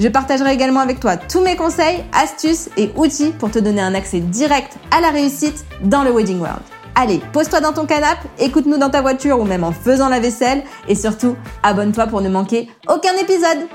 Je 0.00 0.08
partagerai 0.08 0.52
également 0.52 0.80
avec 0.80 1.00
toi 1.00 1.16
tous 1.16 1.40
mes 1.40 1.56
conseils, 1.56 2.02
astuces 2.12 2.70
et 2.76 2.90
outils 2.96 3.32
pour 3.38 3.50
te 3.50 3.58
donner 3.58 3.82
un 3.82 3.94
accès 3.94 4.20
direct 4.20 4.76
à 4.90 5.00
la 5.00 5.10
réussite 5.10 5.64
dans 5.82 6.02
le 6.02 6.10
Wedding 6.10 6.40
World. 6.40 6.62
Allez, 6.94 7.20
pose-toi 7.32 7.60
dans 7.60 7.72
ton 7.72 7.86
canapé, 7.86 8.28
écoute-nous 8.38 8.78
dans 8.78 8.90
ta 8.90 9.00
voiture 9.00 9.38
ou 9.40 9.44
même 9.44 9.64
en 9.64 9.72
faisant 9.72 10.08
la 10.08 10.20
vaisselle 10.20 10.62
et 10.88 10.94
surtout, 10.94 11.36
abonne-toi 11.62 12.06
pour 12.06 12.20
ne 12.20 12.28
manquer 12.28 12.68
aucun 12.88 13.14
épisode. 13.20 13.68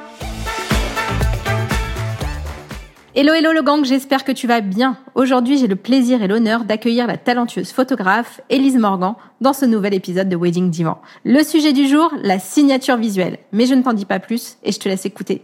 Hello 3.16 3.34
hello 3.34 3.52
le 3.52 3.64
gang, 3.64 3.84
j'espère 3.84 4.24
que 4.24 4.32
tu 4.32 4.46
vas 4.46 4.62
bien. 4.62 4.98
Aujourd'hui, 5.16 5.58
j'ai 5.58 5.66
le 5.66 5.76
plaisir 5.76 6.22
et 6.22 6.28
l'honneur 6.28 6.66
d'accueillir 6.66 7.08
la 7.08 7.18
talentueuse 7.18 7.72
photographe 7.72 8.42
Élise 8.52 8.78
Morgan 8.78 9.16
dans 9.42 9.54
ce 9.54 9.66
nouvel 9.66 9.96
épisode 9.96 10.30
de 10.30 10.36
Wedding 10.36 10.70
Divan. 10.70 11.00
Le 11.24 11.44
sujet 11.44 11.74
du 11.74 11.88
jour, 11.88 12.14
la 12.22 12.38
signature 12.38 12.98
visuelle. 12.98 13.40
Mais 13.52 13.66
je 13.66 13.74
ne 13.74 13.82
t'en 13.82 13.94
dis 13.94 14.06
pas 14.06 14.20
plus 14.20 14.58
et 14.64 14.72
je 14.72 14.80
te 14.80 14.88
laisse 14.88 15.08
écouter. 15.08 15.44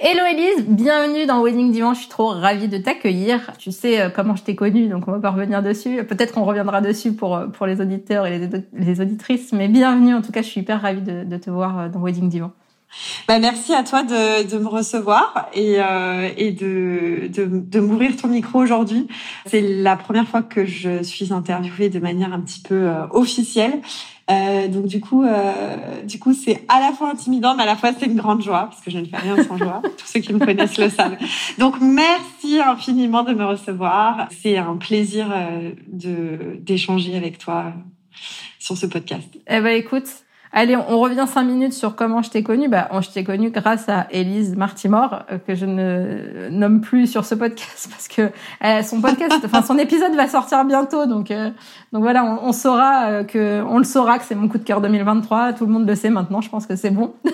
Hello 0.00 0.22
Elise, 0.30 0.64
bienvenue 0.64 1.26
dans 1.26 1.42
Wedding 1.42 1.72
Dimanche. 1.72 1.96
Je 1.96 2.02
suis 2.02 2.08
trop 2.08 2.28
ravie 2.28 2.68
de 2.68 2.78
t'accueillir. 2.78 3.50
Tu 3.58 3.72
sais 3.72 4.00
euh, 4.00 4.10
comment 4.10 4.36
je 4.36 4.44
t'ai 4.44 4.54
connue, 4.54 4.86
donc 4.86 5.08
on 5.08 5.10
va 5.10 5.18
pas 5.18 5.32
revenir 5.32 5.60
dessus. 5.60 6.04
Peut-être 6.04 6.34
qu'on 6.34 6.44
reviendra 6.44 6.80
dessus 6.80 7.14
pour 7.14 7.36
euh, 7.36 7.48
pour 7.48 7.66
les 7.66 7.80
auditeurs 7.80 8.24
et 8.24 8.38
les, 8.38 8.48
les, 8.74 9.00
auditrices, 9.00 9.52
mais 9.52 9.66
bienvenue. 9.66 10.14
En 10.14 10.22
tout 10.22 10.30
cas, 10.30 10.42
je 10.42 10.46
suis 10.46 10.60
hyper 10.60 10.82
ravie 10.82 11.02
de, 11.02 11.36
te 11.36 11.50
voir 11.50 11.78
euh, 11.80 11.88
dans 11.88 11.98
Wedding 11.98 12.28
Divan. 12.28 12.52
Bah, 13.26 13.38
merci 13.38 13.74
à 13.74 13.82
toi 13.82 14.02
de, 14.02 14.48
de 14.48 14.58
me 14.58 14.68
recevoir 14.68 15.48
et, 15.52 15.76
euh, 15.78 16.30
et 16.36 16.52
de, 16.52 17.28
de, 17.28 17.44
de 17.44 17.80
m'ouvrir 17.80 18.16
ton 18.16 18.28
micro 18.28 18.60
aujourd'hui. 18.60 19.06
C'est 19.46 19.60
la 19.60 19.96
première 19.96 20.26
fois 20.26 20.42
que 20.42 20.64
je 20.64 21.02
suis 21.02 21.32
interviewée 21.32 21.90
de 21.90 21.98
manière 21.98 22.32
un 22.32 22.40
petit 22.40 22.60
peu 22.60 22.90
officielle. 23.10 23.80
Euh, 24.30 24.68
donc 24.68 24.86
du 24.86 25.00
coup, 25.00 25.24
euh, 25.24 26.02
du 26.02 26.18
coup, 26.18 26.34
c'est 26.34 26.62
à 26.68 26.80
la 26.80 26.92
fois 26.92 27.10
intimidant, 27.10 27.54
mais 27.56 27.62
à 27.62 27.66
la 27.66 27.76
fois 27.76 27.92
c'est 27.98 28.06
une 28.06 28.16
grande 28.16 28.42
joie 28.42 28.66
parce 28.70 28.82
que 28.82 28.90
je 28.90 28.98
ne 28.98 29.06
fais 29.06 29.16
rien 29.16 29.42
sans 29.42 29.56
joie. 29.56 29.80
Tous 29.96 30.06
ceux 30.06 30.20
qui 30.20 30.34
me 30.34 30.38
connaissent 30.38 30.76
le 30.76 30.90
savent. 30.90 31.16
Donc 31.58 31.80
merci 31.80 32.60
infiniment 32.60 33.22
de 33.22 33.32
me 33.32 33.44
recevoir. 33.44 34.28
C'est 34.30 34.58
un 34.58 34.76
plaisir 34.76 35.32
euh, 35.32 35.70
de 35.86 36.58
d'échanger 36.60 37.16
avec 37.16 37.38
toi 37.38 37.72
sur 38.58 38.76
ce 38.76 38.84
podcast. 38.84 39.28
Eh 39.46 39.60
ben 39.60 39.74
écoute, 39.74 40.08
Allez, 40.52 40.76
on 40.76 40.98
revient 40.98 41.26
cinq 41.26 41.44
minutes 41.44 41.74
sur 41.74 41.94
comment 41.94 42.22
je 42.22 42.30
t'ai 42.30 42.42
connue. 42.42 42.68
Bah, 42.68 42.88
je 43.00 43.10
t'ai 43.10 43.22
connue 43.22 43.50
grâce 43.50 43.88
à 43.88 44.06
Élise 44.10 44.56
Martimore, 44.56 45.24
euh, 45.30 45.38
que 45.46 45.54
je 45.54 45.66
ne 45.66 46.48
nomme 46.50 46.80
plus 46.80 47.06
sur 47.06 47.24
ce 47.24 47.34
podcast 47.34 47.88
parce 47.90 48.08
que 48.08 48.30
euh, 48.64 48.82
son 48.82 49.00
podcast, 49.00 49.36
enfin 49.44 49.62
son 49.62 49.78
épisode 49.78 50.14
va 50.14 50.26
sortir 50.26 50.64
bientôt. 50.64 51.06
Donc, 51.06 51.30
euh, 51.30 51.50
donc 51.92 52.02
voilà, 52.02 52.24
on, 52.42 52.52
saura 52.52 53.24
que, 53.24 53.62
on 53.68 53.78
le 53.78 53.84
saura 53.84 54.18
que 54.18 54.24
c'est 54.24 54.34
mon 54.34 54.48
coup 54.48 54.58
de 54.58 54.64
cœur 54.64 54.80
2023. 54.80 55.52
Tout 55.52 55.66
le 55.66 55.72
monde 55.72 55.86
le 55.86 55.94
sait 55.94 56.10
maintenant. 56.10 56.40
Je 56.40 56.48
pense 56.48 56.66
que 56.66 56.76
c'est 56.76 56.90
bon. 56.90 57.12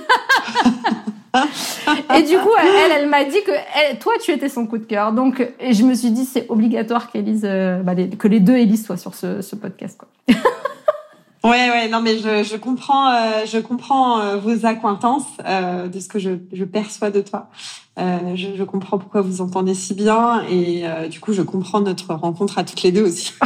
et 2.16 2.22
du 2.22 2.36
coup, 2.38 2.52
elle, 2.60 3.02
elle 3.02 3.08
m'a 3.08 3.24
dit 3.24 3.42
que 3.46 3.96
toi, 4.00 4.12
tu 4.22 4.32
étais 4.32 4.48
son 4.48 4.66
coup 4.66 4.78
de 4.78 4.84
cœur. 4.84 5.12
Donc, 5.12 5.46
et 5.60 5.72
je 5.72 5.84
me 5.84 5.94
suis 5.94 6.10
dit, 6.10 6.24
c'est 6.24 6.46
obligatoire 6.48 7.10
qu'Élise, 7.10 7.42
bah, 7.84 7.94
que 8.18 8.28
les 8.28 8.40
deux 8.40 8.56
Élise 8.56 8.84
soient 8.84 8.96
sur 8.96 9.14
ce, 9.14 9.40
ce 9.40 9.54
podcast, 9.54 9.98
quoi. 9.98 10.08
Ouais, 11.44 11.68
ouais, 11.68 11.88
non, 11.88 12.00
mais 12.00 12.16
je, 12.16 12.42
je 12.42 12.56
comprends, 12.56 13.10
euh, 13.10 13.44
je 13.44 13.58
comprends 13.58 14.18
euh, 14.18 14.38
vos 14.38 14.64
accointances 14.64 15.28
euh, 15.44 15.88
de 15.88 16.00
ce 16.00 16.08
que 16.08 16.18
je, 16.18 16.30
je, 16.54 16.64
perçois 16.64 17.10
de 17.10 17.20
toi. 17.20 17.50
Euh, 17.98 18.34
je, 18.34 18.56
je, 18.56 18.64
comprends 18.64 18.96
pourquoi 18.96 19.20
vous 19.20 19.42
entendez 19.42 19.74
si 19.74 19.92
bien 19.92 20.42
et 20.50 20.84
du 21.10 21.20
coup, 21.20 21.34
je 21.34 21.42
comprends 21.42 21.82
notre 21.82 22.14
rencontre 22.14 22.56
à 22.56 22.64
toutes 22.64 22.82
les 22.82 22.92
deux 22.92 23.02
aussi. 23.02 23.34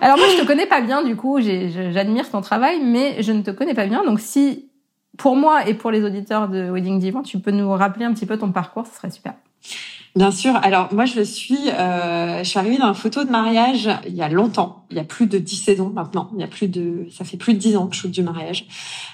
Alors 0.00 0.18
moi, 0.18 0.26
je 0.30 0.40
te 0.40 0.46
connais 0.46 0.66
pas 0.66 0.80
bien, 0.80 1.02
du 1.02 1.16
coup, 1.16 1.40
j'admire 1.40 2.30
ton 2.30 2.42
travail, 2.42 2.80
mais 2.80 3.20
je 3.20 3.32
ne 3.32 3.42
te 3.42 3.50
connais 3.50 3.74
pas 3.74 3.86
bien. 3.86 4.04
Donc, 4.04 4.20
si 4.20 4.70
pour 5.18 5.34
moi 5.34 5.66
et 5.66 5.74
pour 5.74 5.90
les 5.90 6.04
auditeurs 6.04 6.48
de 6.48 6.70
Wedding 6.70 7.00
Divan, 7.00 7.22
tu 7.22 7.40
peux 7.40 7.50
nous 7.50 7.72
rappeler 7.72 8.04
un 8.04 8.14
petit 8.14 8.26
peu 8.26 8.38
ton 8.38 8.52
parcours, 8.52 8.86
ce 8.86 8.94
serait 8.94 9.10
super. 9.10 9.34
Bien 10.14 10.30
sûr. 10.30 10.54
Alors 10.62 10.92
moi, 10.92 11.06
je 11.06 11.22
suis, 11.22 11.70
euh, 11.70 12.44
je 12.44 12.48
suis 12.48 12.58
arrivée 12.58 12.76
dans 12.76 12.88
une 12.88 12.94
photo 12.94 13.24
de 13.24 13.30
mariage 13.30 13.88
il 14.06 14.14
y 14.14 14.22
a 14.22 14.28
longtemps, 14.28 14.81
il 14.92 14.96
y 14.96 15.00
a 15.00 15.04
plus 15.04 15.26
de 15.26 15.38
17 15.38 15.80
ans 15.80 15.90
maintenant. 15.92 16.30
Il 16.34 16.40
y 16.40 16.44
a 16.44 16.46
plus 16.46 16.68
de, 16.68 17.06
ça 17.10 17.24
fait 17.24 17.36
plus 17.36 17.54
de 17.54 17.58
10 17.58 17.76
ans 17.76 17.86
que 17.86 17.96
je 17.96 18.02
shoot 18.02 18.10
du 18.10 18.22
mariage. 18.22 18.66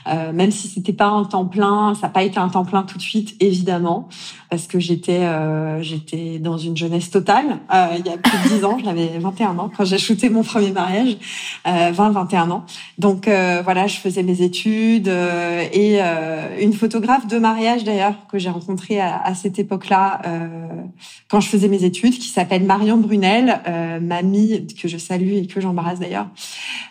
Euh, 0.09 0.33
même 0.33 0.51
si 0.51 0.69
c'était 0.69 0.93
pas 0.93 1.07
un 1.07 1.25
temps 1.25 1.47
plein, 1.47 1.95
ça 1.95 2.09
n'a 2.09 2.13
pas 2.13 2.23
été 2.25 2.39
un 2.39 2.49
temps 2.49 2.65
plein 2.65 2.83
tout 2.83 2.99
de 2.99 3.03
suite, 3.03 3.37
évidemment, 3.41 4.09
parce 4.51 4.67
que 4.67 4.81
j'étais, 4.81 5.21
euh, 5.21 5.81
j'étais 5.83 6.39
dans 6.39 6.59
une 6.59 6.77
jeunesse 6.77 7.11
totale. 7.11 7.61
Euh, 7.73 7.97
il 7.99 8.07
y 8.07 8.11
a 8.11 8.19
plus 8.19 8.51
de 8.51 8.57
10 8.57 8.65
ans, 8.65 8.79
j'avais 8.83 9.19
21 9.19 9.59
ans 9.59 9.71
quand 9.75 9.85
j'ai 9.85 9.99
shooté 9.99 10.29
mon 10.29 10.43
premier 10.43 10.73
mariage, 10.73 11.17
20-21 11.65 12.51
ans. 12.51 12.65
Donc 12.99 13.27
voilà, 13.27 13.87
je 13.87 13.97
faisais 13.97 14.23
mes 14.23 14.43
études 14.43 15.09
et 15.09 16.01
une 16.61 16.73
photographe 16.73 17.27
de 17.27 17.39
mariage 17.39 17.85
d'ailleurs 17.85 18.15
que 18.31 18.39
j'ai 18.39 18.51
rencontrée 18.51 19.01
à, 19.01 19.35
cette 19.35 19.59
époque-là 19.59 20.23
quand 21.29 21.41
je 21.41 21.49
faisais 21.49 21.69
mes 21.69 21.85
études, 21.85 22.15
qui 22.15 22.29
s'appelle 22.29 22.65
Marion 22.65 22.97
Brunel, 22.97 23.61
euh, 23.67 24.01
mamie 24.01 24.67
que 24.81 24.89
je 24.89 24.97
salue 24.97 25.33
et 25.33 25.47
que 25.47 25.61
j'embrasse 25.69 26.01
d'ailleurs, 26.01 26.29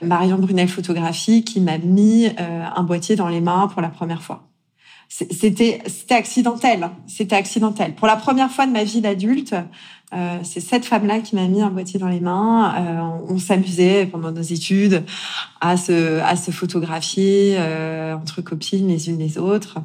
Marion 0.04 0.38
Brunel 0.38 0.68
Photographie, 0.68 1.44
qui 1.44 1.60
m'a 1.62 1.80
mis 1.80 2.28
euh, 2.28 2.64
un 2.76 2.84
boîtier 2.84 3.16
dans 3.16 3.28
les 3.28 3.42
mains 3.42 3.68
pour 3.68 3.82
la 3.82 3.90
première 3.90 4.22
fois. 4.22 4.44
C'était 5.10 5.82
c'était 5.88 6.16
accidentel, 6.16 6.84
hein. 6.84 6.94
c'était 7.08 7.38
accidentel. 7.38 7.96
Pour 7.96 8.08
la 8.08 8.18
première 8.18 8.52
fois 8.52 8.68
de 8.68 8.72
ma 8.72 8.84
vie 8.84 9.00
d'adulte, 9.00 9.56
euh, 10.14 10.38
c'est 10.44 10.60
cette 10.60 10.86
femme-là 10.86 11.20
qui 11.20 11.36
m'a 11.36 11.48
mis 11.48 11.62
un 11.62 11.70
boîtier 11.70 11.98
dans 11.98 12.10
les 12.10 12.20
mains. 12.20 12.76
Euh, 12.78 13.24
on, 13.30 13.40
s'amusait 13.40 14.06
pendant 14.06 14.32
nos 14.32 14.42
études 14.42 15.06
à 15.62 15.78
se 15.78 16.20
à 16.20 16.36
se 16.36 16.52
photographier 16.52 17.58
entre 18.22 18.42
copines 18.42 18.90
les 18.90 19.10
unes 19.10 19.20
les 19.20 19.38
autres. 19.38 19.78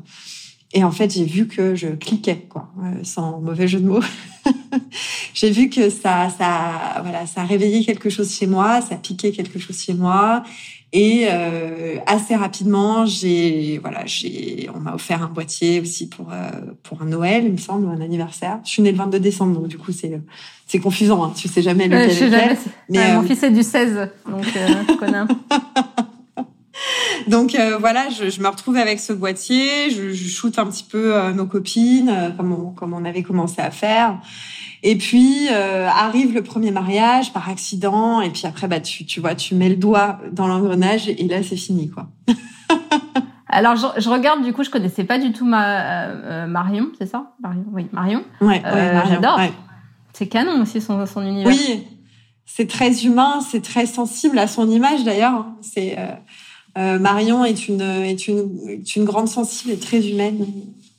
Et 0.75 0.84
en 0.84 0.91
fait, 0.91 1.12
j'ai 1.12 1.25
vu 1.25 1.47
que 1.47 1.75
je 1.75 1.88
cliquais, 1.88 2.47
quoi, 2.49 2.69
euh, 2.83 3.00
sans 3.03 3.41
mauvais 3.41 3.69
jeu 3.69 3.78
de 3.78 3.87
mots. 3.87 4.00
j'ai 5.34 5.50
vu 5.50 5.69
que 5.69 5.91
ça, 5.91 6.31
ça, 6.31 7.00
voilà, 7.03 7.27
ça 7.27 7.44
réveillait 7.44 7.84
quelque 7.84 8.09
chose 8.09 8.34
chez 8.34 8.47
moi, 8.47 8.81
ça 8.81 8.97
piquait 8.97 9.33
quelque 9.33 9.59
chose 9.59 9.78
chez 9.78 9.94
moi. 9.94 10.43
Et 10.94 11.27
euh, 11.31 11.97
assez 12.06 12.37
rapidement, 12.37 13.06
j'ai, 13.06 13.78
voilà, 13.78 14.05
j'ai, 14.05 14.69
on 14.75 14.81
m'a 14.81 14.94
offert 14.94 15.22
un 15.22 15.28
boîtier 15.28 15.81
aussi 15.81 16.06
pour 16.06 16.31
euh, 16.31 16.50
pour 16.83 17.00
un 17.00 17.06
Noël, 17.06 17.44
il 17.47 17.53
me 17.53 17.56
semble, 17.56 17.87
ou 17.87 17.91
un 17.91 18.00
anniversaire. 18.03 18.60
Je 18.65 18.71
suis 18.71 18.83
née 18.83 18.93
le 18.93 18.99
22 18.99 19.19
décembre, 19.19 19.59
donc 19.59 19.69
du 19.69 19.78
coup 19.78 19.91
c'est 19.91 20.21
c'est 20.66 20.81
confusant. 20.81 21.25
Hein. 21.25 21.33
Tu 21.34 21.49
sais 21.49 21.62
jamais 21.62 21.89
lequel 21.89 22.10
je 22.10 22.15
sais 22.15 22.31
jamais. 22.31 22.59
Mais 22.91 23.15
mon 23.15 23.22
fils 23.22 23.43
est 23.43 23.50
du 23.50 23.62
16, 23.62 24.10
donc 24.28 24.44
je 24.44 24.97
connais. 24.99 25.22
Donc 27.29 27.55
euh, 27.55 27.77
voilà, 27.79 28.09
je, 28.09 28.31
je, 28.31 28.41
me 28.41 28.49
retrouve 28.49 28.77
avec 28.77 29.01
ce 29.01 29.13
boîtier, 29.13 29.91
je, 29.91 30.11
je 30.11 30.29
shoote 30.29 30.59
un 30.59 30.67
petit 30.67 30.85
peu 30.85 31.15
euh, 31.15 31.33
nos 31.33 31.47
copines, 31.47 32.09
euh, 32.09 32.31
comme, 32.31 32.53
on, 32.53 32.71
comme 32.71 32.93
on 32.93 33.05
avait 33.05 33.23
commencé 33.23 33.61
à 33.61 33.71
faire. 33.71 34.19
Et 34.85 34.97
puis 34.97 35.49
arrive 35.49 36.35
le 36.35 36.43
premier 36.43 36.73
mariage 36.73 37.33
par 37.33 37.49
accident, 37.49 38.21
et 38.21 38.31
puis 38.31 38.47
après, 38.47 38.67
bah 38.67 38.81
tu, 38.81 39.07
tu 39.07 39.21
vois, 39.21 39.37
tu 39.37 39.55
mets 39.55 39.69
le 39.69 39.77
doigt 39.77 40.19
dans 40.33 40.49
l'engrenage, 40.49 41.09
et 41.09 41.29
là 41.29 41.41
c'est 41.45 41.57
fini, 41.57 41.89
quoi. 41.89 42.09
Alors 43.47 43.77
je, 43.77 43.87
je, 44.01 44.09
regarde, 44.09 44.43
du 44.43 44.53
coup, 44.53 44.65
je 44.65 44.71
connaissais 44.71 45.05
pas 45.05 45.19
du 45.19 45.31
tout 45.31 45.47
ma 45.47 46.47
Marion, 46.48 46.89
c'est 46.98 47.07
ça? 47.07 47.33
Marion, 47.41 47.65
oui, 47.71 47.87
Marion. 47.93 48.25
Ouais, 48.41 48.60
ouais 48.60 49.03
j'adore. 49.09 49.39
C'est 50.15 50.27
canon 50.27 50.60
aussi 50.63 50.81
son, 50.81 51.07
son 51.07 51.22
univers. 51.22 51.53
Oui, 51.53 51.87
c'est 52.55 52.69
très 52.69 53.05
humain, 53.05 53.41
c'est 53.41 53.63
très 53.63 53.87
sensible 53.87 54.39
à 54.39 54.47
son 54.47 54.69
image 54.69 55.05
d'ailleurs. 55.05 55.33
Hein. 55.33 55.57
C'est 55.63 55.98
euh, 55.98 56.13
Marion 56.77 57.45
est 57.45 57.69
une, 57.69 57.80
est, 57.80 58.28
une, 58.28 58.69
est 58.69 58.97
une 58.97 59.04
grande 59.04 59.28
sensible 59.28 59.72
et 59.72 59.78
très 59.78 60.09
humaine 60.09 60.47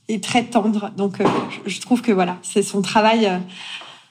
et 0.07 0.19
très 0.21 0.43
tendre. 0.43 0.91
Donc, 0.95 1.21
euh, 1.21 1.25
je, 1.65 1.79
trouve 1.81 2.01
que 2.01 2.11
voilà, 2.11 2.37
c'est 2.41 2.61
son 2.61 2.81
travail 2.81 3.25
euh, 3.25 3.39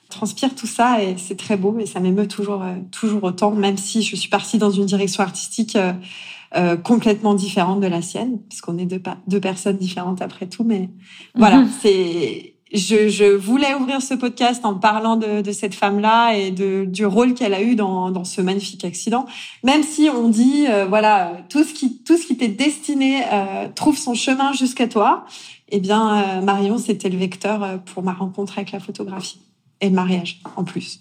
transpire 0.09 0.55
tout 0.55 0.67
ça 0.67 1.03
et 1.03 1.17
c'est 1.19 1.37
très 1.37 1.57
beau 1.57 1.79
et 1.79 1.87
ça 1.87 2.01
m'émeut 2.01 2.29
toujours, 2.29 2.65
toujours 2.91 3.25
autant, 3.25 3.53
même 3.53 3.77
si 3.77 4.03
je 4.03 4.17
suis 4.17 4.29
partie 4.29 4.59
dans 4.59 4.71
une 4.71 4.87
direction 4.87 5.23
artistique 5.23 5.79
complètement 6.83 7.33
différente 7.33 7.81
de 7.81 7.87
la 7.87 8.03
sienne, 8.03 8.39
puisqu'on 8.51 8.77
est 8.77 8.85
deux, 8.85 9.01
deux 9.27 9.41
personnes 9.41 9.79
différentes 9.79 10.21
après 10.21 10.47
tout. 10.47 10.65
Mais 10.65 10.91
voilà, 11.35 11.61
mhm. 11.61 11.71
c'est 11.81 12.52
je, 12.73 13.09
je, 13.09 13.25
voulais 13.25 13.75
ouvrir 13.75 14.01
ce 14.01 14.15
podcast 14.15 14.65
en 14.65 14.75
parlant 14.75 15.17
de, 15.17 15.43
de 15.43 15.53
cette 15.53 15.75
femme-là 15.75 16.35
et 16.35 16.51
de, 16.51 16.85
du 16.85 17.05
rôle 17.05 17.35
qu'elle 17.35 17.55
a 17.55 17.63
eu 17.63 17.75
dans, 17.75 18.11
dans, 18.11 18.25
ce 18.25 18.41
magnifique 18.41 18.85
accident. 18.85 19.27
Même 19.63 19.83
si 19.83 20.09
on 20.09 20.29
dit, 20.29 20.67
euh, 20.69 20.87
voilà, 20.87 21.33
tout 21.49 21.65
ce 21.65 21.75
qui 21.75 22.03
tout 22.03 22.17
ce 22.17 22.27
qui 22.27 22.37
t'est 22.37 22.49
destiné 22.49 23.23
euh, 23.33 23.69
trouve 23.75 23.97
son 23.97 24.15
chemin 24.15 24.53
jusqu'à 24.53 24.89
toi. 24.89 25.27
Eh 25.69 25.81
bien, 25.81 26.23
euh, 26.23 26.41
Marion, 26.43 26.79
c'était 26.79 27.09
le 27.09 27.19
vecteur 27.19 27.81
pour 27.85 28.03
ma 28.03 28.13
rencontre 28.13 28.59
avec 28.59 28.73
la 28.73 28.81
photographie 28.81 29.41
et 29.81 29.89
le 29.89 29.95
mariage 29.95 30.41
en 30.57 30.65
plus. 30.65 31.01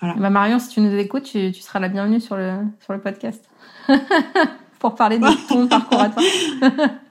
Voilà. 0.00 0.16
Bah 0.16 0.30
Marion, 0.30 0.58
si 0.58 0.68
tu 0.68 0.80
nous 0.80 0.96
écoutes, 0.96 1.24
tu, 1.24 1.52
tu 1.52 1.60
seras 1.60 1.78
la 1.78 1.88
bienvenue 1.88 2.20
sur 2.20 2.36
le 2.36 2.58
sur 2.80 2.92
le 2.92 3.00
podcast 3.00 3.44
pour 4.80 4.96
parler 4.96 5.18
de 5.18 5.48
ton 5.48 5.66
parcours 5.68 6.00
à 6.00 6.08
toi. 6.08 6.22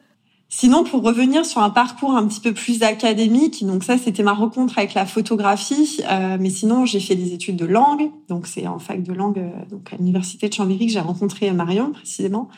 Sinon, 0.54 0.84
pour 0.84 1.02
revenir 1.02 1.46
sur 1.46 1.62
un 1.62 1.70
parcours 1.70 2.12
un 2.12 2.28
petit 2.28 2.42
peu 2.42 2.54
plus 2.54 2.84
académique, 2.84 3.66
donc 3.66 3.86
ça, 3.86 3.98
c'était 3.98 4.22
ma 4.22 4.34
rencontre 4.34 4.78
avec 4.78 4.94
la 4.94 5.06
photographie. 5.06 6.02
Euh, 6.12 6.36
mais 6.38 6.50
sinon, 6.50 6.86
j'ai 6.86 7.00
fait 7.00 7.16
des 7.16 7.34
études 7.34 7.56
de 7.56 7.66
langue. 7.66 8.12
Donc, 8.28 8.48
c'est 8.48 8.68
en 8.68 8.78
fac 8.78 9.02
de 9.02 9.14
langue, 9.14 9.40
euh, 9.40 9.50
donc 9.70 9.94
à 9.94 9.96
l'université 9.96 10.50
de 10.50 10.54
Chambéry 10.54 10.88
que 10.88 10.92
j'ai 10.92 11.00
rencontré 11.00 11.50
Marion 11.54 11.94
précisément. 11.94 12.50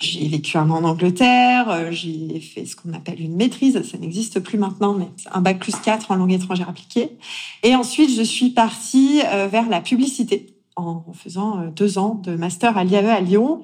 J'ai 0.00 0.26
vécu 0.28 0.56
un 0.56 0.70
an 0.70 0.76
en 0.76 0.84
Angleterre. 0.84 1.68
Euh, 1.68 1.90
j'ai 1.90 2.40
fait 2.40 2.64
ce 2.64 2.74
qu'on 2.74 2.94
appelle 2.94 3.20
une 3.20 3.36
maîtrise. 3.36 3.82
Ça 3.82 3.98
n'existe 3.98 4.40
plus 4.40 4.56
maintenant, 4.56 4.94
mais 4.94 5.08
un 5.30 5.42
bac 5.42 5.58
plus 5.58 5.76
4 5.76 6.10
en 6.10 6.14
langue 6.14 6.32
étrangère 6.32 6.70
appliquée. 6.70 7.18
Et 7.62 7.76
ensuite, 7.76 8.16
je 8.16 8.22
suis 8.22 8.48
partie 8.48 9.20
vers 9.50 9.68
la 9.68 9.82
publicité 9.82 10.55
en 10.76 11.02
faisant 11.14 11.58
euh, 11.58 11.70
deux 11.74 11.98
ans 11.98 12.20
de 12.22 12.36
master 12.36 12.76
à 12.76 12.84
l'IAE 12.84 13.10
à 13.10 13.20
Lyon, 13.20 13.62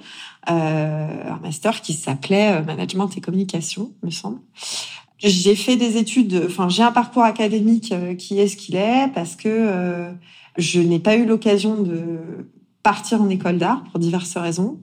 euh, 0.50 1.30
un 1.30 1.38
master 1.42 1.80
qui 1.82 1.92
s'appelait 1.92 2.52
euh, 2.52 2.62
Management 2.62 3.08
et 3.16 3.20
Communication, 3.20 3.92
me 4.02 4.10
semble. 4.10 4.40
J'ai 5.18 5.54
fait 5.54 5.76
des 5.76 5.98
études, 5.98 6.46
enfin 6.46 6.68
j'ai 6.68 6.82
un 6.82 6.90
parcours 6.90 7.22
académique 7.22 7.94
qui 8.18 8.40
est 8.40 8.48
ce 8.48 8.56
qu'il 8.56 8.74
est 8.74 9.08
parce 9.14 9.36
que 9.36 10.08
je 10.58 10.80
n'ai 10.80 10.98
pas 10.98 11.14
eu 11.14 11.26
l'occasion 11.26 11.80
de 11.80 12.50
partir 12.82 13.22
en 13.22 13.28
école 13.28 13.58
d'art 13.58 13.84
pour 13.84 14.00
diverses 14.00 14.36
raisons. 14.36 14.80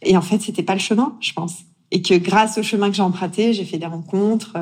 Et 0.00 0.16
en 0.16 0.22
fait, 0.22 0.40
c'était 0.40 0.62
pas 0.62 0.72
le 0.72 0.80
chemin, 0.80 1.14
je 1.20 1.34
pense. 1.34 1.56
Et 1.90 2.00
que 2.00 2.14
grâce 2.14 2.56
au 2.56 2.62
chemin 2.62 2.88
que 2.88 2.96
j'ai 2.96 3.02
emprunté, 3.02 3.52
j'ai 3.52 3.66
fait 3.66 3.76
des 3.76 3.84
rencontres, 3.84 4.56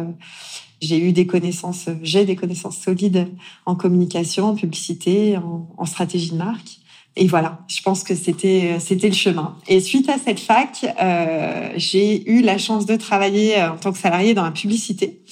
j'ai 0.83 0.99
eu 0.99 1.13
des 1.13 1.29
connaissances, 1.29 1.89
j'ai 2.03 2.25
des 2.25 2.35
connaissances 2.35 2.79
solides 2.79 3.29
en 3.67 3.77
communication, 3.77 4.47
en 4.47 4.57
publicité, 4.57 5.39
en 5.39 5.85
stratégie 5.85 6.33
de 6.33 6.39
marque 6.39 6.81
et 7.21 7.27
voilà, 7.27 7.59
je 7.69 7.83
pense 7.83 8.03
que 8.03 8.15
c'était 8.15 8.79
c'était 8.81 9.09
le 9.09 9.15
chemin. 9.15 9.55
Et 9.69 9.81
suite 9.81 10.09
à 10.09 10.17
cette 10.17 10.41
fac, 10.41 10.87
euh, 11.03 11.71
j'ai 11.77 12.29
eu 12.31 12.41
la 12.41 12.57
chance 12.57 12.87
de 12.87 12.97
travailler 12.97 13.59
euh, 13.59 13.73
en 13.73 13.77
tant 13.77 13.93
que 13.93 13.99
salarié 13.99 14.33
dans 14.33 14.43
la 14.43 14.51
publicité, 14.51 15.23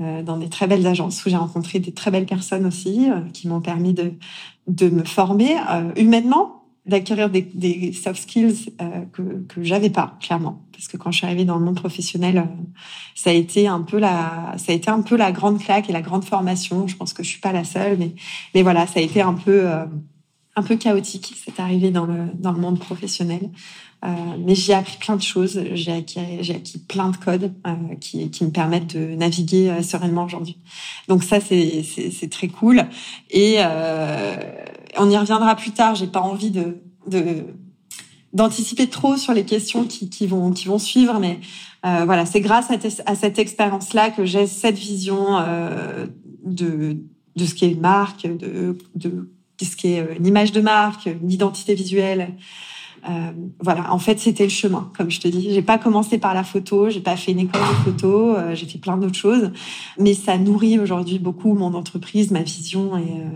euh, 0.00 0.22
dans 0.22 0.38
des 0.38 0.48
très 0.48 0.66
belles 0.66 0.86
agences 0.86 1.22
où 1.26 1.28
j'ai 1.28 1.36
rencontré 1.36 1.78
des 1.78 1.92
très 1.92 2.10
belles 2.10 2.24
personnes 2.24 2.64
aussi, 2.64 3.10
euh, 3.10 3.20
qui 3.34 3.48
m'ont 3.48 3.60
permis 3.60 3.92
de 3.92 4.14
de 4.66 4.88
me 4.88 5.04
former 5.04 5.56
euh, 5.70 5.92
humainement, 5.96 6.64
d'acquérir 6.86 7.28
des, 7.28 7.42
des, 7.42 7.92
soft 7.92 8.22
skills 8.22 8.70
que 9.12 9.44
que 9.46 9.62
j'avais 9.62 9.90
pas 9.90 10.16
clairement, 10.22 10.62
parce 10.72 10.88
que 10.88 10.96
quand 10.96 11.10
je 11.10 11.18
suis 11.18 11.26
arrivée 11.26 11.44
dans 11.44 11.58
le 11.58 11.64
monde 11.66 11.76
professionnel, 11.76 12.48
ça 13.14 13.28
a 13.28 13.34
été 13.34 13.68
un 13.68 13.82
peu 13.82 13.98
la 13.98 14.54
ça 14.56 14.72
a 14.72 14.74
été 14.74 14.90
un 14.90 15.02
peu 15.02 15.16
la 15.18 15.32
grande 15.32 15.58
claque 15.58 15.90
et 15.90 15.92
la 15.92 16.00
grande 16.00 16.24
formation. 16.24 16.86
Je 16.86 16.96
pense 16.96 17.12
que 17.12 17.22
je 17.22 17.28
suis 17.28 17.40
pas 17.40 17.52
la 17.52 17.64
seule, 17.64 17.98
mais 17.98 18.14
mais 18.54 18.62
voilà, 18.62 18.86
ça 18.86 19.00
a 19.00 19.02
été 19.02 19.20
un 19.20 19.34
peu 19.34 19.68
un 20.60 20.62
peu 20.62 20.76
chaotique, 20.76 21.34
c'est 21.42 21.58
arrivé 21.58 21.90
dans 21.90 22.04
le, 22.04 22.26
dans 22.34 22.52
le 22.52 22.60
monde 22.60 22.78
professionnel. 22.78 23.48
Euh, 24.04 24.08
mais 24.38 24.54
j'ai 24.54 24.74
appris 24.74 24.98
plein 24.98 25.16
de 25.16 25.22
choses, 25.22 25.60
j'ai 25.72 25.92
acquis, 25.92 26.20
j'ai 26.40 26.54
acquis 26.54 26.78
plein 26.78 27.10
de 27.10 27.16
codes 27.16 27.52
euh, 27.66 27.94
qui, 28.00 28.30
qui 28.30 28.44
me 28.44 28.50
permettent 28.50 28.96
de 28.96 29.14
naviguer 29.14 29.70
euh, 29.70 29.82
sereinement 29.82 30.24
aujourd'hui. 30.24 30.58
Donc 31.08 31.22
ça, 31.22 31.38
c'est, 31.40 32.30
très 32.30 32.48
cool. 32.48 32.86
Et 33.30 33.56
euh, 33.58 34.36
on 34.98 35.08
y 35.10 35.16
reviendra 35.16 35.54
plus 35.54 35.72
tard, 35.72 35.94
j'ai 35.94 36.06
pas 36.06 36.20
envie 36.20 36.50
de, 36.50 36.78
de 37.06 37.44
d'anticiper 38.32 38.86
trop 38.86 39.16
sur 39.16 39.34
les 39.34 39.44
questions 39.44 39.84
qui, 39.84 40.08
qui 40.08 40.26
vont 40.26 40.52
qui 40.52 40.68
vont 40.68 40.78
suivre, 40.78 41.18
mais 41.18 41.40
voilà, 41.82 42.26
c'est 42.26 42.40
grâce 42.40 42.68
à, 42.70 43.14
cette 43.16 43.38
expérience-là 43.40 44.10
que 44.10 44.24
j'ai 44.24 44.46
cette 44.46 44.78
vision 44.78 45.36
de 46.44 46.96
de 47.34 47.44
ce 47.44 47.54
qu'est 47.54 47.70
une 47.70 47.80
marque, 47.80 48.28
de, 48.28 48.78
de 48.94 49.28
ce 49.64 49.76
qui 49.76 49.88
est 49.88 50.16
une 50.18 50.26
image 50.26 50.52
de 50.52 50.60
marque, 50.60 51.06
une 51.06 51.30
identité 51.30 51.74
visuelle. 51.74 52.34
Euh, 53.08 53.32
voilà, 53.60 53.92
en 53.92 53.98
fait, 53.98 54.18
c'était 54.18 54.44
le 54.44 54.50
chemin, 54.50 54.90
comme 54.96 55.10
je 55.10 55.20
te 55.20 55.28
dis. 55.28 55.52
J'ai 55.52 55.62
pas 55.62 55.78
commencé 55.78 56.18
par 56.18 56.34
la 56.34 56.44
photo, 56.44 56.90
j'ai 56.90 57.00
pas 57.00 57.16
fait 57.16 57.32
une 57.32 57.40
école 57.40 57.60
de 57.60 57.90
photo, 57.90 58.36
euh, 58.36 58.54
j'ai 58.54 58.66
fait 58.66 58.78
plein 58.78 58.96
d'autres 58.96 59.16
choses, 59.16 59.52
mais 59.98 60.14
ça 60.14 60.36
nourrit 60.36 60.78
aujourd'hui 60.78 61.18
beaucoup 61.18 61.54
mon 61.54 61.74
entreprise, 61.74 62.30
ma 62.30 62.42
vision 62.42 62.98
et, 62.98 63.02
euh, 63.02 63.30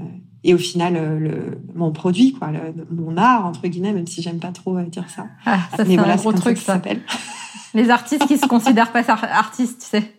et 0.44 0.54
au 0.54 0.58
final 0.58 0.96
euh, 0.96 1.18
le, 1.18 1.58
mon 1.74 1.92
produit, 1.92 2.34
quoi, 2.34 2.50
le, 2.50 2.86
mon 2.90 3.16
art 3.16 3.46
entre 3.46 3.66
guillemets, 3.66 3.92
même 3.92 4.06
si 4.06 4.20
j'aime 4.20 4.38
pas 4.38 4.52
trop 4.52 4.78
dire 4.82 5.08
ça. 5.08 5.26
Ah, 5.46 5.60
ça 5.76 5.84
mais 5.84 5.96
voilà, 5.96 6.14
un 6.14 6.16
gros 6.16 6.32
truc, 6.32 6.58
ça. 6.58 6.74
s'appelle. 6.74 7.00
Les 7.72 7.90
artistes 7.90 8.26
qui 8.26 8.38
se 8.38 8.46
considèrent 8.46 8.92
pas 8.92 9.02
artistes, 9.08 9.80
tu 9.80 9.98
sais. 9.98 10.12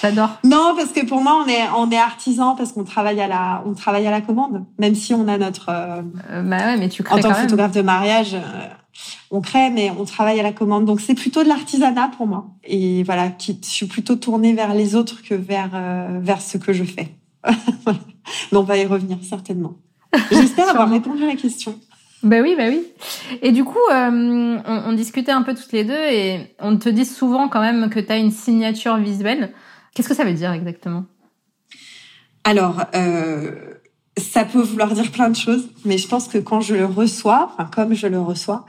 J'adore. 0.00 0.30
Non, 0.44 0.74
parce 0.76 0.92
que 0.92 1.04
pour 1.06 1.20
moi, 1.20 1.42
on 1.44 1.48
est 1.48 1.62
on 1.76 1.90
est 1.90 1.98
artisan 1.98 2.54
parce 2.54 2.72
qu'on 2.72 2.84
travaille 2.84 3.20
à 3.20 3.26
la 3.26 3.62
on 3.66 3.74
travaille 3.74 4.06
à 4.06 4.10
la 4.10 4.20
commande, 4.20 4.64
même 4.78 4.94
si 4.94 5.14
on 5.14 5.28
a 5.28 5.38
notre. 5.38 5.68
Euh, 5.68 6.02
euh 6.30 6.42
bah 6.42 6.58
ouais, 6.58 6.76
mais 6.76 6.88
tu 6.88 7.02
crées 7.02 7.16
En 7.16 7.20
tant 7.20 7.30
que 7.30 7.36
photographe 7.36 7.72
de 7.72 7.82
mariage, 7.82 8.34
euh, 8.34 8.68
on 9.30 9.40
crée, 9.40 9.70
mais 9.70 9.90
on 9.98 10.04
travaille 10.04 10.40
à 10.40 10.42
la 10.42 10.52
commande. 10.52 10.84
Donc 10.84 11.00
c'est 11.00 11.14
plutôt 11.14 11.42
de 11.42 11.48
l'artisanat 11.48 12.10
pour 12.16 12.26
moi. 12.26 12.46
Et 12.64 13.02
voilà, 13.04 13.28
qui, 13.28 13.58
je 13.62 13.68
suis 13.68 13.86
plutôt 13.86 14.16
tournée 14.16 14.54
vers 14.54 14.74
les 14.74 14.94
autres 14.94 15.22
que 15.22 15.34
vers 15.34 15.70
euh, 15.74 16.18
vers 16.20 16.40
ce 16.40 16.58
que 16.58 16.72
je 16.72 16.84
fais. 16.84 17.14
mais 17.86 18.58
on 18.58 18.62
va 18.62 18.76
y 18.76 18.86
revenir 18.86 19.18
certainement. 19.22 19.74
J'espère 20.32 20.70
avoir 20.70 20.90
répondu 20.90 21.24
à 21.24 21.28
la 21.28 21.36
question. 21.36 21.78
Ben 22.22 22.42
oui, 22.42 22.54
ben 22.56 22.74
oui. 22.74 22.84
Et 23.42 23.52
du 23.52 23.62
coup, 23.62 23.78
euh, 23.92 24.58
on, 24.66 24.82
on, 24.86 24.92
discutait 24.92 25.30
un 25.30 25.42
peu 25.42 25.54
toutes 25.54 25.70
les 25.72 25.84
deux 25.84 25.94
et 25.94 26.52
on 26.58 26.76
te 26.76 26.88
dit 26.88 27.04
souvent 27.04 27.48
quand 27.48 27.60
même 27.60 27.90
que 27.90 28.00
tu 28.00 28.10
as 28.10 28.16
une 28.16 28.32
signature 28.32 28.96
visuelle. 28.96 29.52
Qu'est-ce 29.98 30.10
que 30.10 30.14
ça 30.14 30.24
veut 30.24 30.32
dire 30.32 30.52
exactement? 30.52 31.06
Alors, 32.44 32.84
euh, 32.94 33.74
ça 34.16 34.44
peut 34.44 34.60
vouloir 34.60 34.94
dire 34.94 35.10
plein 35.10 35.28
de 35.28 35.34
choses, 35.34 35.70
mais 35.84 35.98
je 35.98 36.06
pense 36.06 36.28
que 36.28 36.38
quand 36.38 36.60
je 36.60 36.76
le 36.76 36.84
reçois, 36.84 37.50
enfin 37.52 37.68
comme 37.68 37.94
je 37.94 38.06
le 38.06 38.20
reçois, 38.20 38.64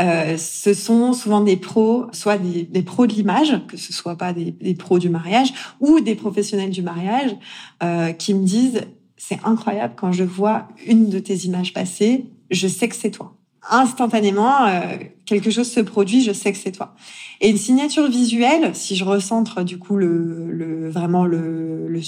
euh, 0.00 0.38
ce 0.38 0.72
sont 0.72 1.12
souvent 1.12 1.42
des 1.42 1.58
pros, 1.58 2.06
soit 2.12 2.38
des, 2.38 2.82
pros 2.82 3.06
de 3.06 3.12
l'image, 3.12 3.60
que 3.66 3.76
ce 3.76 3.92
soit 3.92 4.16
pas 4.16 4.32
des, 4.32 4.52
des, 4.52 4.74
pros 4.74 4.98
du 4.98 5.10
mariage 5.10 5.52
ou 5.80 6.00
des 6.00 6.14
professionnels 6.14 6.70
du 6.70 6.80
mariage, 6.80 7.36
euh, 7.82 8.12
qui 8.12 8.32
me 8.32 8.42
disent 8.42 8.80
c'est 9.18 9.40
incroyable 9.44 9.92
quand 9.98 10.12
je 10.12 10.24
vois 10.24 10.66
une 10.86 11.10
de 11.10 11.18
tes 11.18 11.36
images 11.44 11.74
passer, 11.74 12.24
je 12.50 12.66
sais 12.66 12.88
que 12.88 12.96
c'est 12.96 13.10
toi. 13.10 13.36
Instantanément, 13.68 14.64
euh, 14.64 14.80
quelque 15.26 15.50
chose 15.50 15.70
se 15.70 15.80
produit, 15.80 16.22
je 16.22 16.32
sais 16.32 16.50
que 16.50 16.58
c'est 16.58 16.72
toi. 16.72 16.94
Et 17.42 17.50
une 17.50 17.58
signature 17.58 18.08
visuelle, 18.08 18.74
si 18.74 18.96
je 18.96 19.04
recentre 19.04 19.64
du 19.64 19.78
coup 19.78 19.96
le, 19.96 20.50
le 20.50 20.88
vraiment 20.90 21.26
le, 21.26 21.88
le, 21.88 22.00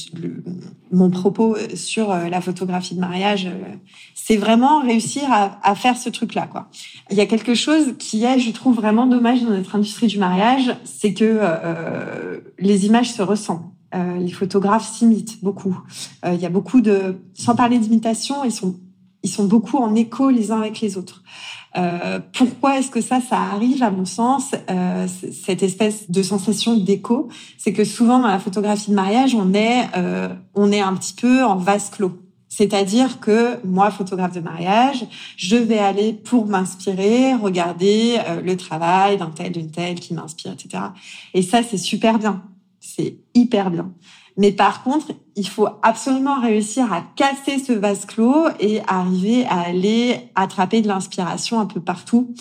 mon 0.91 1.11
propos 1.11 1.57
sur 1.75 2.11
euh, 2.11 2.29
la 2.29 2.41
photographie 2.41 2.95
de 2.95 3.01
mariage, 3.01 3.47
euh, 3.47 3.75
c'est 4.15 4.37
vraiment 4.37 4.81
réussir 4.81 5.25
à, 5.31 5.59
à 5.63 5.75
faire 5.75 5.97
ce 5.97 6.09
truc-là. 6.09 6.47
Quoi. 6.47 6.69
Il 7.11 7.17
y 7.17 7.21
a 7.21 7.27
quelque 7.27 7.55
chose 7.55 7.95
qui 7.99 8.25
est, 8.25 8.39
je 8.39 8.51
trouve, 8.51 8.77
vraiment 8.77 9.07
dommage 9.07 9.43
dans 9.43 9.51
notre 9.51 9.77
industrie 9.77 10.07
du 10.07 10.19
mariage, 10.19 10.75
c'est 10.85 11.13
que 11.13 11.39
euh, 11.41 12.41
les 12.59 12.87
images 12.87 13.13
se 13.13 13.23
ressemblent. 13.23 13.69
Euh, 13.95 14.17
les 14.17 14.33
photographes 14.33 14.91
s'imitent 14.91 15.45
beaucoup. 15.45 15.79
Il 16.27 16.41
y 16.41 16.47
a 16.47 16.49
beaucoup 16.49 16.81
de, 16.81 17.17
sans 17.35 17.55
parler 17.55 17.79
d'imitation, 17.79 18.43
ils 18.45 18.53
sont 18.53 18.77
ils 19.23 19.31
sont 19.31 19.45
beaucoup 19.45 19.79
en 19.79 19.95
écho 19.95 20.31
les 20.31 20.51
uns 20.51 20.61
avec 20.61 20.81
les 20.81 20.97
autres. 20.97 21.23
Euh, 21.77 22.21
pourquoi 22.33 22.79
est-ce 22.79 22.91
que 22.91 23.01
ça, 23.01 23.21
ça 23.21 23.39
arrive 23.39 23.83
à 23.83 23.91
mon 23.91 24.05
sens 24.05 24.53
euh, 24.71 25.07
Cette 25.45 25.63
espèce 25.63 26.11
de 26.11 26.23
sensation 26.23 26.77
d'écho, 26.77 27.29
c'est 27.57 27.73
que 27.73 27.85
souvent 27.85 28.19
dans 28.19 28.29
la 28.29 28.39
photographie 28.39 28.91
de 28.91 28.97
mariage, 28.97 29.35
on 29.35 29.55
est, 29.55 29.89
euh, 29.97 30.29
on 30.55 30.71
est 30.71 30.81
un 30.81 30.95
petit 30.95 31.15
peu 31.15 31.43
en 31.45 31.57
vase 31.57 31.91
clos. 31.91 32.13
C'est-à-dire 32.55 33.19
que 33.19 33.65
moi, 33.65 33.91
photographe 33.91 34.35
de 34.35 34.41
mariage, 34.41 35.07
je 35.39 35.57
vais 35.57 35.79
aller 35.79 36.13
pour 36.13 36.45
m'inspirer, 36.45 37.33
regarder 37.33 38.19
euh, 38.29 38.43
le 38.43 38.59
travail 38.59 39.17
d'un 39.17 39.31
tel, 39.31 39.53
d'une 39.53 39.71
telle 39.71 39.95
qui 39.99 40.13
m'inspire, 40.13 40.53
etc. 40.53 40.85
Et 41.33 41.41
ça, 41.41 41.63
c'est 41.63 41.79
super 41.79 42.19
bien. 42.19 42.43
C'est 42.79 43.17
hyper 43.35 43.71
bien. 43.71 43.91
Mais 44.37 44.53
par 44.53 44.83
contre, 44.83 45.13
il 45.37 45.47
faut 45.47 45.69
absolument 45.83 46.41
réussir 46.41 46.93
à 46.93 47.03
casser 47.17 47.59
ce 47.59 47.73
vase 47.73 48.07
clos 48.07 48.47
et 48.61 48.81
arriver 48.87 49.45
à 49.47 49.61
aller 49.61 50.31
attraper 50.35 50.81
de 50.81 50.89
l'inspiration 50.89 51.61
un 51.61 51.67
peu 51.67 51.81
partout. 51.81 52.35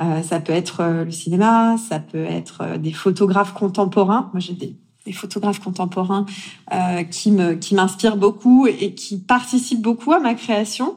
Euh, 0.00 0.22
ça 0.22 0.40
peut 0.40 0.52
être 0.52 0.80
euh, 0.80 1.04
le 1.04 1.10
cinéma, 1.10 1.76
ça 1.78 2.00
peut 2.00 2.24
être 2.24 2.62
euh, 2.62 2.78
des 2.78 2.92
photographes 2.92 3.54
contemporains. 3.54 4.30
Moi, 4.32 4.40
j'ai 4.40 4.54
des, 4.54 4.76
photographes 5.14 5.60
contemporains 5.60 6.26
euh, 6.74 7.02
qui 7.02 7.30
me 7.30 7.54
qui 7.54 7.74
m'inspirent 7.74 8.18
beaucoup 8.18 8.66
et 8.66 8.92
qui 8.94 9.16
participent 9.16 9.80
beaucoup 9.80 10.12
à 10.12 10.20
ma 10.20 10.34
création, 10.34 10.96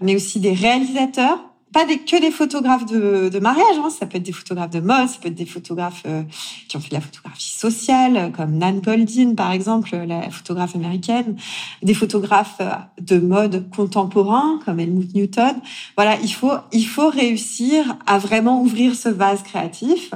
mais 0.00 0.16
aussi 0.16 0.40
des 0.40 0.52
réalisateurs 0.54 1.38
pas 1.74 1.84
des, 1.84 1.98
que 1.98 2.20
des 2.20 2.30
photographes 2.30 2.86
de, 2.86 3.28
de 3.28 3.38
mariage, 3.40 3.76
hein. 3.78 3.90
ça 3.90 4.06
peut 4.06 4.16
être 4.16 4.22
des 4.22 4.32
photographes 4.32 4.70
de 4.70 4.80
mode, 4.80 5.08
ça 5.08 5.18
peut 5.20 5.28
être 5.28 5.34
des 5.34 5.44
photographes 5.44 6.04
euh, 6.06 6.22
qui 6.68 6.76
ont 6.76 6.80
fait 6.80 6.90
de 6.90 6.94
la 6.94 7.00
photographie 7.00 7.52
sociale, 7.52 8.32
comme 8.34 8.56
Nan 8.56 8.80
Goldin 8.80 9.34
par 9.34 9.50
exemple, 9.50 9.94
la 9.94 10.30
photographe 10.30 10.76
américaine, 10.76 11.36
des 11.82 11.92
photographes 11.92 12.58
euh, 12.60 12.70
de 13.00 13.18
mode 13.18 13.68
contemporain 13.70 14.60
comme 14.64 14.78
Helmut 14.78 15.14
Newton. 15.14 15.56
Voilà, 15.96 16.16
il 16.22 16.32
faut 16.32 16.52
il 16.72 16.86
faut 16.86 17.10
réussir 17.10 17.96
à 18.06 18.18
vraiment 18.18 18.62
ouvrir 18.62 18.94
ce 18.94 19.08
vase 19.08 19.42
créatif 19.42 20.14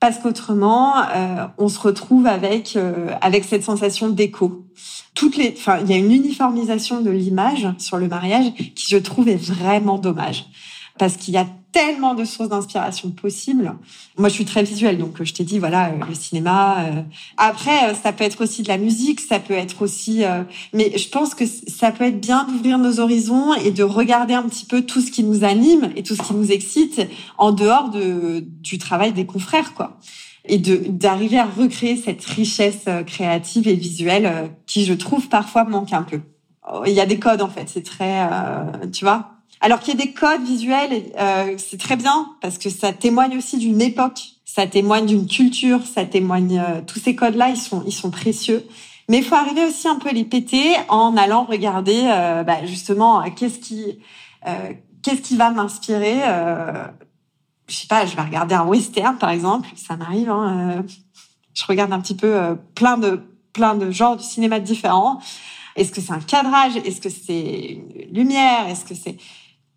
parce 0.00 0.18
qu'autrement, 0.18 0.94
euh, 0.98 1.46
on 1.58 1.68
se 1.68 1.80
retrouve 1.80 2.26
avec 2.26 2.76
euh, 2.76 3.10
avec 3.20 3.44
cette 3.44 3.64
sensation 3.64 4.08
d'écho. 4.08 4.66
Toutes 5.14 5.36
les, 5.36 5.54
enfin, 5.56 5.78
il 5.82 5.90
y 5.90 5.94
a 5.94 5.96
une 5.96 6.12
uniformisation 6.12 7.00
de 7.00 7.10
l'image 7.10 7.66
sur 7.78 7.96
le 7.96 8.06
mariage 8.06 8.52
qui, 8.76 8.86
je 8.88 8.98
trouve, 8.98 9.28
est 9.28 9.42
vraiment 9.42 9.98
dommage 9.98 10.46
parce 10.98 11.16
qu'il 11.16 11.34
y 11.34 11.38
a 11.38 11.46
tellement 11.72 12.14
de 12.14 12.24
sources 12.24 12.48
d'inspiration 12.48 13.10
possibles. 13.10 13.74
Moi, 14.16 14.28
je 14.28 14.34
suis 14.34 14.44
très 14.44 14.62
visuelle, 14.62 14.98
donc 14.98 15.22
je 15.22 15.32
t'ai 15.32 15.44
dit, 15.44 15.58
voilà, 15.58 15.88
euh, 15.88 16.04
le 16.08 16.14
cinéma. 16.14 16.80
Euh. 16.80 17.02
Après, 17.36 17.90
euh, 17.90 17.94
ça 17.94 18.12
peut 18.12 18.24
être 18.24 18.42
aussi 18.42 18.62
de 18.62 18.68
la 18.68 18.78
musique, 18.78 19.20
ça 19.20 19.38
peut 19.38 19.54
être 19.54 19.82
aussi... 19.82 20.22
Mais 20.72 20.96
je 20.96 21.08
pense 21.08 21.34
que 21.34 21.44
ça 21.46 21.92
peut 21.92 22.04
être 22.04 22.20
bien 22.20 22.44
d'ouvrir 22.44 22.78
nos 22.78 23.00
horizons 23.00 23.54
et 23.54 23.70
de 23.70 23.82
regarder 23.82 24.34
un 24.34 24.42
petit 24.42 24.64
peu 24.64 24.82
tout 24.82 25.00
ce 25.00 25.10
qui 25.10 25.22
nous 25.22 25.44
anime 25.44 25.90
et 25.96 26.02
tout 26.02 26.14
ce 26.14 26.22
qui 26.22 26.34
nous 26.34 26.50
excite 26.50 27.02
en 27.36 27.52
dehors 27.52 27.90
de, 27.90 28.40
du 28.40 28.78
travail 28.78 29.12
des 29.12 29.26
confrères, 29.26 29.74
quoi. 29.74 29.98
Et 30.50 30.58
d'arriver 30.58 31.38
à 31.38 31.44
recréer 31.44 31.96
cette 31.96 32.24
richesse 32.24 32.86
créative 33.06 33.68
et 33.68 33.74
visuelle 33.74 34.50
qui, 34.66 34.86
je 34.86 34.94
trouve, 34.94 35.28
parfois 35.28 35.64
manque 35.64 35.92
un 35.92 36.02
peu. 36.02 36.20
Il 36.86 36.92
y 36.92 37.00
a 37.00 37.06
des 37.06 37.18
codes, 37.18 37.42
en 37.42 37.48
fait. 37.48 37.68
C'est 37.68 37.82
très... 37.82 38.26
tu 38.92 39.04
vois? 39.04 39.37
Alors 39.60 39.80
qu'il 39.80 39.94
y 39.98 40.02
ait 40.02 40.06
des 40.06 40.12
codes 40.12 40.42
visuels, 40.42 41.12
euh, 41.18 41.54
c'est 41.58 41.80
très 41.80 41.96
bien 41.96 42.28
parce 42.40 42.58
que 42.58 42.70
ça 42.70 42.92
témoigne 42.92 43.36
aussi 43.36 43.58
d'une 43.58 43.80
époque, 43.80 44.20
ça 44.44 44.66
témoigne 44.66 45.06
d'une 45.06 45.26
culture, 45.26 45.80
ça 45.84 46.04
témoigne 46.04 46.58
euh, 46.58 46.80
tous 46.86 47.00
ces 47.00 47.16
codes-là, 47.16 47.50
ils 47.50 47.56
sont 47.56 47.82
ils 47.86 47.92
sont 47.92 48.10
précieux. 48.10 48.66
Mais 49.08 49.18
il 49.18 49.24
faut 49.24 49.34
arriver 49.34 49.64
aussi 49.64 49.88
un 49.88 49.96
peu 49.96 50.10
à 50.10 50.12
les 50.12 50.24
péter 50.24 50.76
en 50.88 51.16
allant 51.16 51.44
regarder 51.44 52.02
euh, 52.04 52.44
bah, 52.44 52.66
justement 52.66 53.22
qu'est-ce 53.30 53.58
qui 53.58 53.98
qu'est-ce 55.02 55.22
qui 55.22 55.36
va 55.36 55.50
m'inspirer. 55.50 56.20
je 57.66 57.74
sais 57.74 57.86
pas, 57.86 58.06
je 58.06 58.14
vais 58.14 58.22
regarder 58.22 58.54
un 58.54 58.64
western 58.64 59.18
par 59.18 59.30
exemple, 59.30 59.68
ça 59.76 59.96
m'arrive. 59.96 60.30
Hein, 60.30 60.84
je 61.54 61.64
regarde 61.66 61.92
un 61.92 62.00
petit 62.00 62.14
peu 62.14 62.56
plein 62.74 62.96
de 62.96 63.20
plein 63.52 63.74
de 63.74 63.90
genres 63.90 64.16
de 64.16 64.22
cinéma 64.22 64.60
différents. 64.60 65.20
Est-ce 65.74 65.92
que 65.92 66.00
c'est 66.00 66.12
un 66.12 66.20
cadrage? 66.20 66.76
Est-ce 66.76 67.00
que 67.00 67.08
c'est 67.08 67.80
une 67.98 68.14
lumière? 68.14 68.68
Est-ce 68.68 68.84
que 68.84 68.94
c'est 68.94 69.16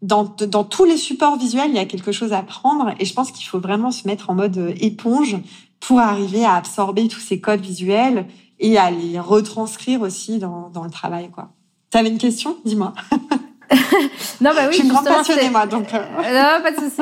dans, 0.02 0.24
dans 0.24 0.64
tous 0.64 0.86
les 0.86 0.98
supports 0.98 1.38
visuels, 1.38 1.70
il 1.70 1.76
y 1.76 1.80
a 1.80 1.86
quelque 1.86 2.12
chose 2.12 2.34
à 2.34 2.42
prendre 2.42 2.94
et 3.00 3.06
je 3.06 3.14
pense 3.14 3.32
qu'il 3.32 3.46
faut 3.46 3.60
vraiment 3.60 3.92
se 3.92 4.08
mettre 4.08 4.30
en 4.30 4.36
mode 4.36 4.58
euh, 4.58 4.74
éponge 4.78 5.38
pour 5.80 6.00
arriver 6.00 6.44
à 6.46 6.56
absorber 6.56 7.08
tous 7.08 7.20
ces 7.20 7.40
codes 7.40 7.62
visuels 7.62 8.26
et 8.60 8.78
à 8.78 8.92
les 8.92 9.20
retranscrire 9.20 10.02
aussi 10.02 10.40
dans, 10.40 10.70
dans 10.70 10.84
le 10.84 10.90
travail. 10.90 11.30
quoi. 11.30 11.50
Tu 11.92 11.98
avais 11.98 12.10
une 12.10 12.18
question? 12.18 12.58
Dis-moi. 12.66 12.94
non, 14.42 14.52
bah 14.56 14.68
oui, 14.68 14.68
je 14.70 14.74
suis 14.74 14.84
une 14.84 14.90
grande 14.90 15.06
passionnée, 15.06 15.50
moi, 15.50 15.66
donc. 15.66 15.94
Euh. 15.94 15.98
Euh, 15.98 16.58
non, 16.58 16.64
pas 16.64 16.72
de 16.72 16.78
souci. 16.78 17.02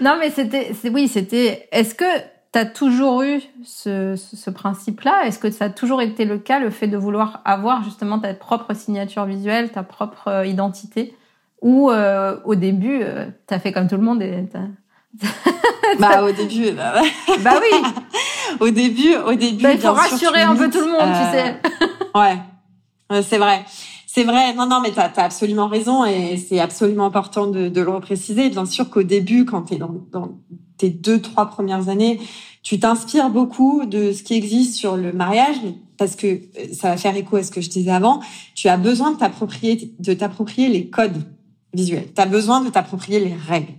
non, 0.00 0.16
mais 0.18 0.30
c'était, 0.30 0.72
oui, 0.92 1.08
c'était. 1.08 1.68
Est-ce 1.72 1.94
que 1.94 2.04
tu 2.52 2.58
as 2.58 2.66
toujours 2.66 3.22
eu 3.22 3.40
ce, 3.64 4.16
ce 4.16 4.50
principe-là? 4.50 5.26
Est-ce 5.26 5.38
que 5.38 5.50
ça 5.50 5.66
a 5.66 5.70
toujours 5.70 6.02
été 6.02 6.24
le 6.24 6.38
cas, 6.38 6.58
le 6.58 6.70
fait 6.70 6.88
de 6.88 6.96
vouloir 6.96 7.40
avoir 7.44 7.82
justement 7.82 8.18
ta 8.18 8.32
propre 8.34 8.74
signature 8.74 9.24
visuelle, 9.24 9.70
ta 9.72 9.82
propre 9.82 10.44
identité? 10.46 11.14
Ou 11.62 11.90
euh, 11.90 12.36
au 12.44 12.54
début, 12.54 13.00
euh, 13.02 13.26
t'as 13.46 13.58
fait 13.58 13.72
comme 13.72 13.88
tout 13.88 13.96
le 13.96 14.02
monde 14.02 14.22
et 14.22 14.44
bah 15.98 16.24
au 16.24 16.30
début, 16.32 16.70
bah, 16.70 17.02
bah 17.42 17.60
oui. 17.60 17.82
au 18.60 18.70
début, 18.70 19.16
au 19.16 19.34
début. 19.34 19.62
Bah, 19.62 19.72
il 19.72 19.80
faut 19.80 19.92
rassurer 19.92 20.42
un 20.42 20.54
peu 20.54 20.70
tout 20.70 20.78
le 20.78 20.90
monde, 20.90 21.14
tu 21.14 21.36
sais. 21.36 21.56
Euh, 22.16 22.18
ouais, 22.18 23.22
c'est 23.22 23.38
vrai. 23.38 23.64
C'est 24.04 24.24
vrai, 24.24 24.52
non, 24.54 24.66
non, 24.66 24.80
mais 24.80 24.90
tu 24.90 24.98
as, 24.98 25.12
absolument 25.16 25.68
raison 25.68 26.04
et 26.04 26.36
c'est 26.36 26.58
absolument 26.58 27.06
important 27.06 27.46
de, 27.46 27.68
de, 27.68 27.80
le 27.80 27.88
repréciser. 27.88 28.50
Bien 28.50 28.66
sûr 28.66 28.90
qu'au 28.90 29.04
début, 29.04 29.44
quand 29.44 29.62
tu 29.62 29.74
es 29.74 29.76
dans, 29.76 29.94
dans, 30.10 30.32
tes 30.76 30.90
deux, 30.90 31.20
trois 31.20 31.46
premières 31.46 31.88
années, 31.88 32.18
tu 32.64 32.80
t'inspires 32.80 33.30
beaucoup 33.30 33.86
de 33.86 34.12
ce 34.12 34.24
qui 34.24 34.34
existe 34.34 34.74
sur 34.74 34.96
le 34.96 35.12
mariage, 35.12 35.56
parce 35.98 36.16
que 36.16 36.40
ça 36.72 36.88
va 36.88 36.96
faire 36.96 37.16
écho 37.16 37.36
à 37.36 37.44
ce 37.44 37.52
que 37.52 37.60
je 37.60 37.70
disais 37.70 37.92
avant. 37.92 38.20
Tu 38.56 38.68
as 38.68 38.76
besoin 38.76 39.12
de 39.12 39.18
t'approprier, 39.18 39.94
de 40.00 40.14
t'approprier 40.14 40.68
les 40.68 40.88
codes 40.88 41.22
visuel. 41.74 42.12
Tu 42.14 42.20
as 42.20 42.26
besoin 42.26 42.60
de 42.60 42.70
t'approprier 42.70 43.20
les 43.20 43.34
règles. 43.34 43.74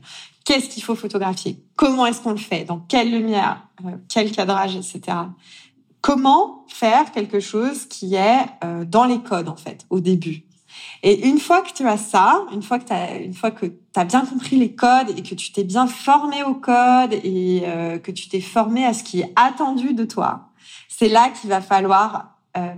Qu'est-ce 0.45 0.69
qu'il 0.69 0.83
faut 0.83 0.95
photographier? 0.95 1.63
Comment 1.75 2.05
est-ce 2.05 2.21
qu'on 2.21 2.31
le 2.31 2.37
fait? 2.37 2.65
Dans 2.65 2.79
quelle 2.79 3.11
lumière 3.11 3.67
euh, 3.85 3.91
Quel 4.09 4.31
cadrage, 4.31 4.75
etc. 4.75 5.17
Comment 6.01 6.65
faire 6.67 7.11
quelque 7.11 7.39
chose 7.39 7.85
qui 7.85 8.15
est 8.15 8.45
euh, 8.63 8.85
dans 8.85 9.05
les 9.05 9.19
codes, 9.19 9.49
en 9.49 9.55
fait, 9.55 9.85
au 9.89 9.99
début? 9.99 10.43
Et 11.03 11.27
une 11.27 11.37
fois 11.37 11.61
que 11.61 11.71
tu 11.73 11.87
as 11.87 11.97
ça, 11.97 12.45
une 12.53 12.63
fois 12.63 12.79
que 12.79 12.85
tu 12.85 12.93
as, 12.93 13.17
une 13.17 13.33
fois 13.33 13.51
que 13.51 13.67
bien 14.07 14.25
compris 14.25 14.55
les 14.55 14.73
codes 14.73 15.09
et 15.15 15.21
que 15.21 15.35
tu 15.35 15.51
t'es 15.51 15.63
bien 15.63 15.85
formé 15.85 16.43
au 16.43 16.55
code 16.55 17.13
et 17.13 17.63
euh, 17.65 17.99
que 17.99 18.11
tu 18.11 18.29
t'es 18.29 18.41
formé 18.41 18.85
à 18.85 18.93
ce 18.93 19.03
qui 19.03 19.19
est 19.19 19.33
attendu 19.35 19.93
de 19.93 20.05
toi, 20.05 20.49
c'est 20.87 21.09
là 21.09 21.29
qu'il 21.29 21.49
va 21.49 21.61
falloir 21.61 22.27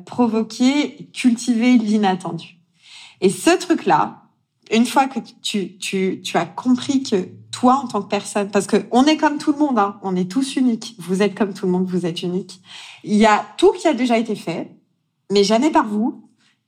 provoquer 0.05 1.09
cultiver 1.13 1.79
l'inattendu. 1.79 2.59
Et 3.21 3.31
ce 3.31 3.57
truc-là, 3.57 4.22
une 4.71 4.85
fois 4.85 5.07
que 5.07 5.19
tu, 5.41 5.77
tu, 5.77 6.21
tu 6.21 6.37
as 6.37 6.45
compris 6.45 7.03
que 7.03 7.27
toi, 7.51 7.81
en 7.83 7.87
tant 7.87 8.01
que 8.01 8.07
personne, 8.07 8.49
parce 8.49 8.67
que 8.67 8.77
on 8.91 9.05
est 9.05 9.17
comme 9.17 9.37
tout 9.37 9.51
le 9.51 9.59
monde, 9.59 9.77
hein, 9.77 9.99
on 10.01 10.15
est 10.15 10.29
tous 10.29 10.55
uniques. 10.55 10.95
Vous 10.99 11.21
êtes 11.21 11.35
comme 11.35 11.53
tout 11.53 11.65
le 11.65 11.71
monde, 11.71 11.85
vous 11.85 12.05
êtes 12.05 12.23
unique. 12.23 12.61
Il 13.03 13.15
y 13.15 13.25
a 13.25 13.45
tout 13.57 13.71
qui 13.71 13.87
a 13.87 13.93
déjà 13.93 14.17
été 14.17 14.35
fait, 14.35 14.71
mais 15.31 15.43
jamais 15.43 15.69
par 15.69 15.87
vous. 15.87 16.21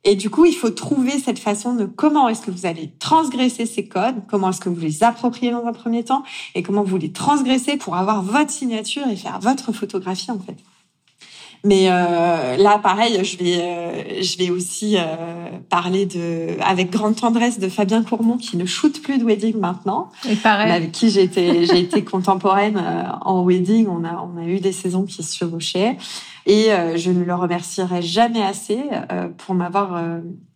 Et 0.04 0.14
du 0.14 0.30
coup, 0.30 0.44
il 0.44 0.54
faut 0.54 0.70
trouver 0.70 1.18
cette 1.18 1.40
façon 1.40 1.74
de 1.74 1.84
comment 1.84 2.28
est-ce 2.28 2.42
que 2.42 2.52
vous 2.52 2.64
allez 2.64 2.92
transgresser 3.00 3.66
ces 3.66 3.88
codes, 3.88 4.22
comment 4.28 4.50
est-ce 4.50 4.60
que 4.60 4.68
vous 4.68 4.80
les 4.80 5.02
appropriez 5.02 5.50
dans 5.50 5.66
un 5.66 5.72
premier 5.72 6.04
temps, 6.04 6.22
et 6.54 6.62
comment 6.62 6.84
vous 6.84 6.96
les 6.96 7.10
transgressez 7.10 7.76
pour 7.76 7.96
avoir 7.96 8.22
votre 8.22 8.52
signature 8.52 9.08
et 9.08 9.16
faire 9.16 9.40
votre 9.40 9.72
photographie, 9.72 10.30
en 10.30 10.38
fait. 10.38 10.56
Mais 11.66 11.88
euh, 11.90 12.56
là, 12.58 12.78
pareil, 12.78 13.24
je 13.24 13.36
vais, 13.38 13.56
euh, 13.60 14.22
je 14.22 14.38
vais 14.38 14.50
aussi 14.50 14.96
euh, 14.96 15.02
parler 15.68 16.06
de, 16.06 16.50
avec 16.62 16.92
grande 16.92 17.16
tendresse 17.16 17.58
de 17.58 17.68
Fabien 17.68 18.04
Courmont 18.04 18.36
qui 18.36 18.56
ne 18.56 18.64
shoot 18.64 19.02
plus 19.02 19.18
de 19.18 19.24
wedding 19.24 19.58
maintenant, 19.58 20.10
Et 20.30 20.36
pareil. 20.36 20.70
avec 20.70 20.92
qui 20.92 21.10
j'ai 21.10 21.24
été, 21.24 21.66
j'ai 21.66 21.80
été 21.80 22.04
contemporaine 22.04 22.80
en 23.20 23.44
wedding. 23.44 23.88
On 23.88 24.04
a, 24.04 24.24
on 24.32 24.40
a 24.40 24.46
eu 24.46 24.60
des 24.60 24.70
saisons 24.70 25.02
qui 25.02 25.24
se 25.24 25.36
chevauchaient, 25.36 25.96
et 26.46 26.68
je 26.94 27.10
ne 27.10 27.24
le 27.24 27.34
remercierai 27.34 28.00
jamais 28.00 28.42
assez 28.42 28.78
pour 29.38 29.56
m'avoir 29.56 30.00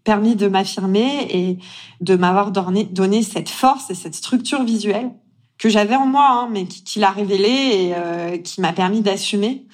permis 0.05 0.37
de 0.37 0.47
m'affirmer 0.47 1.26
et 1.29 1.59
de 2.00 2.14
m'avoir 2.14 2.52
donné, 2.52 2.85
donné 2.85 3.25
cette 3.25 3.49
force 3.49 3.90
et 3.90 3.95
cette 3.97 4.14
structure 4.14 4.62
visuelle 4.62 5.11
que 5.59 5.69
j'avais 5.69 5.97
en 5.97 6.07
moi, 6.07 6.29
hein, 6.31 6.49
mais 6.52 6.67
qui, 6.67 6.85
qui 6.85 7.00
l'a 7.00 7.11
révélée 7.11 7.93
et 8.33 8.43
qui 8.43 8.61
m'a 8.61 8.73
permis 8.73 9.00
d'assumer 9.00 9.67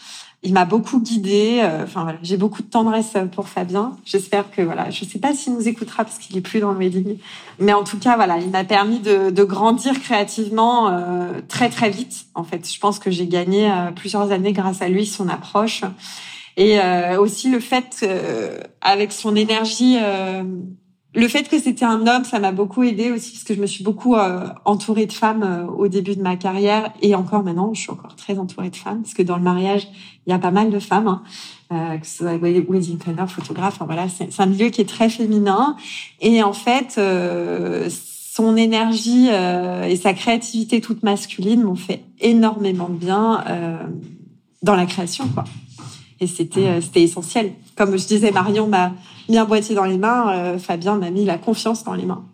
il 0.47 0.53
m'a 0.53 0.65
beaucoup 0.65 1.01
guidée. 1.01 1.61
Euh, 1.61 1.83
enfin 1.83 2.05
voilà, 2.05 2.19
j'ai 2.23 2.37
beaucoup 2.37 2.63
de 2.63 2.69
tendresse 2.69 3.15
pour 3.33 3.49
Fabien. 3.49 3.97
J'espère 4.05 4.51
que 4.51 4.63
voilà, 4.63 4.91
je 4.91 5.05
sais 5.05 5.19
pas 5.19 5.35
s'il 5.35 5.55
nous 5.55 5.67
écoutera 5.67 6.05
parce 6.05 6.19
qu'il 6.19 6.37
est 6.37 6.41
plus 6.41 6.61
dans 6.61 6.71
le 6.71 6.79
wedding, 6.79 7.19
mais 7.59 7.73
en 7.73 7.83
tout 7.83 7.99
cas 7.99 8.15
voilà, 8.15 8.39
il 8.39 8.51
m'a 8.51 8.63
permis 8.63 9.01
de, 9.01 9.31
de, 9.31 9.45
grandir 9.45 10.01
créativement 10.01 10.89
euh, 10.89 11.41
très 11.49 11.69
très 11.69 11.91
vite. 11.91 12.27
En 12.35 12.45
fait, 12.45 12.73
je 12.73 12.79
pense 12.79 13.01
que 13.01 13.11
j'ai 13.11 13.27
gagné 13.27 13.69
euh, 13.69 13.91
plusieurs 13.91 14.31
années 14.31 14.53
grâce 14.53 14.83
à 14.83 14.89
lui, 14.89 15.05
son 15.05 15.29
approche 15.29 15.83
et 16.59 16.79
aussi 17.19 17.51
le 17.51 17.61
fait 17.61 18.09
avec 18.81 19.13
son 19.13 19.37
énergie 19.37 19.99
le 21.17 21.29
fait 21.29 21.49
que 21.49 21.59
c'était 21.59 21.87
un 21.87 22.07
homme, 22.07 22.25
ça 22.25 22.39
m'a 22.39 22.53
beaucoup 22.53 22.83
aidé 22.83 23.11
aussi 23.11 23.33
parce 23.33 23.45
que 23.45 23.55
je 23.55 23.61
me 23.61 23.67
suis 23.67 23.83
beaucoup 23.83 24.17
euh, 24.17 24.49
entourée 24.67 25.07
de 25.07 25.13
femmes 25.13 25.43
euh, 25.43 25.65
au 25.65 25.89
début 25.89 26.15
de 26.15 26.21
ma 26.21 26.37
carrière 26.37 26.93
et 27.01 27.15
encore 27.15 27.43
maintenant, 27.43 27.73
je 27.73 27.81
suis 27.81 27.91
encore 27.91 28.15
très 28.17 28.39
entourée 28.39 28.69
de 28.69 28.77
femmes 28.77 29.01
parce 29.01 29.15
que 29.15 29.23
dans 29.23 29.39
le 29.39 29.43
mariage, 29.43 29.89
il 30.27 30.31
y 30.31 30.35
a 30.35 30.39
pas 30.39 30.51
mal 30.51 30.71
de 30.71 30.79
femmes, 30.79 31.09
hein, 31.09 31.23
euh, 31.73 31.97
que 31.97 32.07
ce 32.07 32.19
soit 32.19 32.37
wedding 32.37 32.99
planner, 32.99 33.25
photographe. 33.29 33.77
Enfin, 33.77 33.87
voilà, 33.87 34.09
c'est 34.11 34.41
un 34.41 34.47
milieu 34.47 34.69
qui 34.69 34.83
est 34.83 34.89
très 34.89 35.09
féminin 35.09 35.77
et 36.21 36.43
en 36.43 36.53
fait, 36.53 37.01
son 37.91 38.57
énergie 38.57 39.29
et 39.29 39.97
sa 39.97 40.13
créativité 40.13 40.83
toute 40.83 41.03
masculine 41.03 41.63
m'ont 41.63 41.77
fait 41.77 42.03
énormément 42.21 42.91
de 42.91 42.97
bien 42.97 43.43
dans 44.63 44.77
la 44.77 44.85
création, 44.85 45.29
quoi. 45.29 45.45
Et 46.21 46.27
c'était 46.27 46.81
c'était 46.81 47.03
essentiel. 47.03 47.53
Comme 47.77 47.97
je 47.97 48.07
disais, 48.07 48.31
Marion 48.33 48.67
m'a 48.67 48.93
mis 49.29 49.39
un 49.39 49.45
boîtier 49.45 49.75
dans 49.75 49.85
les 49.85 49.99
mains, 49.99 50.31
euh, 50.31 50.59
Fabien 50.59 50.97
m'a 50.97 51.11
mis 51.11 51.25
la 51.25 51.39
confiance 51.39 51.85
dans 51.85 51.95
les 51.95 52.07
mains. 52.07 52.25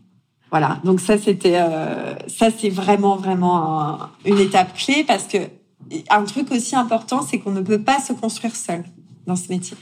Voilà, 0.51 0.81
donc 0.85 1.01
ça 1.01 1.17
c'était 1.17 1.59
euh, 1.59 2.15
ça 2.29 2.49
c'est 2.51 2.69
vraiment 2.69 3.17
vraiment 3.17 3.99
une 4.27 4.39
étape 4.39 4.77
clé 4.77 5.03
parce 5.03 5.25
que 5.25 5.39
un 6.11 6.25
truc 6.25 6.51
aussi 6.53 6.77
important 6.77 7.23
c'est 7.23 7.39
qu'on 7.39 7.53
ne 7.53 7.63
peut 7.63 7.81
pas 7.81 8.01
se 8.01 8.13
construire 8.13 8.55
seul 8.55 8.85
dans 9.27 9.37
ce 9.37 9.49
métier. 9.49 9.77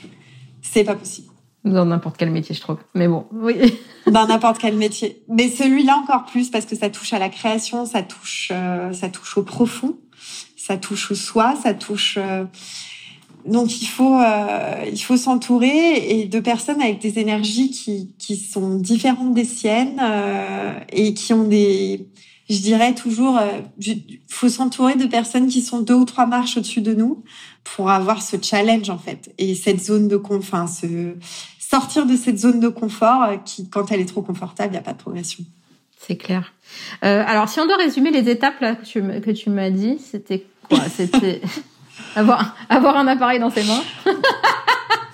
C'est 0.63 0.85
pas 0.85 0.95
possible. 0.95 1.31
Dans 1.65 1.85
n'importe 1.85 2.17
quel 2.17 2.31
métier, 2.31 2.55
je 2.55 2.61
trouve. 2.61 2.79
Mais 2.95 3.07
bon, 3.07 3.27
oui. 3.33 3.79
Dans 4.07 4.27
n'importe 4.27 4.59
quel 4.59 4.77
métier. 4.77 5.23
Mais 5.29 5.51
celui-là 5.51 5.97
encore 6.03 6.25
plus 6.25 6.51
parce 6.51 6.65
que 6.65 6.75
ça 6.75 6.89
touche 6.89 7.13
à 7.13 7.19
la 7.19 7.29
création, 7.29 7.85
ça 7.85 8.03
touche, 8.03 8.51
euh, 8.51 8.95
ça 8.95 9.11
touche 9.11 9.37
au 9.37 9.43
profond, 9.43 9.99
ça 10.57 10.79
touche 10.79 11.11
au 11.11 11.15
soi, 11.15 11.55
ça 11.63 11.75
touche. 11.75 12.17
Euh, 12.19 12.45
donc 13.47 13.81
il 13.83 13.87
faut, 13.87 14.17
euh, 14.17 14.85
il 14.91 15.01
faut 15.01 15.17
s'entourer 15.17 16.21
et 16.21 16.25
de 16.27 16.41
personnes 16.41 16.81
avec 16.81 17.01
des 17.01 17.19
énergies 17.19 17.71
qui, 17.71 18.15
qui 18.19 18.37
sont 18.37 18.77
différentes 18.77 19.35
des 19.35 19.45
siennes 19.45 20.01
et 20.93 21.15
qui 21.15 21.33
ont 21.33 21.45
des, 21.45 22.09
je 22.49 22.59
dirais 22.59 22.95
toujours, 22.95 23.39
il 23.79 24.21
faut 24.29 24.49
s'entourer 24.49 24.97
de 24.97 25.07
personnes 25.07 25.47
qui 25.47 25.63
sont 25.63 25.81
deux 25.81 25.95
ou 25.95 26.05
trois 26.05 26.27
marches 26.27 26.57
au-dessus 26.57 26.83
de 26.83 26.95
nous 26.95 27.23
pour 27.65 27.91
avoir 27.91 28.23
ce 28.23 28.37
challenge 28.41 28.91
en 28.91 28.99
fait 28.99 29.33
et 29.39 29.55
cette 29.55 29.83
zone 29.83 30.09
de 30.09 30.17
confort, 30.17 30.69
ce 30.69 31.15
sortir 31.71 32.05
de 32.05 32.17
cette 32.17 32.39
zone 32.39 32.59
de 32.59 32.69
confort 32.69 33.23
euh, 33.23 33.37
qui, 33.37 33.69
quand 33.69 33.93
elle 33.93 34.01
est 34.01 34.09
trop 34.09 34.23
confortable, 34.23 34.71
il 34.71 34.73
n'y 34.73 34.79
a 34.79 34.83
pas 34.83 34.93
de 34.93 34.99
progression. 34.99 35.45
C'est 35.97 36.17
clair. 36.17 36.53
Euh, 37.05 37.23
alors, 37.27 37.49
si 37.49 37.61
on 37.61 37.67
doit 37.67 37.77
résumer 37.77 38.11
les 38.11 38.29
étapes 38.29 38.61
là, 38.61 38.75
que 38.75 38.85
tu, 38.85 39.01
que 39.21 39.31
tu 39.31 39.51
m'as 39.51 39.71
dit, 39.71 39.99
c'était 39.99 40.45
quoi? 40.69 40.81
C'était 40.89 41.41
avoir, 42.17 42.55
avoir 42.69 42.97
un 42.97 43.07
appareil 43.07 43.39
dans 43.39 43.51
ses 43.51 43.65
mains. 43.65 43.83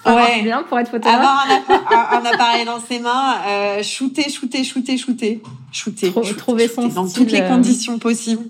ouais. 0.07 0.43
bien 0.43 0.63
pour 0.63 0.79
être 0.79 0.91
photographe. 0.91 1.15
Avoir 1.15 1.47
un, 1.91 2.19
un, 2.19 2.25
appareil 2.25 2.65
dans 2.65 2.81
ses 2.81 2.99
mains, 3.01 3.37
euh, 3.47 3.83
shooter, 3.83 4.29
shooter, 4.31 4.65
shooter, 4.65 4.97
shooter, 4.97 5.43
shooter, 5.73 6.13
trouver 6.37 6.69
son 6.69 6.89
dans 6.89 7.09
toutes 7.09 7.33
les 7.33 7.41
euh, 7.41 7.49
conditions 7.49 7.99
possibles. 7.99 8.45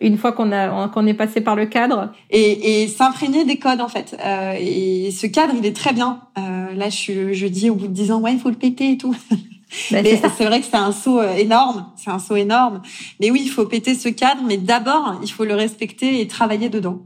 une 0.00 0.18
fois 0.18 0.32
qu'on 0.32 0.52
a 0.52 0.88
qu'on 0.88 1.06
est 1.06 1.14
passé 1.14 1.40
par 1.40 1.56
le 1.56 1.66
cadre. 1.66 2.12
Et, 2.30 2.82
et 2.82 2.88
s'imprégner 2.88 3.44
des 3.44 3.58
codes 3.58 3.80
en 3.80 3.88
fait. 3.88 4.16
Euh, 4.24 4.54
et 4.58 5.10
ce 5.10 5.26
cadre 5.26 5.54
il 5.56 5.66
est 5.66 5.76
très 5.76 5.92
bien. 5.92 6.20
Euh, 6.38 6.74
là 6.74 6.88
je, 6.88 7.32
je 7.32 7.46
dis 7.46 7.70
au 7.70 7.74
bout 7.74 7.88
de 7.88 7.92
dix 7.92 8.10
ans 8.10 8.20
ouais 8.20 8.32
il 8.32 8.40
faut 8.40 8.50
le 8.50 8.56
péter 8.56 8.92
et 8.92 8.98
tout. 8.98 9.14
Mais 9.90 10.04
c'est 10.36 10.44
vrai 10.44 10.60
que 10.60 10.66
c'est 10.70 10.76
un 10.76 10.92
saut 10.92 11.18
euh, 11.18 11.34
énorme. 11.34 11.86
C'est 11.96 12.10
un 12.10 12.20
saut 12.20 12.36
énorme. 12.36 12.80
Mais 13.20 13.30
oui 13.30 13.42
il 13.44 13.50
faut 13.50 13.66
péter 13.66 13.94
ce 13.94 14.08
cadre 14.08 14.42
mais 14.46 14.56
d'abord 14.56 15.20
il 15.22 15.30
faut 15.30 15.44
le 15.44 15.54
respecter 15.54 16.20
et 16.20 16.28
travailler 16.28 16.68
dedans 16.68 17.02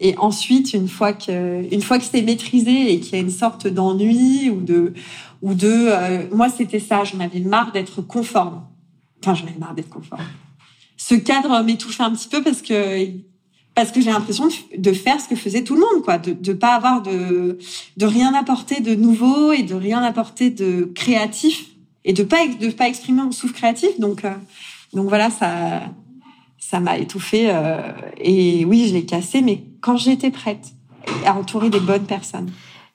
et 0.00 0.16
ensuite 0.18 0.74
une 0.74 0.88
fois 0.88 1.12
que 1.12 1.72
une 1.72 1.82
fois 1.82 1.98
que 1.98 2.04
c'est 2.04 2.22
maîtrisé 2.22 2.92
et 2.92 3.00
qu'il 3.00 3.14
y 3.14 3.16
a 3.16 3.20
une 3.20 3.30
sorte 3.30 3.66
d'ennui 3.66 4.50
ou 4.50 4.60
de 4.60 4.92
ou 5.42 5.54
de 5.54 5.68
euh, 5.70 6.26
moi 6.32 6.48
c'était 6.48 6.78
ça 6.78 7.04
j'en 7.04 7.20
avais 7.20 7.40
marre 7.40 7.72
d'être 7.72 8.02
conforme. 8.02 8.62
Enfin 9.22 9.34
j'en 9.34 9.46
avais 9.46 9.58
marre 9.58 9.74
d'être 9.74 9.88
conforme. 9.88 10.22
Ce 10.96 11.14
cadre 11.14 11.62
m'étouffait 11.62 12.02
un 12.02 12.12
petit 12.12 12.28
peu 12.28 12.42
parce 12.42 12.62
que 12.62 13.06
parce 13.74 13.92
que 13.92 14.00
j'ai 14.00 14.10
l'impression 14.10 14.48
de, 14.76 14.92
faire 14.92 15.20
ce 15.20 15.28
que 15.28 15.36
faisait 15.36 15.62
tout 15.62 15.74
le 15.74 15.80
monde, 15.80 16.02
quoi, 16.02 16.18
de 16.18 16.30
ne 16.30 16.56
pas 16.56 16.74
avoir 16.74 17.00
de 17.02 17.58
de 17.96 18.06
rien 18.06 18.34
apporter 18.34 18.80
de 18.80 18.94
nouveau 18.94 19.52
et 19.52 19.62
de 19.62 19.74
rien 19.74 20.02
apporter 20.02 20.50
de 20.50 20.90
créatif 20.94 21.66
et 22.04 22.12
de 22.12 22.22
pas 22.22 22.46
de 22.46 22.70
pas 22.70 22.88
exprimer 22.88 23.22
mon 23.22 23.32
souffle 23.32 23.54
créatif. 23.54 23.98
Donc 23.98 24.24
euh, 24.24 24.30
donc 24.92 25.08
voilà, 25.08 25.30
ça 25.30 25.82
ça 26.68 26.80
m'a 26.80 26.98
étouffée 26.98 27.48
euh, 27.50 27.80
et 28.18 28.66
oui, 28.66 28.88
je 28.88 28.92
l'ai 28.92 29.06
cassé, 29.06 29.40
mais 29.40 29.64
quand 29.80 29.96
j'étais 29.96 30.30
prête 30.30 30.72
à 31.24 31.32
entourer 31.32 31.70
des 31.70 31.80
bonnes 31.80 32.04
personnes. 32.04 32.50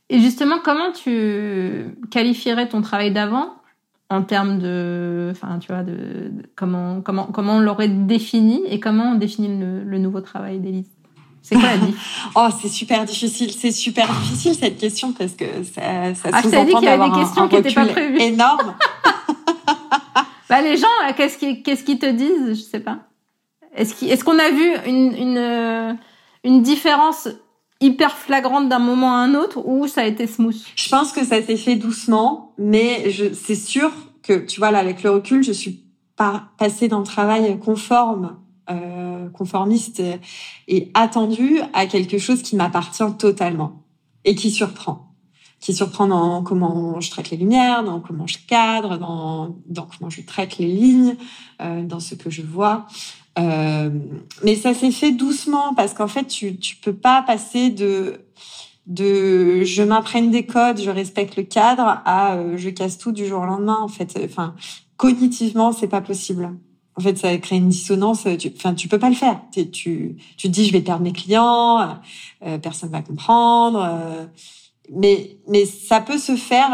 Et 0.10 0.20
justement, 0.20 0.58
comment 0.64 0.92
tu 0.92 1.86
qualifierais 2.12 2.70
ton 2.70 2.82
travail 2.82 3.12
d'avant 3.12 3.56
en 4.12 4.22
termes 4.22 4.60
de, 4.60 5.30
enfin, 5.32 5.58
tu 5.58 5.72
vois, 5.72 5.82
de, 5.82 6.32
comment, 6.56 7.02
comment, 7.02 7.24
comment 7.26 7.56
on 7.56 7.60
l'aurait 7.62 7.88
défini 7.88 8.62
et 8.70 8.80
comment 8.80 9.14
on 9.14 9.16
définit 9.16 9.48
le, 9.60 9.98
nouveau 9.98 10.22
travail 10.22 10.60
d'Élise? 10.60 10.92
C'est 11.42 11.56
quoi 11.56 11.70
la 11.70 11.78
vie 11.88 11.96
Oh, 12.36 12.50
c'est 12.62 12.70
super 12.70 13.06
difficile. 13.06 13.50
C'est 13.50 13.72
super 13.72 14.06
difficile 14.06 14.54
cette 14.54 14.78
question 14.78 15.14
parce 15.14 15.32
que 15.32 15.46
ça, 15.64 16.14
ça 16.14 16.30
ah, 16.32 16.42
y 16.48 16.88
avait 16.88 17.10
des 17.10 17.16
questions 17.16 17.48
qui 17.48 17.56
n'étaient 17.56 17.74
pas 17.74 17.88
prévues. 17.88 18.22
Énorme. 18.22 18.76
bah, 20.48 20.62
les 20.62 20.78
gens, 20.78 20.86
qu'est-ce 21.18 21.40
qu'ils, 21.40 21.64
qu'est-ce 21.64 21.84
qu'ils 21.84 21.98
te 21.98 22.12
disent? 22.12 22.50
Je 22.50 22.62
sais 22.62 22.80
pas. 22.80 23.00
Est-ce 23.76 24.24
qu'on 24.24 24.40
a 24.40 24.50
vu 24.50 24.76
une, 24.88 25.16
une, 25.16 25.38
euh, 25.38 25.94
une 26.44 26.62
différence 26.62 27.28
hyper 27.82 28.16
flagrante 28.16 28.70
d'un 28.70 28.80
moment 28.80 29.14
à 29.14 29.20
un 29.20 29.36
autre 29.36 29.66
ou 29.66 29.88
ça 29.88 30.02
a 30.02 30.06
été 30.06 30.28
smooth? 30.28 30.56
Je 30.76 30.90
pense 30.90 31.12
que 31.12 31.26
ça 31.26 31.42
s'est 31.42 31.58
fait 31.58 31.76
doucement, 31.76 32.54
mais 32.58 33.12
c'est 33.34 33.56
sûr 33.56 33.92
que, 34.22 34.46
tu 34.46 34.60
vois, 34.60 34.72
là, 34.72 34.80
avec 34.80 35.04
le 35.04 35.10
recul, 35.12 35.44
je 35.44 35.52
suis 35.52 35.84
pas 36.16 36.50
passée 36.58 36.88
d'un 36.88 37.04
travail 37.04 37.60
conforme, 37.60 38.38
euh, 38.70 39.28
conformiste 39.30 40.02
et 40.68 40.92
attendu 40.94 41.60
à 41.74 41.88
quelque 41.88 42.18
chose 42.18 42.42
qui 42.42 42.56
m'appartient 42.56 43.04
totalement 43.18 43.84
et 44.24 44.36
qui 44.36 44.52
surprend 44.52 45.10
qui 45.64 45.74
surprend 45.74 46.08
dans 46.08 46.44
comment 46.44 47.00
je 47.00 47.10
traite 47.10 47.30
les 47.30 47.38
lumières, 47.38 47.86
dans 47.86 48.02
comment 48.02 48.28
je 48.28 48.38
cadre, 48.46 48.98
dans, 48.98 49.56
dans 49.66 49.88
comment 49.88 50.10
je 50.10 50.22
traite 50.22 50.58
les 50.58 50.68
lignes, 50.68 51.16
euh, 51.62 51.84
dans 51.84 52.02
ce 52.02 52.16
que 52.16 52.30
je 52.30 52.42
vois. 52.42 52.86
Euh, 53.40 53.90
mais 54.44 54.56
ça 54.56 54.74
s'est 54.74 54.92
fait 54.92 55.12
doucement 55.12 55.74
parce 55.74 55.94
qu'en 55.94 56.08
fait, 56.08 56.26
tu 56.26 56.58
tu 56.58 56.76
peux 56.76 56.94
pas 56.94 57.24
passer 57.24 57.70
de 57.70 58.26
de 58.86 59.64
je 59.64 59.82
m'imprègne 59.82 60.30
des 60.30 60.46
codes, 60.46 60.80
je 60.80 60.90
respecte 60.90 61.36
le 61.38 61.44
cadre 61.44 62.02
à 62.06 62.36
euh, 62.36 62.58
je 62.58 62.70
casse 62.70 62.98
tout 62.98 63.12
du 63.12 63.26
jour 63.26 63.42
au 63.42 63.46
lendemain. 63.46 63.80
En 63.82 63.88
fait, 63.88 64.20
enfin 64.24 64.56
cognitivement, 64.98 65.72
c'est 65.72 65.88
pas 65.88 66.02
possible. 66.02 66.52
En 66.96 67.02
fait, 67.02 67.18
ça 67.18 67.36
crée 67.38 67.56
une 67.56 67.70
dissonance. 67.70 68.28
Tu, 68.38 68.52
enfin, 68.56 68.76
tu 68.76 68.88
peux 68.88 69.00
pas 69.00 69.10
le 69.10 69.16
faire. 69.16 69.42
Tu, 69.52 69.70
tu, 69.72 70.18
tu 70.38 70.48
te 70.48 70.54
dis, 70.54 70.68
je 70.68 70.74
vais 70.74 70.82
perdre 70.82 71.04
mes 71.04 71.12
clients, 71.12 71.98
euh, 72.46 72.60
personne 72.60 72.92
va 72.92 73.02
comprendre. 73.02 73.80
Euh, 73.84 74.26
mais 74.96 75.38
mais 75.48 75.66
ça 75.66 76.02
peut 76.02 76.20
se 76.20 76.36
faire. 76.36 76.70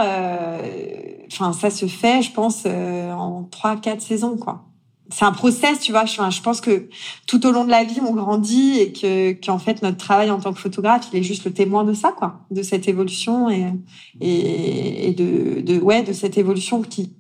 Enfin, 1.32 1.54
ça 1.54 1.70
se 1.70 1.86
fait, 1.86 2.22
je 2.22 2.32
pense, 2.34 2.66
en 2.66 3.44
trois, 3.46 3.78
quatre 3.78 4.02
saisons, 4.02 4.36
quoi 4.36 4.69
c'est 5.12 5.26
un 5.26 5.32
process, 5.32 5.80
tu 5.80 5.92
vois. 5.92 6.06
Je, 6.06 6.42
pense 6.42 6.62
que 6.62 6.90
tout 7.28 7.46
au 7.46 7.52
long 7.52 7.66
de 7.66 7.72
la 7.72 7.84
vie, 7.84 8.00
on 8.02 8.14
grandit 8.14 8.80
et 8.80 8.92
que 8.94 9.34
qu'en 9.34 9.58
fait 9.58 9.82
notre 9.82 9.98
travail 9.98 10.30
en 10.30 10.40
tant 10.40 10.54
que 10.54 10.60
photographe, 10.60 11.08
il 11.12 11.20
est 11.20 11.24
juste 11.24 11.46
le 11.46 11.54
témoin 11.54 11.84
de 11.84 11.94
ça, 11.94 12.12
quoi, 12.12 12.42
de 12.52 12.62
cette 12.62 12.88
évolution 12.88 13.50
et 13.50 13.74
et, 14.22 15.14
de, 15.14 15.62
de 15.62 15.80
ouais 15.80 16.04
de 16.04 16.14
cette 16.14 16.38
évolution 16.38 16.82
qui 16.82 17.14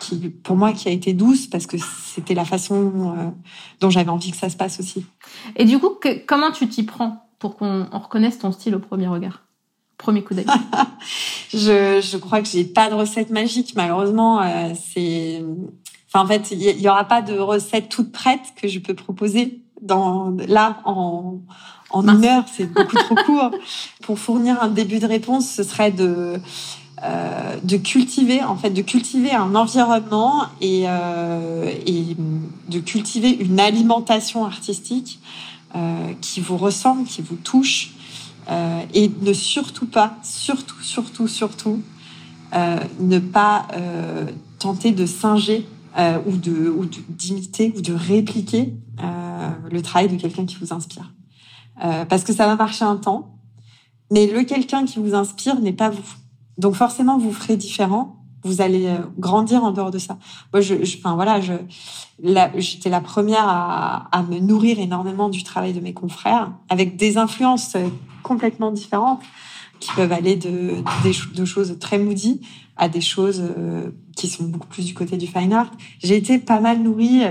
qui 0.00 0.16
pour 0.30 0.56
moi 0.56 0.72
qui 0.72 0.88
a 0.88 0.92
été 0.92 1.12
douce 1.12 1.46
parce 1.46 1.66
que 1.66 1.76
c'était 1.78 2.34
la 2.34 2.44
façon 2.44 3.14
euh, 3.16 3.30
dont 3.80 3.90
j'avais 3.90 4.10
envie 4.10 4.32
que 4.32 4.36
ça 4.36 4.48
se 4.48 4.56
passe 4.56 4.80
aussi. 4.80 5.04
Et 5.56 5.64
du 5.64 5.78
coup, 5.78 5.90
comment 6.26 6.50
tu 6.50 6.68
t'y 6.68 6.82
prends 6.82 7.28
pour 7.38 7.56
qu'on 7.56 7.86
reconnaisse 7.92 8.38
ton 8.38 8.50
style 8.50 8.74
au 8.74 8.80
premier 8.80 9.06
regard, 9.06 9.42
premier 9.98 10.22
coup 10.22 10.34
d'œil 10.34 10.46
je, 11.52 12.00
je 12.02 12.16
crois 12.16 12.42
que 12.42 12.48
j'ai 12.48 12.64
pas 12.64 12.90
de 12.90 12.94
recette 12.94 13.30
magique 13.30 13.74
malheureusement. 13.76 14.42
Euh, 14.42 14.72
c'est 14.74 15.44
Enfin, 16.12 16.24
en 16.24 16.26
fait, 16.26 16.50
il 16.50 16.80
y, 16.80 16.88
aura 16.88 17.04
pas 17.04 17.22
de 17.22 17.38
recette 17.38 17.88
toute 17.88 18.10
prête 18.10 18.40
que 18.56 18.66
je 18.66 18.80
peux 18.80 18.94
proposer 18.94 19.60
dans 19.80 20.36
là 20.48 20.78
en 20.84 21.38
en 21.92 22.06
une 22.06 22.24
heure, 22.24 22.44
c'est 22.52 22.72
beaucoup 22.72 22.96
trop 22.96 23.16
court. 23.26 23.50
Pour 24.02 24.18
fournir 24.18 24.62
un 24.62 24.68
début 24.68 25.00
de 25.00 25.06
réponse, 25.06 25.48
ce 25.48 25.62
serait 25.62 25.90
de 25.90 26.40
euh, 27.02 27.56
de 27.62 27.76
cultiver, 27.78 28.42
en 28.44 28.56
fait, 28.56 28.70
de 28.70 28.82
cultiver 28.82 29.32
un 29.32 29.54
environnement 29.54 30.42
et, 30.60 30.84
euh, 30.86 31.72
et 31.86 32.14
de 32.68 32.78
cultiver 32.78 33.30
une 33.30 33.58
alimentation 33.58 34.44
artistique 34.44 35.18
euh, 35.74 36.12
qui 36.20 36.40
vous 36.40 36.58
ressemble, 36.58 37.04
qui 37.04 37.22
vous 37.22 37.36
touche, 37.36 37.92
euh, 38.50 38.82
et 38.92 39.10
ne 39.22 39.32
surtout 39.32 39.86
pas, 39.86 40.14
surtout, 40.22 40.82
surtout, 40.82 41.26
surtout, 41.26 41.80
euh, 42.54 42.78
ne 42.98 43.18
pas 43.18 43.66
euh, 43.76 44.26
tenter 44.58 44.92
de 44.92 45.06
singer 45.06 45.66
euh, 45.98 46.18
ou 46.26 46.36
de 46.36 46.68
ou 46.68 46.84
d'imiter 47.08 47.72
ou 47.76 47.80
de 47.80 47.92
répliquer 47.92 48.74
euh, 49.02 49.50
le 49.70 49.82
travail 49.82 50.08
de 50.08 50.16
quelqu'un 50.16 50.46
qui 50.46 50.56
vous 50.56 50.72
inspire. 50.72 51.12
Euh, 51.84 52.04
parce 52.04 52.24
que 52.24 52.32
ça 52.32 52.46
va 52.46 52.56
marcher 52.56 52.84
un 52.84 52.96
temps, 52.96 53.38
mais 54.10 54.26
le 54.26 54.44
quelqu'un 54.44 54.84
qui 54.84 54.98
vous 54.98 55.14
inspire 55.14 55.60
n'est 55.60 55.72
pas 55.72 55.90
vous. 55.90 56.14
Donc 56.58 56.74
forcément, 56.74 57.18
vous 57.18 57.32
ferez 57.32 57.56
différent. 57.56 58.16
Vous 58.42 58.62
allez 58.62 58.86
euh, 58.86 58.98
grandir 59.18 59.64
en 59.64 59.70
dehors 59.70 59.90
de 59.90 59.98
ça. 59.98 60.16
Moi, 60.52 60.62
je, 60.62 60.82
je 60.84 60.96
enfin 60.98 61.14
voilà, 61.14 61.40
je, 61.40 61.52
j'étais 62.56 62.88
la 62.88 63.00
première 63.02 63.46
à, 63.46 64.08
à 64.16 64.22
me 64.22 64.38
nourrir 64.38 64.78
énormément 64.78 65.28
du 65.28 65.42
travail 65.44 65.74
de 65.74 65.80
mes 65.80 65.92
confrères, 65.92 66.52
avec 66.70 66.96
des 66.96 67.18
influences 67.18 67.76
complètement 68.22 68.70
différentes 68.70 69.20
qui 69.78 69.90
peuvent 69.92 70.12
aller 70.12 70.36
de, 70.36 70.82
de 71.34 71.44
choses 71.44 71.78
très 71.80 71.98
moody 71.98 72.40
à 72.76 72.88
des 72.88 73.00
choses 73.00 73.42
euh, 73.42 73.90
qui 74.20 74.28
sont 74.28 74.44
beaucoup 74.44 74.66
plus 74.66 74.84
du 74.84 74.94
côté 74.94 75.16
du 75.16 75.26
fine 75.26 75.52
art. 75.52 75.70
J'ai 76.02 76.16
été 76.16 76.38
pas 76.38 76.60
mal 76.60 76.82
nourrie 76.82 77.22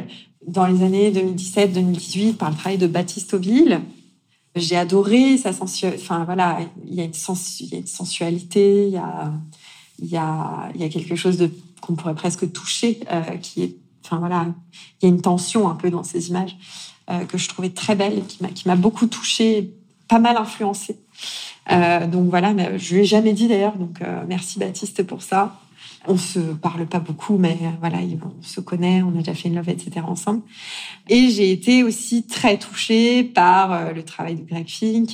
dans 0.47 0.65
les 0.65 0.83
années 0.83 1.11
2017-2018 1.11 2.33
par 2.33 2.49
le 2.49 2.55
travail 2.55 2.77
de 2.77 2.87
Baptiste 2.87 3.33
Aubille. 3.35 3.79
J'ai 4.55 4.75
adoré 4.75 5.37
sa 5.37 5.53
sensualité. 5.53 6.01
Enfin 6.01 6.25
voilà, 6.25 6.59
il 6.87 6.95
y 6.95 7.01
a 7.01 7.03
une, 7.03 7.13
sensu... 7.13 7.63
il 7.63 7.69
y 7.69 7.75
a 7.75 7.77
une 7.77 7.87
sensualité, 7.87 8.87
il 8.87 8.93
y 8.93 8.97
a, 8.97 9.31
y 10.01 10.17
a, 10.17 10.71
y 10.75 10.83
a 10.83 10.89
quelque 10.89 11.15
chose 11.15 11.47
qu'on 11.81 11.93
pourrait 11.93 12.15
presque 12.15 12.51
toucher, 12.51 12.99
euh, 13.11 13.21
qui 13.37 13.61
est, 13.61 13.75
enfin 14.03 14.17
voilà, 14.17 14.47
il 14.99 15.05
y 15.05 15.11
a 15.11 15.13
une 15.13 15.21
tension 15.21 15.69
un 15.69 15.75
peu 15.75 15.91
dans 15.91 16.03
ces 16.03 16.29
images 16.29 16.57
euh, 17.11 17.23
que 17.25 17.37
je 17.37 17.47
trouvais 17.47 17.69
très 17.69 17.95
belle 17.95 18.23
qui 18.25 18.67
m'a, 18.67 18.75
beaucoup 18.75 19.05
touchée, 19.05 19.71
pas 20.07 20.19
mal 20.19 20.37
influencée. 20.37 20.97
Euh, 21.71 22.07
donc 22.07 22.29
voilà, 22.29 22.53
mais 22.53 22.79
je 22.79 22.95
lui 22.95 23.01
ai 23.01 23.05
jamais 23.05 23.33
dit 23.33 23.47
d'ailleurs. 23.47 23.77
Donc 23.77 24.01
euh, 24.01 24.23
merci 24.27 24.57
Baptiste 24.57 25.03
pour 25.03 25.21
ça. 25.21 25.59
On 26.11 26.17
se 26.17 26.39
parle 26.39 26.85
pas 26.87 26.99
beaucoup, 26.99 27.37
mais 27.37 27.57
euh, 27.61 27.69
voilà, 27.79 27.99
on 27.99 28.43
se 28.43 28.59
connaît, 28.59 29.01
on 29.03 29.09
a 29.09 29.19
déjà 29.19 29.33
fait 29.33 29.47
une 29.47 29.55
love, 29.55 29.69
etc. 29.69 30.01
ensemble. 30.05 30.41
Et 31.07 31.29
j'ai 31.29 31.51
été 31.51 31.83
aussi 31.83 32.25
très 32.25 32.57
touchée 32.57 33.23
par 33.23 33.93
le 33.93 34.03
travail 34.03 34.35
de 34.35 34.43
Greg 34.43 34.67
Fink, 34.67 35.09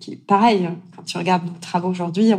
qui 0.00 0.12
est 0.12 0.16
pareil. 0.16 0.68
Quand 0.96 1.02
tu 1.02 1.18
regardes 1.18 1.46
nos 1.46 1.58
travaux 1.60 1.88
aujourd'hui, 1.88 2.32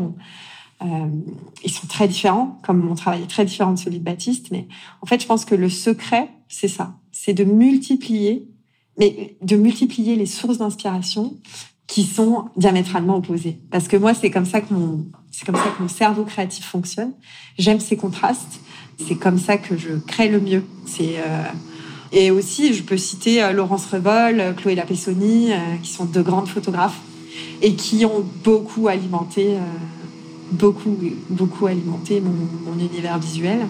ils 1.64 1.72
sont 1.72 1.88
très 1.88 2.08
différents, 2.08 2.60
comme 2.64 2.80
mon 2.80 2.96
travail 2.96 3.24
est 3.24 3.28
très 3.28 3.46
différent 3.46 3.74
de 3.74 3.80
celui 3.80 4.00
de 4.00 4.04
Baptiste. 4.04 4.50
Mais 4.52 4.68
en 5.02 5.06
fait, 5.06 5.22
je 5.22 5.28
pense 5.28 5.46
que 5.46 5.56
le 5.56 5.70
secret, 5.70 6.30
c'est 6.48 6.68
ça, 6.68 6.96
c'est 7.12 7.34
de 7.34 7.44
multiplier, 7.44 8.48
mais 9.00 9.38
de 9.42 9.56
multiplier 9.56 10.16
les 10.16 10.26
sources 10.26 10.58
d'inspiration 10.58 11.36
qui 11.94 12.06
sont 12.06 12.46
diamétralement 12.58 13.18
opposés. 13.18 13.60
Parce 13.70 13.88
que 13.88 13.96
moi, 13.96 14.16
c'est 14.16 14.32
comme 14.32 14.48
ça 14.48 14.62
que 14.62 14.74
mon, 14.74 15.06
c'est 15.30 15.46
comme 15.46 15.56
ça 15.56 15.66
que 15.78 15.84
mon 15.84 15.88
cerveau 15.88 16.24
créatif 16.24 16.66
fonctionne. 16.66 17.12
J'aime 17.60 17.80
ces 17.80 17.98
contrastes. 17.98 18.62
C'est 19.06 19.14
comme 19.14 19.38
ça 19.38 19.58
que 19.58 19.78
je 19.78 20.00
crée 20.08 20.28
le 20.28 20.40
mieux. 20.40 20.64
C'est 20.88 21.18
euh... 21.20 21.44
et 22.12 22.32
aussi, 22.32 22.74
je 22.74 22.82
peux 22.82 22.98
citer 22.98 23.44
euh, 23.44 23.52
Laurence 23.52 23.86
Revol, 23.86 24.40
euh, 24.40 24.54
Chloé 24.54 24.74
Lapessoni, 24.74 25.54
euh, 25.54 25.58
qui 25.84 25.92
sont 25.92 26.06
deux 26.06 26.24
grandes 26.24 26.48
photographes 26.48 27.00
et 27.62 27.76
qui 27.76 28.06
ont 28.06 28.26
beaucoup 28.44 28.88
alimenté, 28.88 29.58
beaucoup, 30.52 30.98
beaucoup 31.30 31.68
alimenté 31.68 32.22
mon, 32.22 32.72
mon 32.72 32.80
univers 32.80 33.20
visuel. 33.20 33.68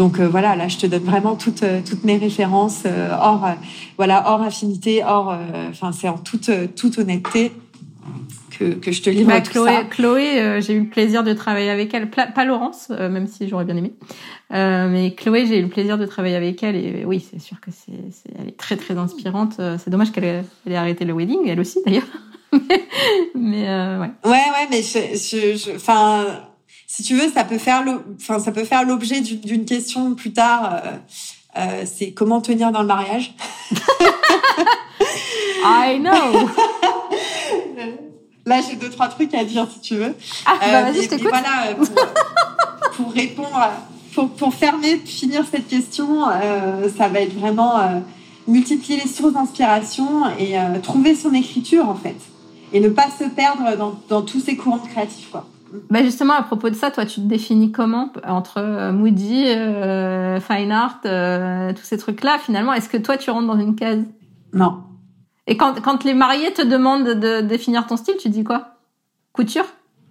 Donc 0.00 0.18
voilà, 0.18 0.56
là 0.56 0.66
je 0.66 0.78
te 0.78 0.86
donne 0.86 1.02
vraiment 1.02 1.36
toutes 1.36 1.62
toutes 1.84 2.04
mes 2.04 2.16
références 2.16 2.84
hors 3.20 3.50
voilà 3.98 4.24
hors 4.28 4.40
affinité, 4.40 5.04
hors 5.04 5.36
enfin 5.68 5.92
c'est 5.92 6.08
en 6.08 6.16
toute 6.16 6.50
toute 6.74 6.96
honnêteté 6.96 7.52
que, 8.58 8.72
que 8.76 8.92
je 8.92 9.02
te 9.02 9.10
livre 9.10 9.28
bah, 9.28 9.42
tout 9.42 9.50
Chloé, 9.50 9.70
ça. 9.70 9.84
Chloé, 9.84 10.60
j'ai 10.62 10.72
eu 10.72 10.80
le 10.84 10.88
plaisir 10.88 11.22
de 11.22 11.34
travailler 11.34 11.68
avec 11.68 11.92
elle, 11.92 12.08
pas 12.08 12.44
Laurence, 12.46 12.88
même 12.88 13.26
si 13.26 13.46
j'aurais 13.46 13.66
bien 13.66 13.76
aimé. 13.76 13.92
mais 14.48 15.14
Chloé, 15.18 15.44
j'ai 15.46 15.58
eu 15.58 15.62
le 15.64 15.68
plaisir 15.68 15.98
de 15.98 16.06
travailler 16.06 16.36
avec 16.36 16.62
elle 16.62 16.76
et 16.76 17.04
oui, 17.04 17.22
c'est 17.30 17.38
sûr 17.38 17.60
que 17.60 17.70
c'est, 17.70 17.92
elle 18.40 18.48
est 18.48 18.56
très 18.56 18.78
très 18.78 18.96
inspirante. 18.96 19.60
C'est 19.84 19.90
dommage 19.90 20.12
qu'elle 20.12 20.24
ait, 20.24 20.44
elle 20.64 20.72
ait 20.72 20.76
arrêté 20.76 21.04
le 21.04 21.12
wedding, 21.12 21.46
elle 21.46 21.60
aussi 21.60 21.80
d'ailleurs. 21.84 22.08
mais 23.34 23.68
ouais. 23.68 24.10
Ouais, 24.24 24.30
ouais, 24.30 24.66
mais 24.70 24.80
je, 24.80 25.76
enfin, 25.76 26.24
si 26.90 27.04
tu 27.04 27.14
veux, 27.14 27.30
ça 27.30 27.44
peut 27.44 27.58
faire 27.58 27.84
enfin, 28.16 28.40
ça 28.40 28.50
peut 28.50 28.64
faire 28.64 28.84
l'objet 28.84 29.20
d'une 29.20 29.64
question 29.64 30.16
plus 30.16 30.32
tard. 30.32 30.74
Euh, 30.74 30.90
euh, 31.56 31.84
c'est 31.84 32.10
comment 32.10 32.40
tenir 32.40 32.72
dans 32.72 32.80
le 32.80 32.88
mariage. 32.88 33.32
I 35.64 36.00
know. 36.00 36.10
Là, 38.44 38.60
j'ai 38.68 38.74
deux 38.74 38.90
trois 38.90 39.06
trucs 39.06 39.32
à 39.34 39.44
dire 39.44 39.68
si 39.72 39.78
tu 39.80 39.94
veux. 39.94 40.16
Ah, 40.44 40.56
bah 40.60 40.66
euh, 40.66 40.82
vas-y, 40.82 41.04
je 41.04 41.08
t'écoute. 41.10 41.28
Voilà, 41.30 41.76
pour, 41.76 41.86
pour 42.96 43.12
répondre, 43.12 43.70
pour, 44.12 44.30
pour, 44.30 44.52
fermer, 44.52 44.96
finir 44.96 45.44
cette 45.48 45.68
question, 45.68 46.24
ça 46.98 47.06
va 47.06 47.20
être 47.20 47.38
vraiment 47.38 48.02
multiplier 48.48 49.00
les 49.00 49.08
sources 49.08 49.34
d'inspiration 49.34 50.28
et 50.40 50.56
trouver 50.82 51.14
son 51.14 51.32
écriture 51.34 51.88
en 51.88 51.94
fait, 51.94 52.16
et 52.72 52.80
ne 52.80 52.88
pas 52.88 53.06
se 53.16 53.24
perdre 53.28 53.76
dans, 53.76 53.94
dans 54.08 54.22
tous 54.22 54.40
ces 54.40 54.56
courants 54.56 54.78
créatifs 54.78 55.28
quoi. 55.30 55.46
Bah 55.88 56.02
justement, 56.02 56.34
à 56.34 56.42
propos 56.42 56.70
de 56.70 56.74
ça, 56.74 56.90
toi, 56.90 57.06
tu 57.06 57.20
te 57.20 57.26
définis 57.26 57.70
comment 57.70 58.12
entre 58.26 58.58
euh, 58.58 58.92
Moody, 58.92 59.46
euh, 59.46 60.40
Fine 60.40 60.72
Art, 60.72 61.00
euh, 61.04 61.72
tous 61.72 61.82
ces 61.82 61.98
trucs-là 61.98 62.38
Finalement, 62.38 62.72
est-ce 62.72 62.88
que 62.88 62.96
toi, 62.96 63.16
tu 63.16 63.30
rentres 63.30 63.46
dans 63.46 63.58
une 63.58 63.76
case? 63.76 64.04
Non. 64.52 64.82
Et 65.46 65.56
quand, 65.56 65.80
quand 65.80 66.04
les 66.04 66.14
mariés 66.14 66.52
te 66.52 66.62
demandent 66.62 67.08
de 67.08 67.40
définir 67.40 67.86
ton 67.86 67.96
style, 67.96 68.16
tu 68.18 68.28
dis 68.28 68.44
quoi? 68.44 68.76
Couture? 69.32 69.64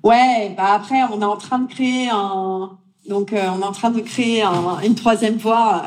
Ouais, 0.03 0.53
bah 0.55 0.73
après, 0.75 1.01
on 1.11 1.21
est 1.21 1.25
en 1.25 1.37
train 1.37 1.59
de 1.59 1.67
créer 1.67 2.09
un... 2.09 2.71
Donc, 3.07 3.33
on 3.33 3.61
est 3.61 3.65
en 3.65 3.71
train 3.71 3.89
de 3.89 3.99
créer 4.01 4.43
une 4.83 4.95
troisième 4.95 5.37
voie. 5.37 5.83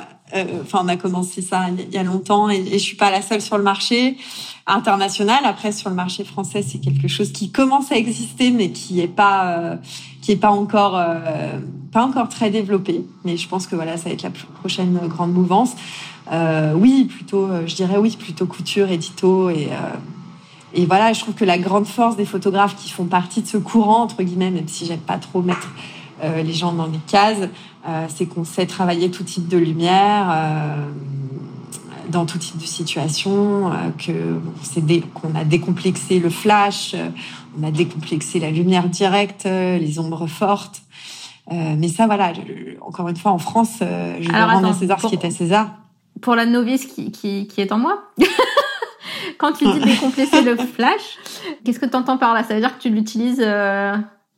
Enfin, 0.63 0.81
on 0.83 0.89
a 0.89 0.97
commencé 0.97 1.43
ça 1.43 1.67
il 1.69 1.93
y 1.93 1.99
a 1.99 2.03
longtemps 2.03 2.49
et, 2.49 2.57
et 2.57 2.79
je 2.79 2.85
suis 2.85 2.97
pas 2.97 3.11
la 3.11 3.23
seule 3.23 3.41
sur 3.41 3.59
le 3.59 3.65
marché 3.65 4.17
international. 4.67 5.41
Après, 5.45 5.73
sur 5.73 5.91
le 5.91 5.97
marché 5.97 6.25
français, 6.25 6.63
c'est 6.63 6.79
quelque 6.79 7.09
chose 7.09 7.33
qui 7.33 7.51
commence 7.51 7.91
à 7.93 7.97
exister, 7.97 8.51
mais 8.51 8.71
qui 8.71 9.01
est 9.01 9.09
pas 9.09 9.59
euh, 9.59 9.77
qui 10.21 10.33
est 10.33 10.37
pas 10.37 10.51
encore 10.51 10.97
euh, 10.97 11.59
pas 11.93 12.05
encore 12.05 12.29
très 12.29 12.51
développé. 12.51 13.05
Mais 13.25 13.37
je 13.37 13.49
pense 13.49 13.67
que 13.67 13.75
voilà, 13.75 13.97
ça 13.97 14.09
va 14.09 14.15
être 14.15 14.23
la 14.23 14.31
prochaine 14.31 14.99
grande 15.09 15.33
mouvance. 15.33 15.75
Euh, 16.31 16.73
oui, 16.75 17.05
plutôt, 17.05 17.47
euh, 17.47 17.67
je 17.67 17.75
dirais 17.75 17.97
oui, 17.99 18.17
plutôt 18.17 18.47
couture, 18.47 18.91
édito 18.91 19.51
et 19.51 19.69
et 20.75 20.87
voilà, 20.87 21.13
je 21.13 21.21
trouve 21.21 21.35
que 21.35 21.45
la 21.45 21.59
grande 21.59 21.87
force 21.87 22.17
des 22.17 22.25
photographes 22.25 22.77
qui 22.77 22.89
font 22.89 23.05
partie 23.05 23.43
de 23.43 23.47
ce 23.47 23.59
courant 23.59 24.05
entre 24.05 24.23
guillemets, 24.23 24.51
même 24.51 24.69
si 24.69 24.87
j'aime 24.87 25.01
pas 25.01 25.19
trop 25.19 25.43
mettre 25.43 25.69
les 26.23 26.53
gens 26.53 26.73
dans 26.73 26.89
des 26.89 27.01
cases, 27.07 27.49
c'est 28.09 28.27
qu'on 28.27 28.45
sait 28.45 28.67
travailler 28.67 29.11
tout 29.11 29.25
type 29.25 29.49
de 29.49 29.59
lumière 29.59 30.33
dans 32.13 32.27
tout 32.27 32.39
type 32.39 32.59
de 32.59 32.67
situation, 32.67 33.73
euh, 33.73 33.77
que 33.99 34.13
bon, 34.13 35.03
qu'on 35.15 35.35
a 35.35 35.45
décomplexé 35.45 36.21
le 36.21 36.31
flash, 36.31 36.95
euh, 36.95 37.09
on 37.59 37.67
a 37.67 37.71
décomplexé 37.71 38.39
la 38.39 38.51
lumière 38.51 38.89
directe, 38.89 39.47
euh, 39.47 39.79
les 39.79 39.99
ombres 39.99 40.27
fortes. 40.27 40.83
mais 41.51 41.89
ça, 41.89 42.07
voilà, 42.07 42.33
encore 42.81 43.09
une 43.09 43.17
fois, 43.17 43.33
en 43.33 43.39
France, 43.39 43.79
je 43.81 44.31
vais 44.31 44.43
rendre 44.43 44.69
à 44.69 44.73
César 44.73 45.01
ce 45.01 45.09
qui 45.09 45.17
est 45.17 45.25
à 45.25 45.31
César. 45.31 45.71
Pour 46.21 46.35
la 46.35 46.47
novice 46.47 46.87
qui, 46.87 47.11
qui, 47.11 47.47
qui 47.49 47.61
est 47.61 47.73
en 47.73 47.79
moi, 47.79 48.05
quand 49.39 49.53
tu 49.53 49.65
dis 49.65 49.81
décomplexer 49.85 50.43
le 50.43 50.57
flash, 50.57 51.19
qu'est-ce 51.65 51.81
que 51.81 51.87
tu 51.87 51.97
entends 51.97 52.17
par 52.17 52.33
là? 52.33 52.45
Ça 52.45 52.55
veut 52.55 52.61
dire 52.61 52.77
que 52.77 52.83
tu 52.83 52.91
l'utilises 52.91 53.45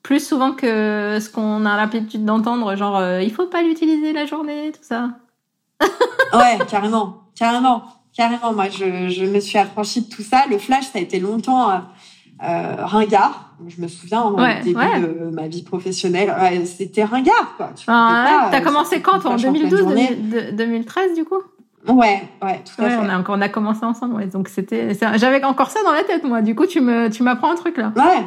plus 0.05 0.25
souvent 0.25 0.53
que 0.53 1.19
ce 1.21 1.29
qu'on 1.29 1.67
a 1.67 1.77
l'habitude 1.77 2.25
d'entendre, 2.25 2.77
genre 2.77 3.03
il 3.21 3.33
faut 3.33 3.47
pas 3.47 3.63
l'utiliser 3.63 4.13
la 4.13 4.27
journée, 4.27 4.71
tout 4.73 4.85
ça. 4.85 5.09
ouais, 6.33 6.59
carrément 6.69 7.25
carrément, 7.35 7.83
carrément. 8.17 8.53
Moi, 8.53 8.69
je, 8.69 9.09
je, 9.09 9.25
me 9.25 9.41
suis 9.41 9.59
affranchie 9.59 10.03
de 10.03 10.09
tout 10.09 10.23
ça. 10.23 10.45
Le 10.51 10.59
flash, 10.59 10.85
ça 10.85 10.99
a 10.99 11.03
été 11.03 11.21
longtemps 11.21 11.71
euh, 11.71 11.79
euh 12.43 12.77
ringard. 12.79 13.53
Je 13.69 13.81
me 13.81 13.89
souviens 13.89 14.25
au 14.25 14.37
début 14.63 14.75
de 14.75 15.31
ma 15.33 15.47
vie 15.47 15.63
professionnelle, 15.63 16.35
c'était 16.67 17.05
ringard, 17.05 17.55
quoi. 17.57 17.71
Tu 17.77 17.85
ah, 17.87 18.49
T'as 18.51 18.61
euh, 18.61 18.65
commencé 18.65 19.01
quand, 19.01 19.21
toi, 19.21 19.33
en 19.33 19.37
2012, 19.37 19.85
2013, 20.53 21.15
du 21.15 21.25
coup? 21.25 21.41
Ouais, 21.87 22.23
ouais, 22.43 22.63
tout 22.65 22.83
à 22.83 22.89
fait. 22.89 22.97
On 22.97 23.09
a, 23.09 23.23
on 23.29 23.41
a 23.41 23.49
commencé 23.49 23.85
ensemble, 23.85 24.15
ouais. 24.15 24.27
Donc 24.27 24.49
c'était, 24.49 24.97
j'avais 25.17 25.45
encore 25.45 25.71
ça 25.71 25.83
dans 25.85 25.93
la 25.93 26.03
tête, 26.03 26.25
moi. 26.25 26.43
Du 26.43 26.55
coup, 26.55 26.67
tu 26.67 26.81
me, 26.81 27.11
tu 27.11 27.23
m'apprends 27.23 27.53
un 27.53 27.57
truc 27.57 27.77
là. 27.77 27.93
Ouais. 27.95 28.25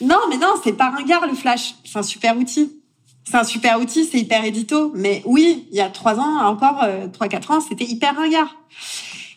Non, 0.00 0.18
mais 0.30 0.38
non, 0.38 0.54
c'est 0.64 0.72
pas 0.72 0.90
ringard 0.90 1.26
le 1.26 1.34
flash. 1.34 1.74
C'est 1.84 1.98
un 1.98 2.02
super 2.02 2.36
outil 2.36 2.82
c'est 3.24 3.36
un 3.36 3.44
super 3.44 3.80
outil, 3.80 4.04
c'est 4.04 4.18
hyper 4.18 4.44
édito. 4.44 4.92
Mais 4.94 5.22
oui, 5.24 5.66
il 5.70 5.76
y 5.76 5.80
a 5.80 5.88
trois 5.88 6.18
ans, 6.18 6.44
encore 6.44 6.82
euh, 6.82 7.06
trois 7.08 7.28
quatre 7.28 7.50
ans, 7.50 7.60
c'était 7.60 7.84
hyper 7.84 8.16
ringard. 8.16 8.56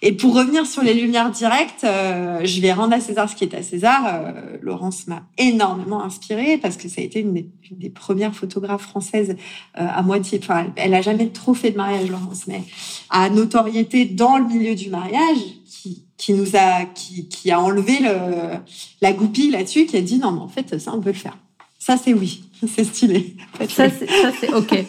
Et 0.02 0.12
pour 0.12 0.36
revenir 0.36 0.68
sur 0.68 0.84
les 0.84 0.94
lumières 0.94 1.32
directes, 1.32 1.84
euh, 1.84 2.42
je 2.44 2.62
vais 2.62 2.74
rendre 2.74 2.94
à 2.94 3.00
César 3.00 3.30
ce 3.30 3.36
qui 3.36 3.44
est 3.44 3.56
à 3.56 3.64
César. 3.64 4.04
Euh, 4.06 4.58
Laurence 4.62 5.08
m'a 5.08 5.24
énormément 5.38 6.04
inspirée 6.04 6.58
parce 6.58 6.78
que 6.78 6.90
ça 6.90 7.02
a 7.02 7.04
été 7.04 7.22
une 7.22 7.34
des, 7.34 7.90
premières 7.90 8.36
photographes 8.36 8.84
françaises 8.84 9.36
à 9.74 10.02
moitié. 10.04 10.40
Enfin, 10.44 10.68
elle, 10.76 10.94
a 10.94 11.02
jamais 11.02 11.30
trop 11.30 11.54
fait 11.54 11.72
de 11.72 11.78
mariage, 11.78 12.10
Laurence, 12.10 12.46
mais 12.48 12.62
à 13.10 13.30
notoriété 13.30 14.06
dans 14.06 14.38
le 14.38 14.46
milieu 14.46 14.76
du 14.76 14.90
mariage, 14.90 15.38
qui, 15.86 16.04
qui 16.18 16.34
nous 16.34 16.56
a, 16.56 16.86
qui, 16.86 17.28
qui 17.28 17.52
a 17.52 17.60
enlevé 17.60 18.00
le, 18.00 18.58
la 19.02 19.14
goupille 19.14 19.52
là-dessus, 19.52 19.86
qui 19.86 19.98
a 19.98 20.02
dit 20.02 20.18
non, 20.18 20.32
mais 20.32 20.42
en 20.42 20.48
fait, 20.48 20.80
ça 20.80 20.92
on 20.94 21.00
peut 21.00 21.12
le 21.12 21.16
faire. 21.16 21.38
Ça, 21.78 21.98
c'est 21.98 22.14
oui. 22.14 22.44
C'est 22.68 22.86
stylé. 22.86 23.36
Ça, 23.70 23.90
c'est 23.90 24.54
OK. 24.54 24.86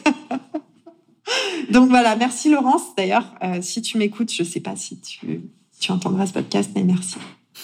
Donc 1.71 1.91
voilà, 1.91 2.17
merci 2.17 2.49
Laurence. 2.49 2.95
D'ailleurs, 2.97 3.35
euh, 3.43 3.59
si 3.61 3.83
tu 3.83 3.99
m'écoutes, 3.99 4.33
je 4.33 4.45
sais 4.45 4.61
pas 4.61 4.77
si 4.77 4.99
tu, 5.01 5.43
tu 5.79 5.93
entendras 5.93 6.27
ce 6.27 6.33
podcast, 6.33 6.71
mais 6.75 6.85
merci. 6.85 7.17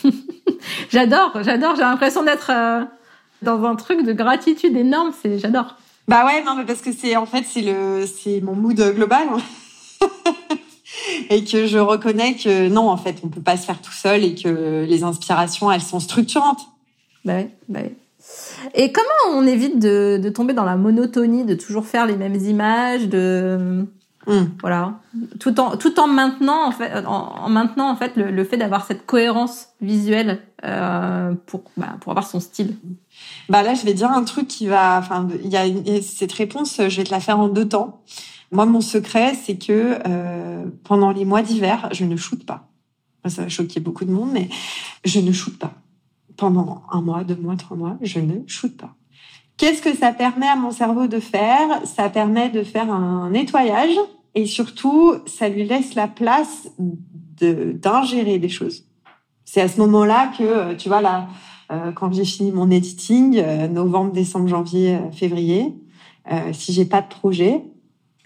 j'adore, 0.91 1.43
j'adore. 1.43 1.77
J'ai 1.77 1.83
l'impression 1.83 2.25
d'être 2.25 2.51
euh, 2.51 2.85
dans 3.41 3.65
un 3.65 3.77
truc 3.77 4.05
de 4.05 4.13
gratitude 4.13 4.77
énorme. 4.77 5.13
C'est, 5.23 5.39
j'adore. 5.39 5.77
Bah 6.09 6.27
ouais, 6.27 6.43
non, 6.43 6.57
mais 6.57 6.67
parce 6.67 6.83
que 6.83 6.93
c'est 6.93 7.17
en 7.17 7.27
fait 7.27 7.45
c'est 7.49 7.63
le 7.63 8.07
c'est 8.07 8.41
mon 8.43 8.57
mood 8.57 8.79
global. 8.95 9.29
Et 11.31 11.45
que 11.45 11.67
je 11.67 11.79
reconnais 11.79 12.35
que 12.35 12.69
non, 12.69 12.89
en 12.89 12.97
fait, 12.97 13.17
on 13.23 13.29
peut 13.29 13.41
pas 13.41 13.57
se 13.57 13.65
faire 13.65 13.81
tout 13.81 13.93
seul 13.93 14.25
et 14.25 14.35
que 14.35 14.85
les 14.89 15.03
inspirations, 15.05 15.71
elles 15.71 15.83
sont 15.83 16.01
structurantes. 16.01 16.61
Bah 17.25 17.35
ouais, 17.35 17.51
bah 17.69 17.81
ouais. 17.81 17.95
Et 18.75 18.93
comment 18.93 19.39
on 19.39 19.47
évite 19.47 19.79
de, 19.79 20.21
de, 20.23 20.29
tomber 20.29 20.53
dans 20.53 20.65
la 20.65 20.77
monotonie, 20.77 21.45
de 21.45 21.55
toujours 21.55 21.87
faire 21.87 22.07
les 22.07 22.17
mêmes 22.17 22.37
images, 22.37 23.09
de 23.09 23.85
hmm. 24.27 24.45
voilà, 24.61 25.01
tout 25.41 25.59
en 25.59 25.77
tout 25.77 25.99
en 25.99 26.07
maintenant 26.07 26.69
en 26.69 26.71
fait, 26.71 27.05
en, 27.05 27.49
maintenant 27.49 27.91
en 27.91 27.97
fait 27.97 28.17
le, 28.17 28.31
le 28.31 28.45
fait 28.45 28.57
d'avoir 28.57 28.87
cette 28.87 29.05
cohérence 29.05 29.69
visuelle 29.81 30.41
euh, 30.65 31.35
pour 31.47 31.65
bah, 31.77 31.97
pour 32.01 32.13
avoir 32.13 32.27
son 32.27 32.39
style. 32.39 32.77
Bah 33.49 33.63
là, 33.63 33.75
je 33.75 33.85
vais 33.85 33.95
dire 33.95 34.11
un 34.11 34.25
truc 34.25 34.47
qui 34.47 34.67
va, 34.67 34.99
enfin, 34.99 35.27
il 35.43 35.51
y 35.51 35.57
a 35.57 35.65
cette 36.03 36.33
réponse, 36.33 36.81
je 36.89 36.97
vais 36.97 37.05
te 37.05 37.11
la 37.11 37.21
faire 37.21 37.39
en 37.39 37.49
deux 37.49 37.69
temps. 37.69 38.01
Moi, 38.53 38.67
mon 38.67 38.81
secret, 38.81 39.35
c'est 39.35 39.57
que 39.57 39.99
euh, 40.07 40.67
pendant 40.85 41.11
les 41.11 41.25
mois 41.25 41.43
d'hiver, 41.43 41.89
je 41.93 42.05
ne 42.05 42.17
shoote 42.17 42.45
pas. 42.45 42.69
Ça 43.27 43.43
va 43.43 43.49
choquer 43.49 43.81
beaucoup 43.81 44.05
de 44.05 44.11
monde, 44.11 44.31
mais 44.33 44.49
je 45.05 45.21
ne 45.21 45.33
shoote 45.33 45.59
pas 45.59 45.75
pendant 46.37 46.83
un 46.91 47.01
mois, 47.01 47.25
deux 47.25 47.37
mois, 47.37 47.57
trois 47.57 47.77
mois, 47.77 47.97
je 48.03 48.19
ne 48.19 48.41
shoote 48.47 48.77
pas. 48.77 48.95
Qu'est-ce 49.57 49.83
que 49.83 49.95
ça 49.95 50.13
permet 50.13 50.49
à 50.49 50.57
mon 50.57 50.71
cerveau 50.71 51.07
de 51.07 51.21
faire? 51.21 51.69
Ça 51.85 52.09
permet 52.09 52.49
de 52.49 52.63
faire 52.63 52.91
un 52.91 53.31
nettoyage 53.31 53.95
et 54.35 54.47
surtout, 54.47 55.15
ça 55.27 55.49
lui 55.49 55.65
laisse 55.65 55.95
la 55.95 56.09
place 56.09 56.69
d'ingérer 57.39 58.39
des 58.39 58.49
choses. 58.49 58.85
C'est 59.45 59.61
à 59.61 59.69
ce 59.69 59.79
moment-là 59.81 60.33
que, 60.37 60.43
euh, 60.43 60.75
tu 60.75 60.89
vois, 60.89 61.03
là, 61.03 61.29
euh, 61.71 61.93
quand 61.93 62.13
j'ai 62.13 62.25
fini 62.25 62.53
mon 62.53 62.71
editing, 62.71 63.39
euh, 63.39 63.69
novembre, 63.69 64.13
décembre, 64.13 64.49
janvier, 64.49 64.99
février, 65.13 65.75
si 66.53 66.73
j'ai 66.73 66.85
pas 66.85 67.03
de 67.03 67.09
projet, 67.09 67.65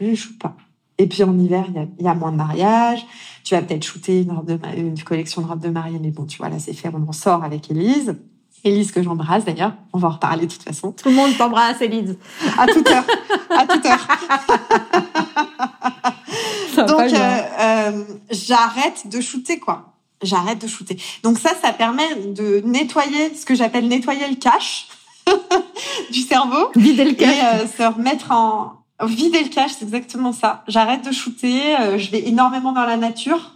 je 0.00 0.14
shoote 0.14 0.38
pas. 0.38 0.56
Et 0.98 1.06
puis 1.06 1.22
en 1.24 1.38
hiver, 1.38 1.66
il 1.98 2.04
y 2.04 2.08
a, 2.08 2.14
moins 2.14 2.32
de 2.32 2.36
mariages. 2.36 3.06
Tu 3.44 3.54
vas 3.54 3.62
peut-être 3.62 3.84
shooter 3.84 4.22
une, 4.22 4.32
robe 4.32 4.46
de, 4.46 4.58
une 4.76 4.98
collection 5.02 5.42
de 5.42 5.46
robes 5.46 5.60
de 5.60 5.68
mariée, 5.68 5.98
mais 6.00 6.10
bon, 6.10 6.24
tu 6.24 6.38
vois, 6.38 6.48
là, 6.48 6.58
c'est 6.58 6.72
fait, 6.72 6.90
on 6.92 7.06
en 7.06 7.12
sort 7.12 7.44
avec 7.44 7.70
Elise. 7.70 8.16
Elise 8.64 8.90
que 8.90 9.02
j'embrasse 9.02 9.44
d'ailleurs, 9.44 9.74
on 9.92 9.98
va 9.98 10.08
en 10.08 10.12
reparler 10.12 10.46
de 10.46 10.52
toute 10.52 10.62
façon. 10.62 10.92
Tout 10.92 11.08
le 11.08 11.14
monde 11.14 11.36
t'embrasse, 11.36 11.80
Elise. 11.80 12.16
À 12.58 12.66
toute 12.66 12.88
heure, 12.90 13.04
à 13.50 13.66
toute 13.66 13.86
heure. 13.86 14.08
Donc 16.76 17.12
euh, 17.12 17.40
euh, 17.60 18.04
j'arrête 18.30 19.06
de 19.06 19.20
shooter 19.20 19.58
quoi. 19.58 19.94
J'arrête 20.22 20.60
de 20.60 20.66
shooter. 20.66 20.96
Donc 21.22 21.38
ça, 21.38 21.50
ça 21.62 21.72
permet 21.72 22.16
de 22.26 22.62
nettoyer 22.64 23.34
ce 23.34 23.44
que 23.44 23.54
j'appelle 23.54 23.86
nettoyer 23.86 24.28
le 24.28 24.36
cache 24.36 24.88
du 26.10 26.20
cerveau. 26.20 26.70
Vider 26.74 27.04
le 27.04 27.12
cache. 27.12 27.36
Et 27.36 27.62
euh, 27.62 27.66
se 27.66 27.94
remettre 27.94 28.32
en 28.32 28.72
vider 29.04 29.42
le 29.42 29.48
cache, 29.48 29.72
c'est 29.78 29.84
exactement 29.84 30.32
ça. 30.32 30.64
J'arrête 30.68 31.04
de 31.06 31.12
shooter. 31.12 31.76
Euh, 31.80 31.98
je 31.98 32.10
vais 32.10 32.26
énormément 32.28 32.72
dans 32.72 32.86
la 32.86 32.96
nature. 32.96 33.52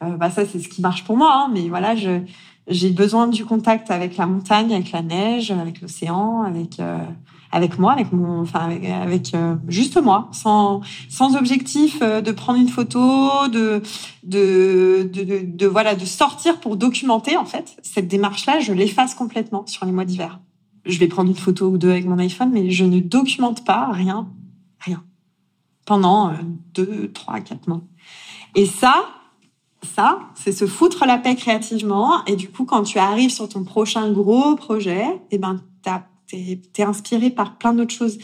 bah 0.00 0.30
ça, 0.30 0.46
c'est 0.46 0.58
ce 0.58 0.68
qui 0.68 0.80
marche 0.80 1.04
pour 1.04 1.16
moi. 1.16 1.32
Hein, 1.34 1.50
mais 1.52 1.68
voilà, 1.68 1.96
je 1.96 2.20
j'ai 2.68 2.90
besoin 2.90 3.28
du 3.28 3.44
contact 3.44 3.90
avec 3.90 4.16
la 4.16 4.26
montagne, 4.26 4.72
avec 4.72 4.90
la 4.92 5.02
neige, 5.02 5.50
avec 5.50 5.80
l'océan, 5.80 6.42
avec 6.42 6.80
euh, 6.80 6.98
avec 7.52 7.78
moi, 7.78 7.92
avec 7.92 8.12
mon, 8.12 8.40
enfin 8.40 8.68
avec, 9.02 9.34
euh, 9.34 9.54
juste 9.68 10.00
moi, 10.02 10.28
sans 10.32 10.80
sans 11.08 11.36
objectif 11.36 11.98
euh, 12.02 12.20
de 12.20 12.32
prendre 12.32 12.58
une 12.58 12.68
photo, 12.68 13.48
de 13.48 13.82
de, 14.24 15.08
de 15.12 15.22
de, 15.22 15.40
de 15.44 15.66
voilà 15.66 15.94
de 15.94 16.04
sortir 16.04 16.58
pour 16.58 16.76
documenter 16.76 17.36
en 17.36 17.44
fait 17.44 17.76
cette 17.82 18.08
démarche-là, 18.08 18.58
je 18.60 18.72
l'efface 18.72 19.14
complètement 19.14 19.64
sur 19.66 19.86
les 19.86 19.92
mois 19.92 20.04
d'hiver. 20.04 20.40
Je 20.84 20.98
vais 20.98 21.08
prendre 21.08 21.30
une 21.30 21.36
photo 21.36 21.68
ou 21.68 21.78
deux 21.78 21.90
avec 21.90 22.06
mon 22.06 22.18
iPhone, 22.18 22.50
mais 22.52 22.70
je 22.70 22.84
ne 22.84 23.00
documente 23.00 23.64
pas 23.64 23.90
rien 23.92 24.28
pendant 25.86 26.32
deux, 26.74 27.10
trois, 27.12 27.40
quatre 27.40 27.66
mois. 27.68 27.80
Et 28.54 28.66
ça, 28.66 29.06
ça, 29.94 30.20
c'est 30.34 30.52
se 30.52 30.66
foutre 30.66 31.06
la 31.06 31.18
paix 31.18 31.36
créativement. 31.36 32.24
Et 32.26 32.36
du 32.36 32.50
coup, 32.50 32.64
quand 32.64 32.82
tu 32.82 32.98
arrives 32.98 33.30
sur 33.30 33.48
ton 33.48 33.64
prochain 33.64 34.10
gros 34.10 34.56
projet, 34.56 35.04
eh 35.30 35.38
ben, 35.38 35.60
t'es 35.82 36.60
es 36.76 36.82
inspiré 36.82 37.30
par 37.30 37.56
plein 37.56 37.72
d'autres 37.72 37.94
choses. 37.94 38.18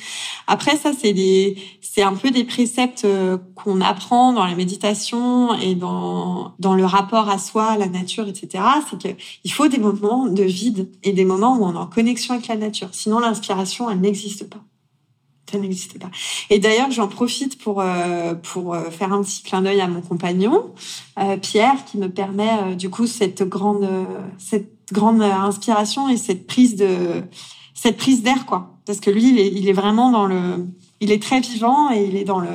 Après, 0.46 0.77
ça, 0.77 0.92
c'est 0.92 1.12
des, 1.12 1.57
c'est 1.81 2.03
un 2.03 2.14
peu 2.14 2.31
des 2.31 2.44
préceptes 2.44 3.05
euh, 3.05 3.38
qu'on 3.55 3.81
apprend 3.81 4.33
dans 4.33 4.44
les 4.44 4.57
méditations 4.57 5.55
et 5.55 5.75
dans 5.75 6.55
dans 6.59 6.75
le 6.75 6.85
rapport 6.85 7.29
à 7.29 7.38
soi, 7.38 7.66
à 7.66 7.79
la 7.79 7.87
nature, 7.87 8.29
etc. 8.29 8.64
C'est 8.90 9.01
que 9.01 9.22
il 9.44 9.53
faut 9.53 9.68
des 9.68 9.79
moments 9.79 10.27
de 10.27 10.42
vide 10.42 10.90
et 11.03 11.12
des 11.12 11.25
moments 11.25 11.57
où 11.57 11.64
on 11.64 11.75
est 11.75 11.79
en 11.79 11.87
connexion 11.87 12.35
avec 12.35 12.48
la 12.48 12.57
nature. 12.57 12.88
Sinon, 12.92 13.20
l'inspiration, 13.20 13.88
elle 13.88 14.01
n'existe 14.01 14.48
pas 14.51 14.64
ça 15.52 15.58
n'existait 15.58 15.98
pas. 15.98 16.10
Et 16.50 16.58
d'ailleurs, 16.58 16.90
j'en 16.90 17.08
profite 17.08 17.58
pour 17.58 17.80
euh, 17.80 18.34
pour 18.34 18.74
euh, 18.74 18.90
faire 18.90 19.12
un 19.12 19.22
petit 19.22 19.42
clin 19.42 19.62
d'œil 19.62 19.80
à 19.80 19.88
mon 19.88 20.00
compagnon 20.00 20.72
euh, 21.18 21.36
Pierre, 21.36 21.84
qui 21.84 21.98
me 21.98 22.08
permet 22.08 22.74
du 22.76 22.88
coup 22.90 23.06
cette 23.06 23.42
grande 23.42 23.86
cette 24.38 24.72
grande 24.90 25.22
inspiration 25.22 26.08
et 26.08 26.16
cette 26.16 26.46
prise 26.46 26.76
de 26.76 27.22
cette 27.74 27.96
prise 27.96 28.22
d'air 28.22 28.46
quoi. 28.46 28.78
Parce 28.86 28.98
que 28.98 29.10
lui, 29.10 29.28
il 29.28 29.38
est, 29.38 29.52
il 29.52 29.68
est 29.68 29.72
vraiment 29.72 30.10
dans 30.10 30.26
le, 30.26 30.66
il 31.00 31.12
est 31.12 31.22
très 31.22 31.40
vivant 31.40 31.92
et 31.92 32.04
il 32.04 32.16
est 32.16 32.24
dans 32.24 32.40
le 32.40 32.48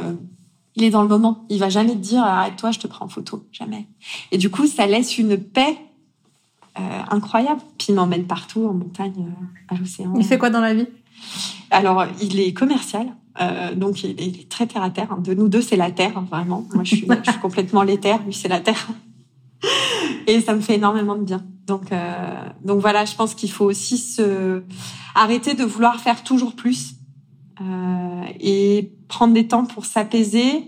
il 0.75 0.83
est 0.83 0.89
dans 0.89 1.01
le 1.01 1.07
moment. 1.07 1.45
Il 1.49 1.59
va 1.59 1.69
jamais 1.69 1.93
te 1.93 1.97
dire 1.97 2.23
arrête-toi, 2.23 2.71
je 2.71 2.79
te 2.79 2.87
prends 2.87 3.05
en 3.05 3.09
photo, 3.09 3.45
jamais. 3.51 3.87
Et 4.31 4.37
du 4.37 4.49
coup, 4.49 4.67
ça 4.67 4.85
laisse 4.87 5.17
une 5.17 5.37
paix 5.37 5.77
incroyable. 7.09 7.61
Puis 7.79 7.87
il 7.89 7.95
m'emmène 7.95 8.25
partout 8.25 8.67
en 8.67 8.73
montagne, 8.73 9.25
à 9.67 9.75
l'océan. 9.75 10.13
Il 10.15 10.23
fait 10.23 10.37
quoi 10.37 10.51
dans 10.51 10.61
la 10.61 10.75
vie? 10.75 10.85
Alors, 11.71 12.05
il 12.21 12.39
est 12.39 12.53
commercial. 12.53 13.07
Euh, 13.39 13.75
donc 13.75 14.03
il 14.03 14.19
est 14.19 14.49
très 14.49 14.65
terre 14.65 14.81
à 14.81 14.89
terre. 14.89 15.17
De 15.17 15.33
nous 15.33 15.47
deux, 15.47 15.61
c'est 15.61 15.75
la 15.75 15.91
terre, 15.91 16.21
vraiment. 16.21 16.65
Moi, 16.73 16.83
je 16.83 16.95
suis, 16.95 17.07
complètement 17.41 17.83
l'éther, 17.83 18.19
lui, 18.25 18.33
c'est 18.33 18.47
la 18.47 18.59
terre. 18.59 18.87
Et 20.27 20.41
ça 20.41 20.53
me 20.53 20.61
fait 20.61 20.75
énormément 20.75 21.15
de 21.15 21.23
bien. 21.23 21.45
Donc, 21.67 21.91
euh, 21.91 22.49
donc 22.63 22.79
voilà, 22.79 23.05
je 23.05 23.15
pense 23.15 23.35
qu'il 23.35 23.51
faut 23.51 23.65
aussi 23.65 23.97
se 23.97 24.63
arrêter 25.15 25.53
de 25.53 25.63
vouloir 25.63 25.99
faire 25.99 26.23
toujours 26.23 26.53
plus 26.53 26.95
euh, 27.61 28.23
et 28.39 28.93
prendre 29.07 29.33
des 29.33 29.47
temps 29.47 29.65
pour 29.65 29.85
s'apaiser, 29.85 30.67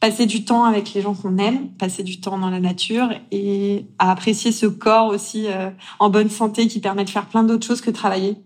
passer 0.00 0.26
du 0.26 0.44
temps 0.44 0.64
avec 0.64 0.94
les 0.94 1.02
gens 1.02 1.14
qu'on 1.14 1.36
aime, 1.38 1.68
passer 1.72 2.02
du 2.02 2.20
temps 2.20 2.38
dans 2.38 2.50
la 2.50 2.60
nature 2.60 3.10
et 3.30 3.86
apprécier 3.98 4.52
ce 4.52 4.66
corps 4.66 5.08
aussi 5.08 5.46
euh, 5.48 5.70
en 5.98 6.10
bonne 6.10 6.30
santé 6.30 6.68
qui 6.68 6.80
permet 6.80 7.04
de 7.04 7.10
faire 7.10 7.26
plein 7.26 7.44
d'autres 7.44 7.66
choses 7.66 7.80
que 7.80 7.90
travailler. 7.90 8.36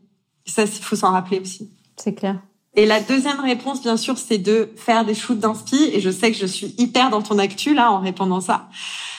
Ça, 0.46 0.64
il 0.64 0.68
faut 0.68 0.96
s'en 0.96 1.12
rappeler 1.12 1.38
aussi. 1.38 1.70
C'est 2.02 2.14
clair. 2.14 2.40
Et 2.74 2.84
la 2.84 3.00
deuxième 3.00 3.38
réponse, 3.38 3.80
bien 3.80 3.96
sûr, 3.96 4.18
c'est 4.18 4.38
de 4.38 4.70
faire 4.74 5.04
des 5.04 5.14
shoots 5.14 5.38
d'inspi. 5.38 5.90
Et 5.92 6.00
je 6.00 6.10
sais 6.10 6.32
que 6.32 6.38
je 6.38 6.46
suis 6.46 6.74
hyper 6.78 7.10
dans 7.10 7.22
ton 7.22 7.38
actu 7.38 7.74
là 7.74 7.92
en 7.92 8.00
répondant 8.00 8.40
ça. 8.40 8.68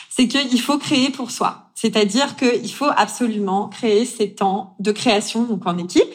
C'est 0.10 0.28
qu'il 0.28 0.60
faut 0.60 0.78
créer 0.78 1.10
pour 1.10 1.32
soi. 1.32 1.72
C'est-à-dire 1.76 2.36
qu'il 2.36 2.72
faut 2.74 2.90
absolument 2.96 3.70
créer 3.70 4.06
ces 4.06 4.34
temps 4.34 4.76
de 4.80 4.92
création 4.92 5.44
donc 5.44 5.66
en 5.66 5.78
équipe, 5.78 6.14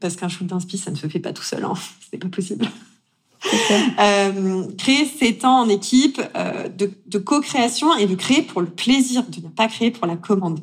parce 0.00 0.16
qu'un 0.16 0.28
shoot 0.28 0.46
d'inspi, 0.46 0.78
ça 0.78 0.90
ne 0.90 0.96
se 0.96 1.06
fait 1.08 1.18
pas 1.18 1.32
tout 1.32 1.42
seul. 1.42 1.64
Hein. 1.64 1.74
C'est 2.10 2.18
pas 2.18 2.28
possible. 2.28 2.68
Euh, 4.00 4.64
créer 4.76 5.04
ces 5.04 5.36
temps 5.36 5.60
en 5.60 5.68
équipe 5.68 6.20
euh, 6.34 6.68
de, 6.68 6.90
de 7.06 7.18
co-création 7.18 7.94
et 7.96 8.06
de 8.06 8.16
créer 8.16 8.42
pour 8.42 8.60
le 8.60 8.66
plaisir, 8.66 9.22
de 9.28 9.40
ne 9.40 9.48
pas 9.48 9.68
créer 9.68 9.92
pour 9.92 10.06
la 10.06 10.16
commande. 10.16 10.60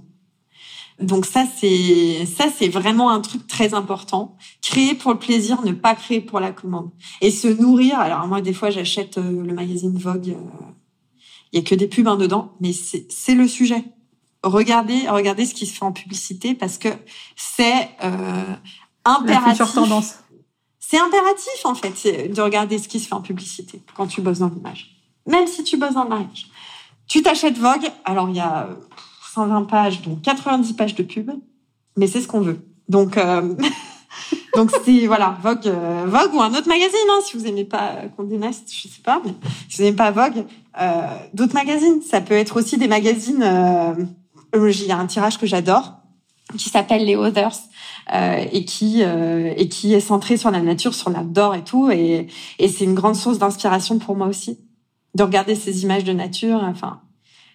Donc 1.03 1.25
ça 1.25 1.45
c'est 1.59 2.25
ça 2.25 2.45
c'est 2.57 2.69
vraiment 2.69 3.09
un 3.09 3.19
truc 3.19 3.45
très 3.47 3.73
important. 3.73 4.37
Créer 4.61 4.95
pour 4.95 5.11
le 5.11 5.19
plaisir, 5.19 5.61
ne 5.63 5.73
pas 5.73 5.95
créer 5.95 6.21
pour 6.21 6.39
la 6.39 6.51
commande. 6.51 6.91
Et 7.21 7.29
se 7.29 7.47
nourrir. 7.47 7.99
Alors 7.99 8.25
moi 8.27 8.41
des 8.41 8.53
fois 8.53 8.69
j'achète 8.69 9.17
euh, 9.17 9.43
le 9.43 9.53
magazine 9.53 9.97
Vogue. 9.97 10.29
Euh, 10.29 10.65
il 11.51 11.59
y 11.59 11.61
a 11.61 11.65
que 11.65 11.75
des 11.75 11.87
pubs 11.87 12.07
hein, 12.07 12.15
dedans, 12.15 12.53
mais 12.61 12.71
c'est 12.73 13.35
le 13.35 13.47
sujet. 13.47 13.83
Regardez 14.43 15.09
regardez 15.09 15.45
ce 15.45 15.53
qui 15.53 15.65
se 15.65 15.73
fait 15.73 15.83
en 15.83 15.91
publicité 15.91 16.55
parce 16.55 16.77
que 16.77 16.89
c'est 17.35 17.89
euh, 18.03 18.55
impératif. 19.03 19.73
tendance. 19.73 20.15
C'est 20.79 20.99
impératif 20.99 21.65
en 21.65 21.75
fait 21.75 22.31
de 22.33 22.41
regarder 22.41 22.77
ce 22.77 22.87
qui 22.87 22.99
se 22.99 23.07
fait 23.07 23.13
en 23.13 23.21
publicité 23.21 23.81
quand 23.95 24.07
tu 24.07 24.21
bosses 24.21 24.39
dans 24.39 24.49
l'image. 24.49 24.95
Même 25.27 25.47
si 25.47 25.63
tu 25.63 25.77
bosses 25.77 25.95
dans 25.95 26.03
le 26.03 26.09
mariage. 26.09 26.47
Tu 27.07 27.21
t'achètes 27.21 27.57
Vogue. 27.57 27.89
Alors 28.05 28.29
il 28.29 28.37
y 28.37 28.39
a 28.39 28.69
120 29.33 29.63
pages, 29.63 30.01
donc 30.01 30.21
90 30.21 30.73
pages 30.73 30.95
de 30.95 31.03
pub, 31.03 31.31
mais 31.97 32.07
c'est 32.07 32.21
ce 32.21 32.27
qu'on 32.27 32.41
veut. 32.41 32.59
Donc, 32.89 33.17
euh, 33.17 33.55
donc 34.55 34.71
c'est 34.83 35.07
voilà 35.07 35.37
Vogue, 35.41 35.67
euh, 35.67 36.05
Vogue 36.07 36.33
ou 36.35 36.41
un 36.41 36.53
autre 36.53 36.67
magazine. 36.67 36.99
Hein, 37.09 37.19
si 37.25 37.37
vous 37.37 37.45
aimez 37.47 37.65
pas 37.65 38.01
Condé 38.15 38.37
Nast, 38.37 38.71
je 38.71 38.87
sais 38.87 39.01
pas, 39.03 39.21
mais 39.25 39.33
si 39.69 39.77
vous 39.77 39.87
aimez 39.87 39.95
pas 39.95 40.11
Vogue, 40.11 40.45
euh, 40.79 41.01
d'autres 41.33 41.55
magazines. 41.55 42.01
Ça 42.01 42.21
peut 42.21 42.35
être 42.35 42.57
aussi 42.57 42.77
des 42.77 42.87
magazines. 42.87 43.43
Euh, 43.43 43.93
il 44.55 44.85
y 44.85 44.91
a 44.91 44.97
un 44.97 45.07
tirage 45.07 45.39
que 45.39 45.47
j'adore 45.47 45.93
qui 46.57 46.69
s'appelle 46.69 47.05
Les 47.05 47.15
Others. 47.15 47.57
Euh, 48.13 48.43
et 48.51 48.65
qui 48.65 49.01
et 49.01 49.69
qui 49.69 49.93
est 49.93 50.01
centré 50.01 50.35
sur 50.35 50.51
la 50.51 50.59
nature, 50.59 50.93
sur 50.93 51.09
l'outdoor 51.09 51.55
et 51.55 51.63
tout, 51.63 51.89
et, 51.89 52.27
et 52.59 52.67
c'est 52.67 52.83
une 52.83 52.95
grande 52.95 53.15
source 53.15 53.37
d'inspiration 53.37 53.97
pour 53.97 54.17
moi 54.17 54.27
aussi 54.27 54.59
de 55.15 55.23
regarder 55.23 55.55
ces 55.55 55.83
images 55.83 56.03
de 56.03 56.11
nature. 56.11 56.59
Enfin, 56.63 56.99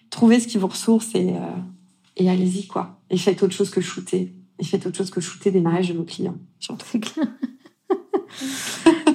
trouvez 0.09 0.39
ce 0.39 0.47
qui 0.47 0.57
vous 0.57 0.67
ressource 0.67 1.13
et, 1.15 1.29
euh, 1.29 1.39
et 2.17 2.29
allez-y, 2.29 2.67
quoi. 2.67 2.99
Et 3.09 3.17
faites 3.17 3.41
autre 3.43 3.53
chose 3.53 3.69
que 3.69 3.81
shooter. 3.81 4.33
Et 4.59 4.63
faites 4.63 4.85
autre 4.85 4.97
chose 4.97 5.09
que 5.09 5.21
shooter 5.21 5.51
des 5.51 5.61
mariages 5.61 5.89
de 5.89 5.93
vos 5.97 6.03
clients, 6.03 6.37
surtout. 6.59 6.99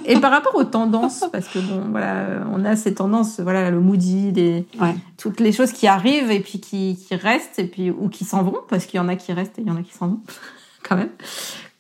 et 0.07 0.18
par 0.18 0.30
rapport 0.30 0.54
aux 0.54 0.64
tendances, 0.64 1.24
parce 1.30 1.48
que 1.48 1.59
bon, 1.59 1.90
voilà, 1.90 2.46
on 2.52 2.64
a 2.64 2.76
ces 2.76 2.94
tendances, 2.94 3.40
voilà, 3.40 3.70
le 3.70 3.80
moody, 3.80 4.33
des, 4.33 4.66
toutes 5.18 5.40
les 5.40 5.52
choses 5.52 5.72
qui 5.72 5.87
arrivent 5.87 6.30
et 6.30 6.40
puis 6.40 6.61
qui, 6.61 6.96
qui 6.96 7.14
restent 7.14 7.59
et 7.59 7.66
puis 7.66 7.90
ou 7.90 8.09
qui 8.09 8.24
s'en 8.24 8.42
vont, 8.42 8.57
parce 8.68 8.87
qu'il 8.87 8.98
y 8.98 9.00
en 9.00 9.09
a 9.09 9.16
qui 9.16 9.33
restent 9.33 9.59
et 9.59 9.62
il 9.62 9.68
y 9.68 9.70
en 9.70 9.76
a 9.76 9.83
qui 9.83 9.92
s'en 9.92 10.09
vont, 10.09 10.20
quand 10.83 10.96
même. 10.96 11.11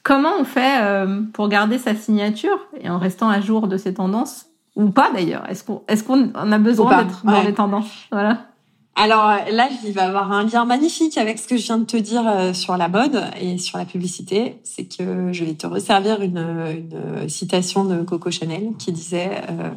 Comment 0.02 0.32
on 0.38 0.44
fait 0.44 0.82
euh, 0.82 1.22
pour 1.32 1.48
garder 1.48 1.78
sa 1.78 1.94
signature 1.94 2.58
et 2.78 2.90
en 2.90 2.98
restant 2.98 3.30
à 3.30 3.40
jour 3.40 3.68
de 3.68 3.78
ces 3.78 3.94
tendances? 3.94 4.46
Ou 4.76 4.90
pas 4.90 5.10
d'ailleurs 5.12 5.48
Est-ce 5.48 5.64
qu'on 5.64 5.82
est-ce 5.88 6.04
qu'on 6.04 6.34
a 6.34 6.58
besoin 6.58 7.04
d'être 7.04 7.24
dans 7.24 7.42
les 7.42 7.54
tendances? 7.54 8.06
Voilà. 8.10 8.48
Alors 8.96 9.26
là, 9.50 9.68
il 9.84 9.92
va 9.92 10.06
avoir 10.06 10.30
un 10.30 10.44
lien 10.44 10.64
magnifique 10.64 11.18
avec 11.18 11.38
ce 11.38 11.48
que 11.48 11.56
je 11.56 11.64
viens 11.64 11.78
de 11.78 11.84
te 11.84 11.96
dire 11.96 12.26
euh, 12.26 12.52
sur 12.52 12.76
la 12.76 12.88
mode 12.88 13.24
et 13.40 13.58
sur 13.58 13.76
la 13.76 13.84
publicité. 13.84 14.60
C'est 14.62 14.84
que 14.84 15.32
je 15.32 15.44
vais 15.44 15.54
te 15.54 15.66
resservir 15.66 16.22
une, 16.22 16.38
une 16.38 17.28
citation 17.28 17.84
de 17.84 18.02
Coco 18.02 18.30
Chanel 18.30 18.70
qui 18.78 18.92
disait 18.92 19.42
euh, 19.50 19.70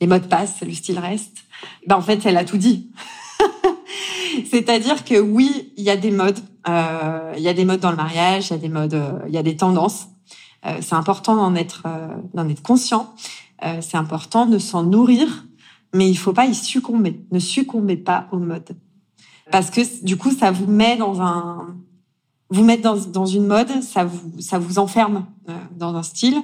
les 0.00 0.06
modes 0.06 0.28
passent, 0.28 0.62
le 0.62 0.72
style 0.72 0.98
reste. 0.98 1.36
Ben 1.86 1.96
en 1.96 2.00
fait, 2.00 2.24
elle 2.24 2.36
a 2.36 2.44
tout 2.44 2.56
dit. 2.56 2.90
C'est-à-dire 4.50 5.04
que 5.04 5.18
oui, 5.18 5.72
il 5.76 5.84
y 5.84 5.90
a 5.90 5.96
des 5.96 6.10
modes, 6.10 6.38
euh, 6.68 7.32
il 7.36 7.42
y 7.42 7.48
a 7.48 7.54
des 7.54 7.64
modes 7.64 7.80
dans 7.80 7.90
le 7.90 7.96
mariage, 7.96 8.48
il 8.48 8.50
y 8.52 8.56
a 8.56 8.58
des 8.58 8.68
modes, 8.68 8.94
euh, 8.94 9.18
il 9.28 9.34
y 9.34 9.38
a 9.38 9.42
des 9.42 9.56
tendances. 9.56 10.08
Euh, 10.66 10.78
c'est 10.80 10.94
important 10.94 11.36
d'en 11.36 11.54
être, 11.54 11.84
d'en 12.34 12.48
être 12.48 12.62
conscient. 12.62 13.14
C'est 13.82 13.98
important 13.98 14.46
de 14.46 14.58
s'en 14.58 14.84
nourrir, 14.84 15.44
mais 15.94 16.08
il 16.08 16.16
faut 16.16 16.32
pas 16.32 16.46
y 16.46 16.54
succomber. 16.54 17.20
Ne 17.30 17.38
succombez 17.38 17.96
pas 17.96 18.28
aux 18.32 18.38
modes, 18.38 18.76
parce 19.50 19.70
que 19.70 20.04
du 20.04 20.16
coup, 20.16 20.30
ça 20.30 20.50
vous 20.50 20.66
met 20.66 20.96
dans 20.96 21.20
un, 21.20 21.76
vous 22.50 22.64
mettre 22.64 22.82
dans, 22.82 22.96
dans 22.96 23.26
une 23.26 23.46
mode, 23.46 23.82
ça 23.82 24.04
vous, 24.04 24.40
ça 24.40 24.58
vous 24.58 24.78
enferme 24.78 25.26
dans 25.76 25.94
un 25.94 26.02
style. 26.02 26.36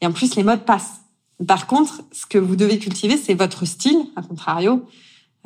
Et 0.00 0.06
en 0.06 0.12
plus, 0.12 0.34
les 0.36 0.42
modes 0.42 0.64
passent. 0.64 1.00
Par 1.46 1.66
contre, 1.66 2.02
ce 2.12 2.26
que 2.26 2.38
vous 2.38 2.56
devez 2.56 2.78
cultiver, 2.78 3.16
c'est 3.16 3.34
votre 3.34 3.64
style, 3.64 4.06
à 4.16 4.22
contrario, 4.22 4.84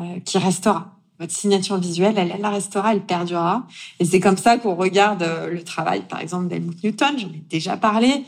euh, 0.00 0.20
qui 0.20 0.38
restera. 0.38 0.92
Votre 1.18 1.32
signature 1.32 1.78
visuelle, 1.78 2.18
elle, 2.18 2.30
elle 2.34 2.42
la 2.42 2.50
restera, 2.50 2.92
elle 2.92 3.04
perdurera. 3.04 3.66
Et 3.98 4.04
c'est 4.04 4.20
comme 4.20 4.36
ça 4.36 4.58
qu'on 4.58 4.74
regarde 4.74 5.22
euh, 5.22 5.50
le 5.50 5.62
travail, 5.64 6.02
par 6.06 6.20
exemple, 6.20 6.48
d'Helmut 6.48 6.82
Newton. 6.84 7.18
J'en 7.18 7.28
ai 7.28 7.42
déjà 7.48 7.78
parlé. 7.78 8.24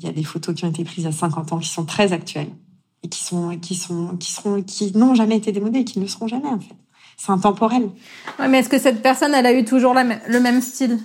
Il 0.00 0.06
y 0.06 0.08
a 0.08 0.12
des 0.12 0.24
photos 0.24 0.54
qui 0.54 0.66
ont 0.66 0.68
été 0.68 0.84
prises 0.84 1.06
à 1.06 1.12
50 1.12 1.52
ans 1.52 1.58
qui 1.58 1.68
sont 1.68 1.86
très 1.86 2.12
actuelles 2.12 2.50
et 3.02 3.08
qui 3.08 3.22
sont, 3.22 3.56
qui 3.58 3.74
sont, 3.74 4.16
qui 4.16 4.32
seront, 4.32 4.62
qui 4.62 4.96
n'ont 4.96 5.14
jamais 5.14 5.36
été 5.36 5.52
démodées 5.52 5.80
et 5.80 5.84
qui 5.84 5.98
ne 5.98 6.04
le 6.04 6.10
seront 6.10 6.28
jamais, 6.28 6.48
en 6.48 6.60
fait. 6.60 6.74
C'est 7.16 7.32
intemporel. 7.32 7.90
Ouais, 8.38 8.48
mais 8.48 8.58
est-ce 8.58 8.68
que 8.68 8.78
cette 8.78 9.02
personne, 9.02 9.34
elle 9.34 9.46
a 9.46 9.52
eu 9.52 9.64
toujours 9.64 9.92
la, 9.92 10.04
le 10.04 10.40
même 10.40 10.60
style? 10.60 10.98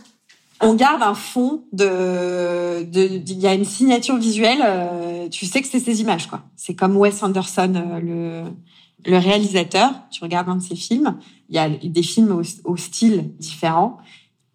On 0.62 0.76
garde 0.76 1.02
un 1.02 1.16
fond 1.16 1.64
de, 1.74 2.88
il 2.94 3.40
y 3.40 3.48
a 3.48 3.54
une 3.54 3.66
signature 3.66 4.18
visuelle. 4.18 4.62
Euh, 4.64 5.28
tu 5.30 5.46
sais 5.46 5.62
que 5.62 5.68
c'est 5.68 5.80
ces 5.80 6.02
images, 6.02 6.28
quoi. 6.28 6.44
C'est 6.56 6.76
comme 6.76 6.96
Wes 6.96 7.22
Anderson, 7.24 7.74
euh, 7.76 8.00
le, 8.00 9.12
le 9.12 9.18
réalisateur. 9.18 9.92
Tu 10.12 10.24
regardes 10.24 10.50
un 10.50 10.56
de 10.58 10.62
ses 10.62 10.76
films. 10.76 11.18
Il 11.50 11.56
y 11.56 11.60
a 11.60 11.70
des 11.70 12.04
films 12.04 12.42
au, 12.64 12.78
style 12.78 13.34
différent, 13.40 13.98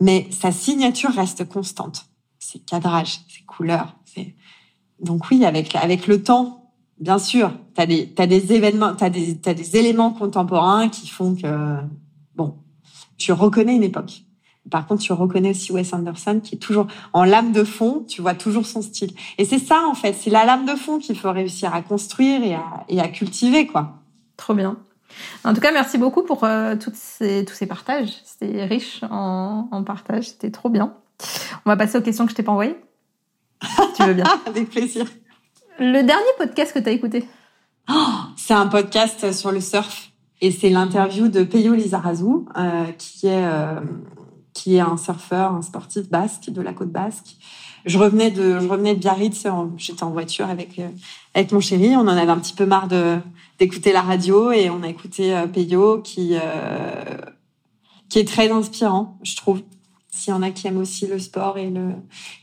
mais 0.01 0.27
sa 0.31 0.53
signature 0.53 1.11
reste 1.11 1.46
constante. 1.48 2.07
Ses 2.38 2.61
cadrages, 2.61 3.20
ses 3.29 3.42
couleurs. 3.46 3.96
Donc 5.01 5.31
oui, 5.31 5.44
avec 5.44 5.77
avec 5.77 6.07
le 6.07 6.22
temps, 6.22 6.58
bien 7.00 7.18
sûr, 7.18 7.52
t'as 7.74 7.87
des 7.87 8.08
t'as 8.08 8.26
des 8.26 8.52
événements, 8.52 8.94
t'as 8.94 9.11
des 9.11 9.37
t'as 9.38 9.54
des 9.54 9.76
éléments 9.76 10.11
contemporains 10.11 10.88
qui 10.88 11.08
font 11.08 11.34
que 11.34 11.76
bon, 12.34 12.56
tu 13.16 13.32
reconnais 13.32 13.76
une 13.76 13.84
époque. 13.84 14.22
Par 14.70 14.87
contre, 14.87 15.02
tu 15.02 15.12
reconnais 15.12 15.50
aussi 15.50 15.72
Wes 15.72 15.92
Anderson 15.92 16.40
qui 16.42 16.56
est 16.56 16.58
toujours 16.58 16.88
en 17.12 17.24
lame 17.24 17.52
de 17.52 17.64
fond, 17.64 18.04
tu 18.06 18.20
vois 18.20 18.34
toujours 18.34 18.66
son 18.66 18.82
style. 18.82 19.12
Et 19.38 19.44
c'est 19.44 19.58
ça, 19.58 19.82
en 19.88 19.94
fait, 19.94 20.12
c'est 20.12 20.30
la 20.30 20.44
lame 20.44 20.66
de 20.66 20.74
fond 20.74 20.98
qu'il 20.98 21.18
faut 21.18 21.32
réussir 21.32 21.74
à 21.74 21.82
construire 21.82 22.42
et 22.42 22.54
à, 22.54 22.84
et 22.88 23.00
à, 23.00 23.08
cultiver, 23.08 23.66
quoi. 23.66 23.94
Trop 24.37 24.54
bien. 24.54 24.76
En 25.44 25.54
tout 25.54 25.61
cas, 25.61 25.72
merci 25.72 25.96
beaucoup 25.96 26.22
pour 26.22 26.44
euh, 26.44 26.76
toutes 26.76 26.96
ces, 26.96 27.44
tous 27.46 27.54
ces 27.54 27.66
partages. 27.66 28.12
C'était 28.24 28.64
riche 28.64 29.00
en, 29.11 29.68
en 29.70 29.82
partage, 29.82 30.28
c'était 30.28 30.50
trop 30.50 30.68
bien. 30.68 30.94
On 31.64 31.70
va 31.70 31.76
passer 31.76 31.98
aux 31.98 32.02
questions 32.02 32.26
que 32.26 32.30
je 32.30 32.37
t'ai 32.37 32.42
pas 32.42 32.52
envoyées. 32.52 32.76
tu 33.96 34.02
veux 34.02 34.14
bien 34.14 34.26
Avec 34.46 34.68
plaisir. 34.68 35.06
Le 35.81 36.03
dernier 36.03 36.33
podcast 36.38 36.73
que 36.73 36.81
tu 36.81 36.88
as 36.88 36.93
écouté 36.93 37.25
oh, 37.88 37.93
C'est 38.37 38.55
un 38.55 38.67
podcast 38.67 39.33
sur 39.33 39.53
le 39.53 39.61
surf. 39.61 40.11
Et 40.41 40.51
c'est 40.51 40.71
l'interview 40.71 41.29
de 41.29 41.45
Peyo 41.45 41.75
Lizarazu, 41.75 42.25
euh, 42.57 42.85
qui 42.99 43.29
est 43.29 43.45
euh, 43.45 43.81
qui 44.55 44.77
est 44.77 44.81
un 44.81 44.97
surfeur, 44.97 45.53
un 45.53 45.62
sportif 45.62 46.09
basque 46.11 46.51
de 46.51 46.61
la 46.62 46.73
côte 46.73 46.91
basque. 46.91 47.37
Je 47.87 47.97
revenais 47.97 48.33
de, 48.33 48.59
je 48.59 48.67
revenais 48.67 48.95
de 48.95 49.01
Biarritz. 49.01 49.47
J'étais 49.77 50.03
en 50.03 50.11
voiture 50.11 50.49
avec 50.49 50.81
euh, 50.81 50.88
avec 51.35 51.53
mon 51.53 51.61
chéri. 51.61 51.95
On 51.95 52.01
en 52.01 52.09
avait 52.09 52.33
un 52.33 52.38
petit 52.38 52.55
peu 52.55 52.67
marre 52.67 52.88
d'écouter 53.59 53.93
la 53.93 54.03
radio 54.03 54.51
et 54.51 54.71
on 54.71 54.83
a 54.83 54.88
écouté 54.88 55.45
Peyo 55.53 56.01
qui 56.03 56.35
qui 58.09 58.19
est 58.19 58.29
très 58.29 58.51
inspirant, 58.51 59.19
je 59.23 59.37
trouve. 59.37 59.62
S'il 60.11 60.33
y 60.33 60.37
en 60.37 60.42
a 60.42 60.51
qui 60.51 60.66
aiment 60.66 60.79
aussi 60.79 61.07
le 61.07 61.18
sport 61.18 61.59
et 61.59 61.71
le, 61.71 61.90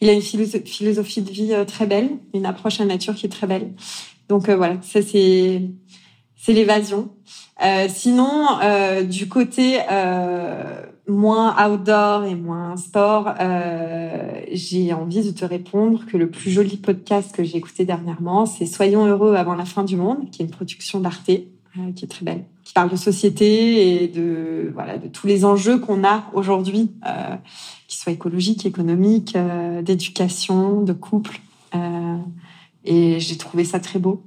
il 0.01 0.09
a 0.09 0.13
une 0.13 0.21
philosophie 0.21 1.21
de 1.21 1.31
vie 1.31 1.53
très 1.67 1.87
belle, 1.87 2.09
une 2.33 2.45
approche 2.45 2.79
à 2.79 2.83
la 2.83 2.93
nature 2.93 3.15
qui 3.15 3.25
est 3.25 3.29
très 3.29 3.47
belle. 3.47 3.73
Donc 4.29 4.49
voilà, 4.49 4.77
ça 4.81 5.01
c'est 5.01 5.61
c'est 6.35 6.53
l'évasion. 6.53 7.09
Euh, 7.63 7.87
sinon, 7.89 8.59
euh, 8.61 9.03
du 9.03 9.27
côté 9.27 9.79
euh, 9.89 10.85
moins 11.07 11.55
outdoor 11.67 12.25
et 12.25 12.35
moins 12.35 12.75
sport, 12.77 13.33
euh, 13.39 14.41
j'ai 14.51 14.93
envie 14.93 15.23
de 15.23 15.31
te 15.31 15.45
répondre 15.45 16.05
que 16.05 16.17
le 16.17 16.29
plus 16.29 16.51
joli 16.51 16.77
podcast 16.77 17.33
que 17.33 17.43
j'ai 17.43 17.57
écouté 17.57 17.85
dernièrement, 17.85 18.45
c'est 18.45 18.65
Soyons 18.65 19.05
heureux 19.05 19.35
avant 19.35 19.55
la 19.55 19.65
fin 19.65 19.83
du 19.83 19.95
monde, 19.95 20.29
qui 20.31 20.41
est 20.41 20.45
une 20.45 20.51
production 20.51 20.99
d'Arte, 20.99 21.29
euh, 21.29 21.91
qui 21.95 22.05
est 22.05 22.09
très 22.09 22.25
belle, 22.25 22.43
parle 22.75 22.91
de 22.91 22.95
société 22.95 24.03
et 24.03 24.07
de 24.07 24.71
voilà 24.75 24.99
de 24.99 25.07
tous 25.07 25.25
les 25.25 25.45
enjeux 25.45 25.79
qu'on 25.79 26.03
a 26.03 26.25
aujourd'hui, 26.33 26.91
euh, 27.07 27.35
qu'ils 27.87 27.97
soient 27.97 28.13
écologiques, 28.13 28.67
économiques, 28.67 29.35
d'éducation, 29.81 30.83
de 30.83 30.93
couple. 30.93 31.39
et 32.83 33.19
j'ai 33.19 33.37
trouvé 33.37 33.65
ça 33.65 33.79
très 33.79 33.97
beau. 33.97 34.23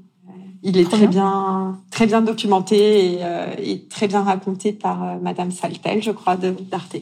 Il 0.62 0.76
est 0.76 0.90
très 0.90 1.06
bien. 1.06 1.78
très 1.90 2.06
bien 2.06 2.20
documenté 2.20 3.14
et, 3.14 3.18
euh, 3.22 3.54
et 3.58 3.84
très 3.84 4.08
bien 4.08 4.22
raconté 4.22 4.72
par 4.72 5.04
euh, 5.04 5.18
Madame 5.20 5.50
Saltel, 5.50 6.02
je 6.02 6.10
crois, 6.10 6.36
de 6.36 6.50
d'Arte, 6.50 6.96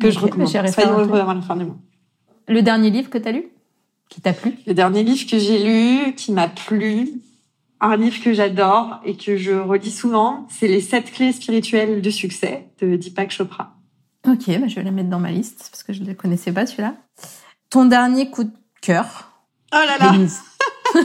que 0.00 0.10
je 0.10 0.18
recommande. 0.18 0.48
Soyons 0.48 0.98
heureux 0.98 1.20
avant 1.20 1.34
la 1.34 1.42
fin 1.42 1.56
du 1.56 1.64
mois. 1.64 1.76
Le 2.48 2.62
dernier 2.62 2.90
livre 2.90 3.10
que 3.10 3.18
tu 3.18 3.28
as 3.28 3.32
lu, 3.32 3.48
qui 4.08 4.20
t'a 4.20 4.32
plu? 4.32 4.54
Le 4.66 4.72
dernier 4.72 5.02
livre 5.02 5.28
que 5.28 5.38
j'ai 5.38 5.62
lu, 5.64 6.14
qui 6.14 6.32
m'a 6.32 6.48
plu, 6.48 7.20
un 7.80 7.96
livre 7.96 8.22
que 8.22 8.32
j'adore 8.32 9.00
et 9.04 9.16
que 9.16 9.36
je 9.36 9.52
relis 9.52 9.90
souvent, 9.90 10.46
c'est 10.50 10.68
Les 10.68 10.80
sept 10.80 11.12
clés 11.12 11.32
spirituelles 11.32 12.00
de 12.00 12.10
succès 12.10 12.68
de 12.80 12.96
Deepak 12.96 13.30
Chopra. 13.30 13.74
Ok, 14.26 14.46
bah 14.48 14.66
je 14.66 14.74
vais 14.76 14.82
la 14.82 14.90
mettre 14.90 15.10
dans 15.10 15.20
ma 15.20 15.30
liste 15.30 15.68
parce 15.70 15.82
que 15.82 15.92
je 15.92 16.02
ne 16.02 16.12
connaissais 16.12 16.52
pas 16.52 16.66
celui-là. 16.66 16.94
Ton 17.70 17.84
dernier 17.84 18.30
coup 18.30 18.44
de 18.44 18.52
cœur 18.80 19.30
Oh 19.72 19.76
là 19.76 19.98
là 19.98 20.12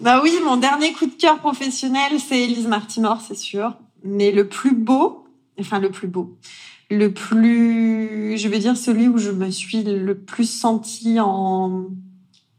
Bah 0.00 0.20
oui, 0.22 0.38
mon 0.44 0.58
dernier 0.58 0.92
coup 0.92 1.06
de 1.06 1.14
cœur 1.14 1.38
professionnel, 1.38 2.20
c'est 2.20 2.42
Elise 2.42 2.66
Martimore, 2.66 3.22
c'est 3.26 3.36
sûr. 3.36 3.74
Mais 4.02 4.32
le 4.32 4.48
plus 4.48 4.74
beau, 4.74 5.26
enfin 5.58 5.78
le 5.78 5.90
plus 5.90 6.08
beau, 6.08 6.36
le 6.90 7.12
plus, 7.12 8.36
je 8.36 8.48
vais 8.48 8.58
dire 8.58 8.76
celui 8.76 9.08
où 9.08 9.16
je 9.16 9.30
me 9.30 9.50
suis 9.50 9.82
le 9.82 10.14
plus 10.14 10.48
sentie 10.48 11.20
en, 11.20 11.86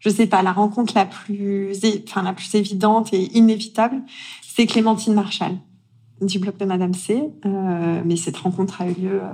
je 0.06 0.10
sais 0.10 0.28
pas, 0.28 0.44
la 0.44 0.52
rencontre 0.52 0.94
la 0.96 1.06
plus, 1.06 1.74
enfin 2.08 2.22
la 2.22 2.34
plus 2.34 2.54
évidente 2.56 3.14
et 3.14 3.36
inévitable, 3.36 4.02
c'est 4.42 4.66
Clémentine 4.68 5.14
Marshall 5.14 5.54
du 6.22 6.40
blog 6.40 6.56
de 6.58 6.66
Madame 6.66 6.94
C. 6.94 7.24
Euh, 7.46 8.02
mais 8.06 8.16
cette 8.16 8.38
rencontre 8.38 8.82
a 8.82 8.88
eu 8.88 8.94
lieu 8.94 9.22
euh, 9.22 9.28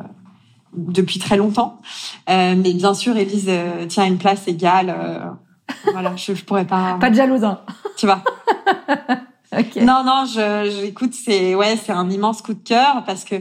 depuis 0.75 1.19
très 1.19 1.37
longtemps. 1.37 1.81
Euh, 2.29 2.55
mais 2.55 2.73
bien 2.73 2.93
sûr, 2.93 3.15
Elise 3.17 3.45
euh, 3.49 3.85
tient 3.85 4.05
une 4.05 4.17
place 4.17 4.47
égale 4.47 5.37
voilà, 5.91 6.15
je, 6.15 6.33
je 6.33 6.43
pourrais 6.43 6.65
pas. 6.65 6.97
Pas 7.01 7.09
de 7.09 7.15
jalouse, 7.15 7.43
hein. 7.43 7.61
Tu 7.97 8.05
vois. 8.05 8.23
okay. 9.57 9.83
Non, 9.83 10.03
non, 10.05 10.25
je, 10.25 10.79
j'écoute, 10.81 11.13
c'est 11.13 11.55
ouais, 11.55 11.77
c'est 11.77 11.91
un 11.91 12.09
immense 12.09 12.41
coup 12.41 12.53
de 12.53 12.63
cœur 12.63 13.03
parce 13.05 13.23
que 13.23 13.35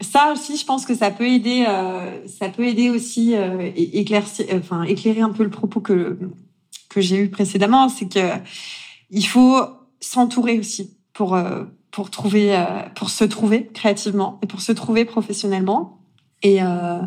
ça 0.00 0.32
aussi, 0.32 0.56
je 0.56 0.64
pense 0.64 0.86
que 0.86 0.94
ça 0.94 1.10
peut 1.10 1.26
aider, 1.26 1.64
euh, 1.68 2.26
ça 2.26 2.48
peut 2.48 2.64
aider 2.64 2.90
aussi 2.90 3.34
euh, 3.34 3.70
éclaircir, 3.74 4.46
enfin 4.52 4.82
éclairer 4.84 5.22
un 5.22 5.30
peu 5.30 5.42
le 5.42 5.50
propos 5.50 5.80
que 5.80 6.18
que 6.98 7.04
j'ai 7.06 7.18
eu 7.18 7.30
précédemment, 7.30 7.88
c'est 7.88 8.08
que 8.08 8.28
il 9.10 9.24
faut 9.24 9.56
s'entourer 10.00 10.58
aussi 10.58 10.96
pour 11.12 11.34
euh, 11.34 11.64
pour 11.90 12.10
trouver, 12.10 12.54
euh, 12.54 12.82
pour 12.94 13.08
se 13.08 13.24
trouver 13.24 13.66
créativement 13.66 14.38
et 14.42 14.46
pour 14.46 14.60
se 14.60 14.72
trouver 14.72 15.04
professionnellement. 15.04 15.98
Et 16.42 16.62
euh, 16.62 17.00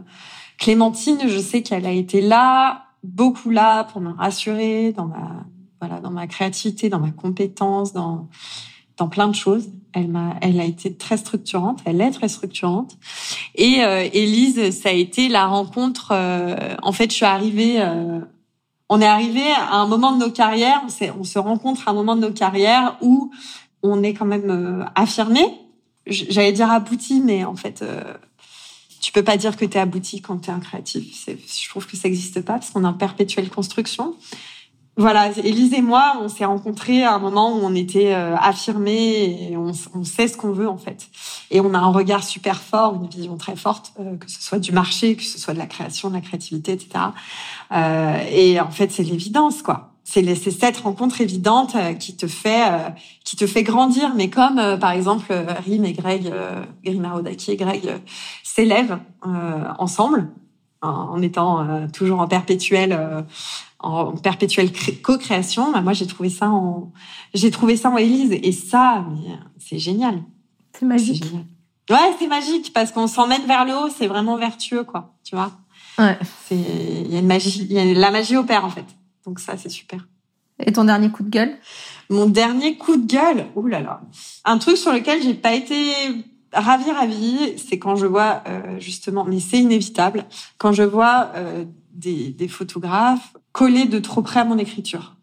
Clémentine, 0.57 1.19
je 1.27 1.39
sais 1.39 1.61
qu'elle 1.61 1.85
a 1.85 1.91
été 1.91 2.21
là 2.21 2.85
beaucoup 3.03 3.49
là 3.49 3.83
pour 3.83 4.01
me 4.01 4.11
rassurer 4.11 4.91
dans 4.93 5.05
ma 5.05 5.45
voilà 5.79 5.99
dans 5.99 6.11
ma 6.11 6.27
créativité, 6.27 6.89
dans 6.89 6.99
ma 6.99 7.11
compétence, 7.11 7.93
dans 7.93 8.29
dans 8.97 9.07
plein 9.09 9.27
de 9.27 9.35
choses. 9.35 9.69
Elle 9.93 10.07
m'a, 10.07 10.35
elle 10.41 10.59
a 10.59 10.65
été 10.65 10.95
très 10.95 11.17
structurante. 11.17 11.79
Elle 11.85 11.99
est 11.99 12.11
très 12.11 12.29
structurante. 12.29 12.97
Et 13.55 13.79
Élise, 14.13 14.71
ça 14.79 14.89
a 14.89 14.93
été 14.93 15.27
la 15.27 15.47
rencontre. 15.47 16.13
En 16.81 16.91
fait, 16.93 17.09
je 17.09 17.15
suis 17.15 17.25
arrivée. 17.25 17.83
On 18.93 18.99
est 18.99 19.07
arrivé 19.07 19.49
à 19.53 19.77
un 19.77 19.87
moment 19.87 20.11
de 20.11 20.17
nos 20.17 20.31
carrières. 20.31 20.81
On, 21.17 21.23
se 21.23 21.39
rencontre 21.39 21.87
à 21.87 21.91
un 21.91 21.93
moment 21.93 22.17
de 22.17 22.21
nos 22.27 22.33
carrières 22.33 22.97
où 22.99 23.31
on 23.83 24.03
est 24.03 24.13
quand 24.13 24.25
même 24.25 24.49
euh, 24.49 24.85
affirmé. 24.95 25.41
J'allais 26.05 26.51
dire 26.51 26.69
abouti, 26.69 27.21
mais 27.21 27.45
en 27.45 27.55
fait, 27.55 27.83
euh, 27.83 28.03
tu 28.99 29.13
peux 29.13 29.23
pas 29.23 29.37
dire 29.37 29.55
que 29.55 29.63
tu 29.63 29.77
es 29.77 29.79
abouti 29.79 30.21
quand 30.21 30.39
tu 30.39 30.49
es 30.49 30.53
un 30.53 30.59
créatif. 30.59 31.25
Je 31.25 31.69
trouve 31.69 31.87
que 31.87 31.95
ça 31.95 32.09
n'existe 32.09 32.41
pas 32.41 32.55
parce 32.55 32.71
qu'on 32.71 32.83
est 32.83 32.87
en 32.87 32.93
perpétuelle 32.93 33.49
construction. 33.49 34.13
Voilà, 34.97 35.31
Élise 35.37 35.73
et 35.73 35.81
moi, 35.81 36.17
on 36.21 36.27
s'est 36.27 36.43
rencontrés 36.43 37.03
à 37.03 37.13
un 37.13 37.19
moment 37.19 37.55
où 37.55 37.61
on 37.63 37.73
était 37.73 38.13
euh, 38.13 38.35
affirmés 38.35 39.49
et 39.49 39.57
on, 39.57 39.71
on, 39.95 40.03
sait 40.03 40.27
ce 40.27 40.35
qu'on 40.35 40.51
veut 40.51 40.67
en 40.67 40.77
fait. 40.77 41.07
Et 41.49 41.61
on 41.61 41.73
a 41.73 41.77
un 41.77 41.91
regard 41.91 42.23
super 42.23 42.61
fort, 42.61 42.95
une 42.95 43.07
vision 43.07 43.37
très 43.37 43.55
forte, 43.55 43.93
euh, 43.99 44.17
que 44.17 44.29
ce 44.29 44.41
soit 44.41 44.59
du 44.59 44.73
marché, 44.73 45.15
que 45.15 45.23
ce 45.23 45.39
soit 45.39 45.53
de 45.53 45.59
la 45.59 45.65
création, 45.65 46.09
de 46.09 46.15
la 46.15 46.21
créativité, 46.21 46.73
etc. 46.73 47.05
Euh, 47.71 48.17
et 48.31 48.59
en 48.59 48.69
fait, 48.69 48.91
c'est 48.91 49.03
l'évidence, 49.03 49.61
quoi. 49.61 49.89
C'est 50.03 50.35
cette 50.35 50.77
rencontre 50.77 51.21
évidente 51.21 51.77
qui 51.99 52.17
te 52.17 52.27
fait 52.27 52.69
qui 53.23 53.37
te 53.37 53.47
fait 53.47 53.63
grandir. 53.63 54.11
Mais 54.13 54.29
comme 54.29 54.59
par 54.77 54.91
exemple 54.91 55.33
Rim 55.65 55.85
et 55.85 55.93
Greg, 55.93 56.27
euh, 56.27 56.65
Marodaki 56.85 57.51
et 57.51 57.55
Greg 57.55 58.01
s'élèvent 58.43 58.99
ensemble 59.77 60.27
en, 60.81 61.21
étant 61.21 61.87
toujours 61.93 62.19
en 62.19 62.27
perpétuel 62.27 63.23
en 63.81 64.13
perpétuelle 64.13 64.71
co-création. 65.01 65.71
Bah, 65.71 65.81
moi, 65.81 65.93
j'ai 65.93 66.07
trouvé 66.07 66.29
ça 66.29 66.49
en 66.49 66.91
j'ai 67.33 67.51
trouvé 67.51 67.75
ça 67.77 67.89
en 67.89 67.97
Élise 67.97 68.31
et 68.31 68.51
ça, 68.51 69.05
c'est 69.57 69.79
génial. 69.79 70.23
C'est 70.77 70.85
magique. 70.85 71.25
Ouais, 71.89 72.15
c'est 72.19 72.27
magique 72.27 72.71
parce 72.73 72.91
qu'on 72.91 73.07
s'emmène 73.07 73.45
vers 73.45 73.65
le 73.65 73.73
haut. 73.73 73.89
C'est 73.89 74.07
vraiment 74.07 74.37
vertueux, 74.37 74.83
quoi. 74.83 75.13
Tu 75.23 75.35
vois. 75.35 75.51
Ouais. 75.97 76.17
C'est 76.47 76.55
il 76.55 77.11
y 77.11 77.15
a 77.15 77.19
une 77.19 77.27
magie, 77.27 77.67
il 77.69 77.73
y 77.73 77.79
a 77.79 77.85
la 77.85 78.11
magie 78.11 78.37
opère 78.37 78.65
en 78.65 78.69
fait. 78.69 78.85
Donc 79.25 79.39
ça, 79.39 79.57
c'est 79.57 79.69
super. 79.69 80.07
Et 80.65 80.71
ton 80.71 80.83
dernier 80.83 81.09
coup 81.09 81.23
de 81.23 81.29
gueule? 81.29 81.57
Mon 82.09 82.27
dernier 82.27 82.77
coup 82.77 82.97
de 82.97 83.05
gueule, 83.05 83.47
ouh 83.55 83.67
là 83.67 83.81
là. 83.81 84.01
Un 84.45 84.57
truc 84.57 84.77
sur 84.77 84.91
lequel 84.91 85.21
j'ai 85.23 85.33
pas 85.33 85.53
été 85.53 85.93
ravie 86.53 86.91
ravie, 86.91 87.57
c'est 87.57 87.79
quand 87.79 87.95
je 87.95 88.05
vois 88.05 88.43
euh, 88.47 88.79
justement, 88.79 89.23
mais 89.23 89.39
c'est 89.39 89.59
inévitable, 89.59 90.25
quand 90.57 90.73
je 90.73 90.83
vois 90.83 91.31
euh, 91.35 91.65
des, 91.93 92.31
des 92.31 92.47
photographes 92.47 93.35
coller 93.51 93.85
de 93.85 93.99
trop 93.99 94.21
près 94.21 94.39
à 94.39 94.45
mon 94.45 94.57
écriture. 94.57 95.15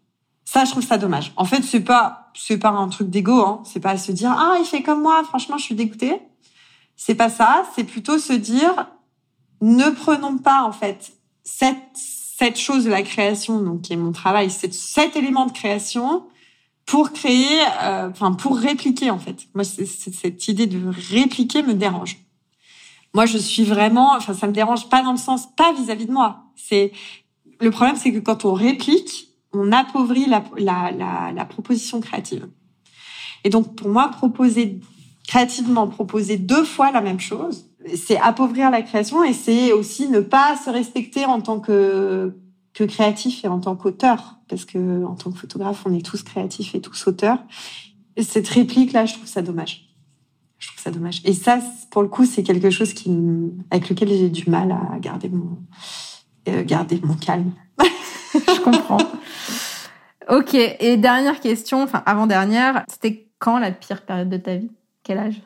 Ça, 0.45 0.65
je 0.65 0.71
trouve 0.71 0.85
ça 0.85 0.97
dommage. 0.97 1.31
En 1.35 1.45
fait, 1.45 1.61
c'est 1.61 1.79
pas 1.79 2.31
c'est 2.35 2.57
pas 2.57 2.69
un 2.69 2.87
truc 2.87 3.09
d'ego, 3.09 3.41
hein. 3.41 3.61
C'est 3.65 3.79
pas 3.79 3.97
se 3.97 4.11
dire 4.11 4.31
ah 4.31 4.57
il 4.59 4.65
fait 4.65 4.81
comme 4.81 5.01
moi. 5.01 5.23
Franchement, 5.23 5.57
je 5.57 5.63
suis 5.63 5.75
dégoûtée. 5.75 6.19
C'est 6.95 7.15
pas 7.15 7.29
ça. 7.29 7.63
C'est 7.75 7.83
plutôt 7.83 8.17
se 8.17 8.33
dire 8.33 8.87
ne 9.61 9.89
prenons 9.89 10.37
pas 10.37 10.63
en 10.63 10.71
fait 10.71 11.13
cette 11.43 11.77
cette 12.39 12.57
chose 12.57 12.85
de 12.85 12.89
la 12.89 13.01
création, 13.01 13.61
donc 13.61 13.81
qui 13.81 13.91
est 13.91 13.97
mon 13.97 14.13
travail, 14.13 14.49
c'est 14.49 14.73
cet 14.73 15.17
élément 15.17 15.45
de 15.45 15.51
création 15.51 16.23
pour 16.85 17.11
créer, 17.11 17.61
euh, 17.83 18.09
enfin 18.09 18.31
pour 18.31 18.57
répliquer 18.57 19.11
en 19.11 19.19
fait. 19.19 19.47
Moi, 19.53 19.65
cette 19.65 20.47
idée 20.47 20.65
de 20.65 20.81
répliquer 21.11 21.63
me 21.63 21.73
dérange. 21.73 22.17
Moi, 23.13 23.25
je 23.25 23.37
suis 23.37 23.65
vraiment, 23.65 24.13
enfin 24.15 24.33
ça 24.33 24.47
me 24.47 24.53
dérange 24.53 24.87
pas 24.87 25.03
dans 25.03 25.11
le 25.11 25.17
sens 25.17 25.53
pas 25.55 25.73
vis-à-vis 25.73 26.05
de 26.05 26.13
moi. 26.13 26.45
C'est 26.55 26.93
le 27.59 27.71
problème, 27.71 27.95
c'est 27.95 28.11
que 28.11 28.19
quand 28.19 28.45
on 28.45 28.53
réplique, 28.53 29.35
on 29.53 29.71
appauvrit 29.71 30.25
la, 30.27 30.43
la, 30.57 30.91
la, 30.91 31.31
la 31.33 31.45
proposition 31.45 31.99
créative. 31.99 32.47
Et 33.43 33.49
donc 33.49 33.75
pour 33.75 33.89
moi, 33.89 34.09
proposer 34.09 34.79
créativement, 35.27 35.87
proposer 35.87 36.37
deux 36.37 36.63
fois 36.63 36.91
la 36.91 37.01
même 37.01 37.19
chose, 37.19 37.69
c'est 37.95 38.17
appauvrir 38.17 38.69
la 38.71 38.81
création 38.81 39.23
et 39.23 39.33
c'est 39.33 39.71
aussi 39.71 40.07
ne 40.09 40.19
pas 40.19 40.57
se 40.57 40.69
respecter 40.69 41.25
en 41.25 41.41
tant 41.41 41.59
que 41.59 42.35
que 42.73 42.83
créatif 42.83 43.43
et 43.43 43.47
en 43.47 43.59
tant 43.59 43.75
qu'auteur. 43.75 44.39
Parce 44.47 44.65
que 44.65 45.05
en 45.05 45.15
tant 45.15 45.31
que 45.31 45.37
photographe 45.37 45.83
on 45.85 45.93
est 45.93 46.05
tous 46.05 46.23
créatifs 46.23 46.75
et 46.75 46.81
tous 46.81 47.07
auteurs. 47.07 47.39
Et 48.15 48.23
cette 48.23 48.47
réplique 48.47 48.91
là 48.91 49.05
je 49.05 49.13
trouve 49.13 49.27
ça 49.27 49.41
dommage. 49.41 49.93
Je 50.57 50.67
trouve 50.67 50.81
ça 50.81 50.91
dommage. 50.91 51.21
Et 51.23 51.33
ça 51.33 51.59
pour 51.91 52.01
le 52.01 52.09
coup 52.09 52.25
c'est 52.25 52.43
quelque 52.43 52.69
chose 52.69 52.93
qui 52.93 53.11
avec 53.71 53.89
lequel 53.89 54.09
j'ai 54.09 54.29
du 54.29 54.49
mal 54.49 54.71
à 54.71 54.99
garder 54.99 55.29
mon 55.29 55.59
euh, 56.47 56.63
garder 56.63 56.99
mon 57.03 57.15
calme. 57.15 57.51
Je 58.33 58.61
comprends. 58.61 58.97
Ok 60.29 60.53
et 60.53 60.97
dernière 60.97 61.39
question 61.39 61.81
enfin 61.81 62.03
avant 62.05 62.27
dernière 62.27 62.83
c'était 62.87 63.25
quand 63.39 63.57
la 63.57 63.71
pire 63.71 64.03
période 64.03 64.29
de 64.29 64.37
ta 64.37 64.55
vie? 64.55 64.69
Quel 65.03 65.17
âge? 65.17 65.41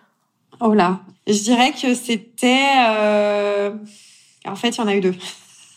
Oh 0.59 0.73
là, 0.73 1.01
je 1.27 1.41
dirais 1.41 1.71
que 1.71 1.93
c'était... 1.93 2.69
Euh... 2.87 3.71
En 4.45 4.55
fait, 4.55 4.69
il 4.69 4.77
y 4.77 4.81
en 4.81 4.87
a 4.87 4.95
eu 4.95 5.01
deux. 5.01 5.15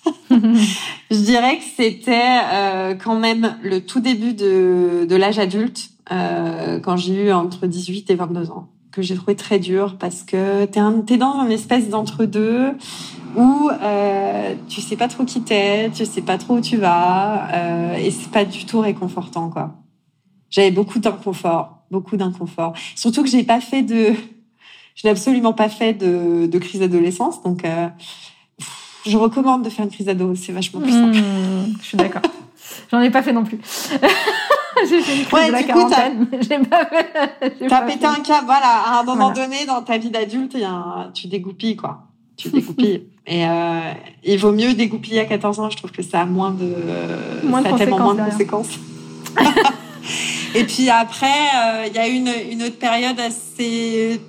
je 0.30 1.16
dirais 1.16 1.58
que 1.58 1.64
c'était 1.76 2.40
euh, 2.52 2.94
quand 2.94 3.18
même 3.18 3.58
le 3.62 3.84
tout 3.84 4.00
début 4.00 4.32
de, 4.32 5.06
de 5.08 5.16
l'âge 5.16 5.38
adulte, 5.38 5.90
euh, 6.12 6.78
quand 6.80 6.96
j'ai 6.96 7.26
eu 7.26 7.32
entre 7.32 7.66
18 7.66 8.10
et 8.10 8.14
22 8.14 8.50
ans, 8.50 8.68
que 8.97 9.03
j'ai 9.03 9.14
trouvé 9.14 9.36
très 9.36 9.59
dur 9.59 9.97
parce 9.99 10.22
que 10.22 10.64
t'es, 10.64 10.80
es 10.80 11.16
dans 11.18 11.44
une 11.44 11.53
espèce 11.53 11.90
d'entre-deux 11.90 12.72
où 13.36 13.70
euh, 13.70 14.55
tu 14.68 14.80
sais 14.80 14.97
pas 14.97 15.07
trop 15.07 15.24
qui 15.24 15.42
t'es, 15.42 15.90
tu 15.90 16.07
sais 16.07 16.22
pas 16.22 16.38
trop 16.38 16.57
où 16.57 16.61
tu 16.62 16.78
vas, 16.78 17.47
euh, 17.53 17.97
et 17.97 18.11
c'est 18.11 18.30
pas 18.30 18.47
du 18.47 18.64
tout 18.64 18.80
réconfortant, 18.80 19.51
quoi. 19.51 19.74
J'avais 20.49 20.70
beaucoup 20.70 20.99
d'inconfort, 20.99 21.82
beaucoup 21.90 22.16
d'inconfort. 22.16 22.72
Surtout 22.94 23.22
que 23.22 23.28
j'ai 23.28 23.44
pas 23.44 23.61
fait 23.61 23.82
de 23.82 24.14
je 24.94 25.07
n'ai 25.07 25.11
absolument 25.11 25.53
pas 25.53 25.68
fait 25.68 25.92
de, 25.92 26.47
de 26.47 26.59
crise 26.59 26.80
d'adolescence, 26.80 27.42
donc 27.42 27.66
euh, 27.66 27.88
je 29.07 29.18
recommande 29.18 29.62
de 29.62 29.68
faire 29.68 29.84
une 29.84 29.90
crise 29.90 30.07
d'ado, 30.07 30.34
c'est 30.34 30.53
vachement 30.53 30.80
plus 30.80 30.92
simple. 30.92 31.18
Hmm, 31.18 31.74
je 31.82 31.86
suis 31.86 31.99
d'accord. 31.99 32.22
J'en 32.90 33.03
ai 33.03 33.11
pas 33.11 33.22
fait 33.22 33.34
non 33.34 33.44
plus. 33.44 33.59
j'ai 34.88 35.00
fait 35.00 35.16
une 35.18 35.24
crise 35.24 35.32
ouais, 35.32 35.46
de 35.48 35.52
la 35.52 35.62
quarantaine, 35.62 36.26
mais 36.30 36.38
j'ai 36.42 36.58
pas 36.58 36.86
fait. 36.86 37.68
T'as 37.68 37.82
pété 37.82 38.06
un 38.06 38.16
câble, 38.16 38.46
voilà. 38.46 38.82
À 38.86 39.00
un 39.00 39.02
moment 39.04 39.30
donné, 39.30 39.66
dans 39.66 39.82
ta 39.82 39.98
vie 39.98 40.10
d'adulte, 40.10 40.52
il 40.54 40.60
y 40.60 40.64
a 40.64 40.70
un... 40.70 41.10
tu 41.12 41.28
dégoupilles, 41.28 41.76
quoi. 41.76 42.08
Tu 42.36 42.50
dégoupilles. 42.50 43.06
Et 43.26 43.44
euh, 43.44 43.92
il 44.22 44.38
vaut 44.38 44.52
mieux 44.52 44.74
dégoupiller 44.74 45.20
à 45.20 45.24
14 45.24 45.58
ans. 45.58 45.70
Je 45.70 45.76
trouve 45.76 45.90
que 45.90 46.02
ça 46.02 46.20
a 46.20 46.26
moins 46.26 46.52
de, 46.52 46.76
moins 47.44 47.62
ça 47.62 47.74
a 47.74 47.78
tellement 47.78 47.98
moins 47.98 48.14
de 48.14 48.30
conséquences. 48.30 48.78
Et 50.54 50.64
puis 50.64 50.88
après, 50.88 51.26
euh, 51.26 51.86
il 51.86 51.94
y 51.94 51.98
a 51.98 52.06
une, 52.08 52.30
une 52.50 52.62
autre 52.62 52.78
période 52.78 53.18
assez 53.20 54.20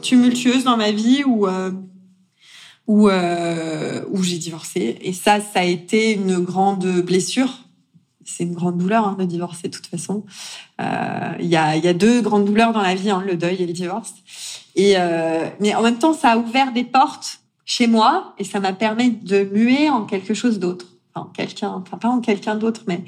tumultueuse 0.00 0.64
dans 0.64 0.76
ma 0.76 0.90
vie 0.90 1.22
où 1.24 1.46
euh, 1.46 1.70
où 2.86 3.08
euh, 3.08 4.02
où 4.10 4.22
j'ai 4.22 4.38
divorcé 4.38 4.96
et 5.02 5.12
ça 5.12 5.40
ça 5.40 5.60
a 5.60 5.64
été 5.64 6.14
une 6.14 6.38
grande 6.38 6.86
blessure 7.02 7.50
c'est 8.36 8.44
une 8.44 8.54
grande 8.54 8.78
douleur 8.78 9.06
hein, 9.06 9.16
de 9.18 9.24
divorcer 9.24 9.68
de 9.68 9.74
toute 9.74 9.86
façon. 9.86 10.24
Euh, 10.80 11.32
il 11.40 11.46
y 11.46 11.56
a 11.56 11.76
il 11.76 11.84
y 11.84 11.88
a 11.88 11.92
deux 11.94 12.20
grandes 12.20 12.44
douleurs 12.44 12.72
dans 12.72 12.82
la 12.82 12.94
vie 12.94 13.10
hein, 13.10 13.22
le 13.26 13.36
deuil 13.36 13.62
et 13.62 13.66
le 13.66 13.72
divorce. 13.72 14.14
Et 14.76 14.94
euh, 14.96 15.46
mais 15.58 15.74
en 15.74 15.82
même 15.82 15.98
temps 15.98 16.12
ça 16.12 16.32
a 16.32 16.36
ouvert 16.36 16.72
des 16.72 16.84
portes 16.84 17.40
chez 17.64 17.86
moi 17.86 18.34
et 18.38 18.44
ça 18.44 18.60
m'a 18.60 18.72
permis 18.72 19.10
de 19.10 19.44
muer 19.52 19.90
en 19.90 20.04
quelque 20.04 20.34
chose 20.34 20.58
d'autre. 20.58 20.86
Enfin 21.14 21.28
quelqu'un 21.34 21.70
enfin 21.70 21.96
pas 21.96 22.08
en 22.08 22.20
quelqu'un 22.20 22.54
d'autre 22.54 22.82
mais 22.86 23.02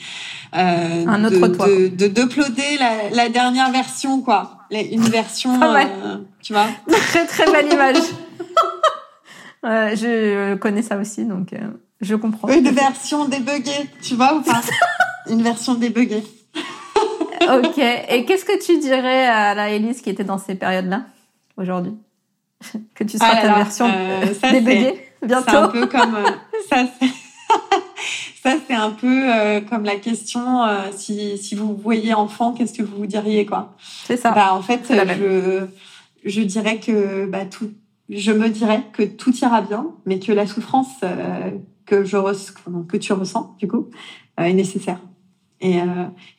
euh, 0.56 1.06
un 1.06 1.24
autre 1.24 1.48
de, 1.48 1.54
toi. 1.54 1.66
de, 1.66 1.88
de 1.88 2.08
d'uploader 2.08 2.78
la, 2.78 3.10
la 3.10 3.28
dernière 3.28 3.70
version 3.70 4.20
quoi. 4.22 4.58
Une 4.70 5.02
version 5.08 5.60
euh, 5.62 6.18
tu 6.42 6.52
vois. 6.52 6.66
Très 6.88 7.26
très 7.26 7.50
belle 7.50 7.72
image. 7.72 8.02
Je 9.64 10.56
connais 10.56 10.82
ça 10.82 10.96
aussi 10.96 11.24
donc 11.24 11.54
je 12.00 12.16
comprends. 12.16 12.48
Une 12.48 12.70
version 12.70 13.26
débuggée 13.26 13.88
tu 14.02 14.16
vois 14.16 14.34
ou 14.34 14.42
pas? 14.42 14.60
Une 15.28 15.42
version 15.42 15.74
débuggée. 15.74 16.24
Ok. 17.42 17.76
Et 17.76 18.24
qu'est-ce 18.24 18.44
que 18.44 18.64
tu 18.64 18.78
dirais 18.78 19.26
à 19.26 19.52
la 19.56 19.70
Élise 19.70 20.00
qui 20.00 20.10
était 20.10 20.22
dans 20.22 20.38
ces 20.38 20.54
périodes 20.54 20.86
là 20.86 21.06
aujourd'hui 21.56 21.92
que 22.94 23.02
tu 23.02 23.18
seras 23.18 23.34
ta 23.34 23.54
version 23.54 23.90
euh, 23.92 24.32
ça, 24.32 24.52
débuggée 24.52 25.04
bientôt. 25.20 25.44
c'est 25.48 25.56
un 25.56 25.68
peu 25.68 25.86
comme 25.88 26.14
euh, 26.14 26.30
ça 26.70 26.86
ça 28.42 28.56
c'est 28.66 28.74
un 28.74 28.90
peu 28.90 29.32
euh, 29.32 29.60
comme 29.60 29.84
la 29.84 29.96
question 29.96 30.64
euh, 30.64 30.90
si, 30.96 31.38
si 31.38 31.54
vous 31.54 31.76
voyez 31.76 32.12
enfant, 32.12 32.52
qu'est-ce 32.52 32.72
que 32.72 32.82
vous 32.82 32.96
vous 32.96 33.06
diriez 33.06 33.46
quoi? 33.46 33.76
C'est 34.04 34.16
ça. 34.16 34.32
Bah 34.32 34.52
en 34.52 34.62
fait, 34.62 34.80
je 34.90 35.66
je 36.24 36.40
dirais 36.42 36.78
que 36.78 37.26
bah 37.26 37.44
tout 37.44 37.72
je 38.08 38.32
me 38.32 38.48
dirais 38.48 38.82
que 38.92 39.04
tout 39.04 39.34
ira 39.36 39.60
bien, 39.60 39.86
mais 40.06 40.18
que 40.18 40.32
la 40.32 40.46
souffrance 40.46 40.88
euh, 41.04 41.50
que 41.86 42.04
je 42.04 42.16
que 42.88 42.96
tu 42.96 43.12
ressens 43.12 43.54
du 43.58 43.68
coup 43.68 43.90
est 44.36 44.52
nécessaire. 44.52 44.98
Et 45.62 45.78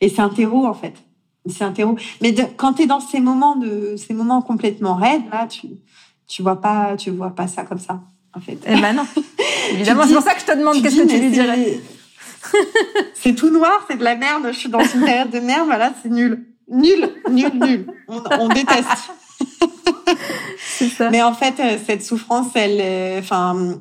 et 0.00 0.08
c'est 0.08 0.20
un 0.20 0.28
terreau 0.28 0.66
en 0.66 0.74
fait. 0.74 0.94
C'est 1.46 1.64
un 1.64 1.72
terreau. 1.72 1.96
Mais 2.20 2.32
de, 2.32 2.42
quand 2.56 2.74
tu 2.74 2.82
es 2.82 2.86
dans 2.86 3.00
ces 3.00 3.20
moments 3.20 3.56
de 3.56 3.96
ces 3.96 4.14
moments 4.14 4.42
complètement 4.42 4.94
raides 4.94 5.24
là, 5.32 5.46
tu 5.46 5.68
tu 6.26 6.42
vois 6.42 6.60
pas 6.60 6.96
tu 6.96 7.10
vois 7.10 7.34
pas 7.34 7.48
ça 7.48 7.64
comme 7.64 7.78
ça 7.78 8.00
en 8.34 8.40
fait. 8.40 8.58
Eh 8.66 8.80
ben 8.80 8.94
non. 8.94 9.06
Évidemment, 9.72 10.04
c'est 10.06 10.14
pour 10.14 10.22
ça 10.22 10.34
que 10.34 10.40
je 10.40 10.46
te 10.46 10.56
demande 10.56 10.82
qu'est-ce 10.82 11.02
que 11.02 11.08
tu 11.08 11.18
lui 11.18 11.30
dirais. 11.30 11.80
c'est 13.14 13.34
tout 13.34 13.50
noir, 13.50 13.84
c'est 13.88 13.96
de 13.96 14.04
la 14.04 14.16
merde. 14.16 14.48
Je 14.48 14.58
suis 14.58 14.68
dans 14.68 14.84
une 14.84 15.04
période 15.04 15.30
de 15.30 15.40
merde. 15.40 15.66
Voilà, 15.66 15.92
c'est 16.02 16.10
nul, 16.10 16.46
nul, 16.68 17.10
nul, 17.30 17.52
nul. 17.54 17.86
On, 18.08 18.22
on 18.38 18.48
déteste. 18.48 19.10
ça. 20.96 21.10
Mais 21.10 21.22
en 21.22 21.32
fait, 21.32 21.54
euh, 21.60 21.78
cette 21.84 22.02
souffrance, 22.02 22.48
elle, 22.54 23.18
enfin, 23.18 23.78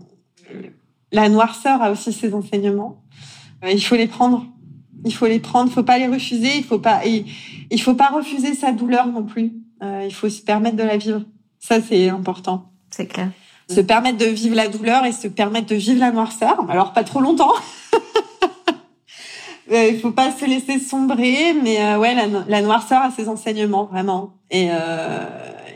la 1.11 1.29
noirceur 1.29 1.81
a 1.81 1.91
aussi 1.91 2.13
ses 2.13 2.33
enseignements. 2.33 3.03
Euh, 3.63 3.71
il 3.71 3.83
faut 3.83 3.95
les 3.95 4.07
prendre. 4.07 4.45
Il 5.05 5.13
faut 5.13 5.27
les 5.27 5.39
prendre. 5.39 5.69
Il 5.69 5.73
faut 5.73 5.83
pas 5.83 5.97
les 5.97 6.07
refuser. 6.07 6.57
Il 6.57 6.63
faut 6.63 6.79
pas. 6.79 7.01
Il, 7.05 7.81
faut 7.81 7.95
pas 7.95 8.09
refuser 8.09 8.53
sa 8.53 8.71
douleur 8.71 9.07
non 9.07 9.23
plus. 9.23 9.53
Euh, 9.81 10.05
il 10.05 10.13
faut 10.13 10.29
se 10.29 10.41
permettre 10.41 10.77
de 10.77 10.83
la 10.83 10.97
vivre. 10.97 11.21
Ça, 11.59 11.81
c'est 11.81 12.09
important. 12.09 12.71
C'est 12.89 13.07
clair 13.07 13.29
se 13.69 13.81
permettre 13.81 14.17
de 14.17 14.25
vivre 14.25 14.55
la 14.55 14.67
douleur 14.67 15.05
et 15.05 15.11
se 15.11 15.27
permettre 15.27 15.67
de 15.67 15.75
vivre 15.75 15.99
la 15.99 16.11
noirceur. 16.11 16.65
Alors 16.69 16.93
pas 16.93 17.03
trop 17.03 17.21
longtemps. 17.21 17.53
Euh, 19.71 19.87
il 19.87 19.97
faut 19.97 20.11
pas 20.11 20.29
se 20.29 20.43
laisser 20.43 20.77
sombrer, 20.77 21.53
mais 21.53 21.81
euh, 21.81 21.97
ouais, 21.97 22.13
la, 22.13 22.27
la, 22.27 22.61
noirceur 22.61 23.01
a 23.01 23.11
ses 23.11 23.29
enseignements 23.29 23.85
vraiment. 23.85 24.33
Et 24.51 24.67
euh, 24.69 25.25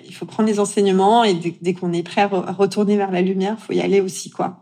il 0.05 0.13
faut 0.13 0.25
prendre 0.25 0.49
les 0.49 0.59
enseignements 0.59 1.23
et 1.23 1.33
dès, 1.33 1.73
qu'on 1.73 1.93
est 1.93 2.03
prêt 2.03 2.21
à, 2.21 2.27
retourner 2.27 2.97
vers 2.97 3.11
la 3.11 3.21
lumière, 3.21 3.57
faut 3.57 3.71
y 3.71 3.79
aller 3.79 4.01
aussi 4.01 4.29
quoi. 4.29 4.57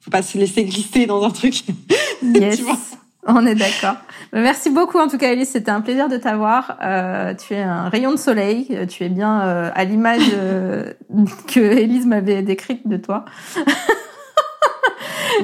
Faut 0.00 0.10
pas 0.10 0.22
se 0.22 0.38
laisser 0.38 0.64
glisser 0.64 1.04
dans 1.04 1.22
un 1.22 1.30
truc. 1.30 1.64
Yes. 2.22 2.62
On 3.26 3.46
est 3.46 3.54
d'accord. 3.54 3.96
Merci 4.32 4.70
beaucoup 4.70 4.98
en 4.98 5.06
tout 5.06 5.16
cas 5.16 5.32
Elise, 5.32 5.50
c'était 5.50 5.70
un 5.70 5.80
plaisir 5.80 6.08
de 6.08 6.16
t'avoir. 6.16 6.76
Euh, 6.82 7.34
tu 7.34 7.54
es 7.54 7.62
un 7.62 7.88
rayon 7.88 8.10
de 8.10 8.16
soleil, 8.16 8.86
tu 8.88 9.04
es 9.04 9.08
bien 9.08 9.42
euh, 9.42 9.70
à 9.74 9.84
l'image 9.84 10.22
euh, 10.34 10.92
que 11.46 11.60
Elise 11.60 12.06
m'avait 12.06 12.42
décrite 12.42 12.86
de 12.86 12.96
toi. 12.96 13.24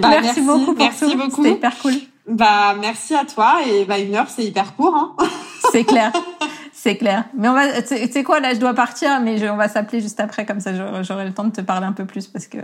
Bah, 0.03 0.09
merci, 0.11 0.43
beaucoup 0.43 0.74
pour 0.74 0.85
merci 0.85 1.16
beaucoup. 1.16 1.43
C'était 1.43 1.57
hyper 1.57 1.79
cool. 1.79 1.95
Bah 2.29 2.76
merci 2.79 3.14
à 3.14 3.24
toi 3.24 3.61
et 3.66 3.87
bah 3.87 3.99
une 3.99 4.14
heure 4.14 4.29
c'est 4.29 4.45
hyper 4.45 4.76
court. 4.76 4.95
Hein 4.95 5.16
c'est 5.72 5.85
clair. 5.85 6.12
C'est 6.72 6.97
clair. 6.97 7.24
Mais 7.35 7.49
on 7.49 7.55
va, 7.55 7.81
tu 7.81 7.97
sais 7.97 8.22
quoi, 8.22 8.39
là, 8.39 8.53
je 8.55 8.61
dois 8.61 8.74
partir, 8.74 9.18
mais 9.20 9.39
je, 9.39 9.47
on 9.47 9.57
va 9.57 9.68
s'appeler 9.68 10.01
juste 10.01 10.20
après, 10.20 10.45
comme 10.45 10.61
ça, 10.61 10.72
j'aurai 11.03 11.24
le 11.24 11.33
temps 11.33 11.45
de 11.45 11.51
te 11.51 11.62
parler 11.62 11.87
un 11.87 11.93
peu 11.93 12.05
plus 12.05 12.26
parce 12.26 12.47
que 12.47 12.59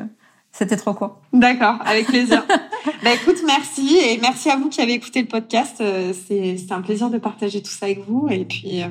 c'était 0.55 0.77
trop 0.77 0.95
court. 0.95 1.17
D'accord, 1.33 1.79
avec 1.85 2.07
plaisir. 2.07 2.45
bah 3.03 3.11
écoute, 3.13 3.39
merci 3.45 3.97
et 3.97 4.19
merci 4.19 4.49
à 4.51 4.57
vous 4.57 4.69
qui 4.69 4.81
avez 4.81 4.93
écouté 4.93 5.23
le 5.23 5.27
podcast. 5.27 5.81
Euh, 5.81 6.13
c'est 6.29 6.57
c'est 6.59 6.73
un 6.73 6.81
plaisir 6.81 7.11
de 7.11 7.19
partager 7.19 7.61
tout 7.61 7.73
ça 7.73 7.87
avec 7.87 8.09
vous 8.09 8.29
et 8.31 8.45
puis 8.45 8.83
euh, 8.83 8.87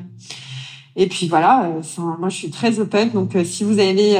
et 0.98 1.08
puis 1.08 1.30
voilà. 1.30 1.64
Euh, 1.64 2.02
moi, 2.20 2.28
je 2.28 2.36
suis 2.36 2.50
très 2.50 2.82
open, 2.82 3.12
donc 3.12 3.38
si 3.46 3.64
vous 3.64 3.80
avez 3.80 4.20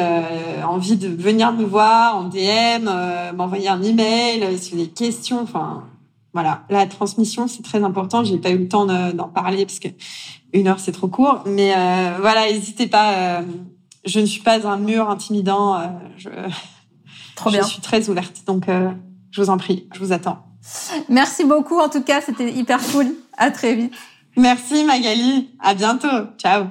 envie 0.64 0.96
de 0.96 1.10
venir 1.10 1.52
me 1.52 1.66
voir 1.66 2.16
en 2.16 2.30
DM, 2.30 2.90
m'envoyer 3.36 3.68
un 3.68 3.84
email, 3.84 4.58
si 4.58 4.72
vous 4.72 4.78
avez 4.78 4.88
des 4.88 4.94
questions, 4.94 5.42
enfin 5.42 5.84
voilà, 6.34 6.64
la 6.70 6.86
transmission 6.88 7.50
c'est 7.50 7.62
très 7.62 7.84
important. 7.84 8.24
J'ai 8.24 8.38
pas 8.38 8.52
eu 8.52 8.58
le 8.58 8.68
temps 8.70 8.86
d'en 8.86 9.28
parler 9.28 9.66
parce 9.66 9.80
que 9.80 9.90
une 10.54 10.70
heure 10.70 10.80
c'est 10.80 10.94
trop 10.94 11.10
court, 11.10 11.44
mais 11.46 11.74
voilà, 12.22 12.50
n'hésitez 12.50 12.88
pas. 12.88 13.44
je 14.06 14.20
ne 14.22 14.26
suis 14.26 14.42
pas 14.42 14.66
un 14.66 14.78
mur 14.78 15.10
intimidant. 15.10 15.78
je 16.18 16.30
Trop 17.36 17.50
bien. 17.50 17.62
Je 17.62 17.68
suis 17.68 17.82
très 17.82 18.10
ouverte, 18.10 18.44
donc 18.46 18.70
euh, 18.70 18.92
je 19.32 19.42
vous 19.42 19.50
en 19.50 19.58
prie, 19.58 19.88
je 19.94 20.00
vous 20.00 20.12
attends. 20.12 20.46
Merci 21.10 21.44
beaucoup, 21.44 21.80
en 21.80 21.90
tout 21.90 22.02
cas, 22.02 22.22
c'était 22.22 22.52
hyper 22.52 22.80
cool. 22.92 23.08
À 23.38 23.52
très 23.52 23.76
vite. 23.76 23.94
Merci 24.38 24.84
Magali, 24.86 25.50
à 25.60 25.74
bientôt. 25.74 26.28
Ciao. 26.38 26.66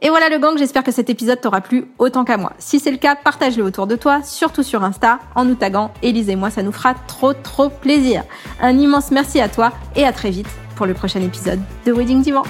Et 0.00 0.10
voilà 0.10 0.28
le 0.28 0.38
gang, 0.38 0.56
j'espère 0.56 0.84
que 0.84 0.92
cet 0.92 1.10
épisode 1.10 1.40
t'aura 1.40 1.60
plu 1.60 1.86
autant 1.98 2.24
qu'à 2.24 2.36
moi. 2.36 2.52
Si 2.58 2.78
c'est 2.78 2.92
le 2.92 2.98
cas, 2.98 3.16
partage-le 3.16 3.64
autour 3.64 3.88
de 3.88 3.96
toi, 3.96 4.22
surtout 4.22 4.62
sur 4.62 4.84
Insta, 4.84 5.18
en 5.34 5.44
nous 5.44 5.56
taguant. 5.56 5.92
Élise 6.02 6.28
et 6.28 6.36
moi, 6.36 6.50
ça 6.50 6.62
nous 6.62 6.72
fera 6.72 6.94
trop 6.94 7.32
trop 7.32 7.68
plaisir. 7.68 8.22
Un 8.60 8.78
immense 8.78 9.10
merci 9.10 9.40
à 9.40 9.48
toi 9.48 9.72
et 9.96 10.04
à 10.04 10.12
très 10.12 10.30
vite 10.30 10.48
pour 10.76 10.86
le 10.86 10.94
prochain 10.94 11.20
épisode 11.20 11.60
de 11.84 11.92
Wedding 11.92 12.22
Divan. 12.22 12.44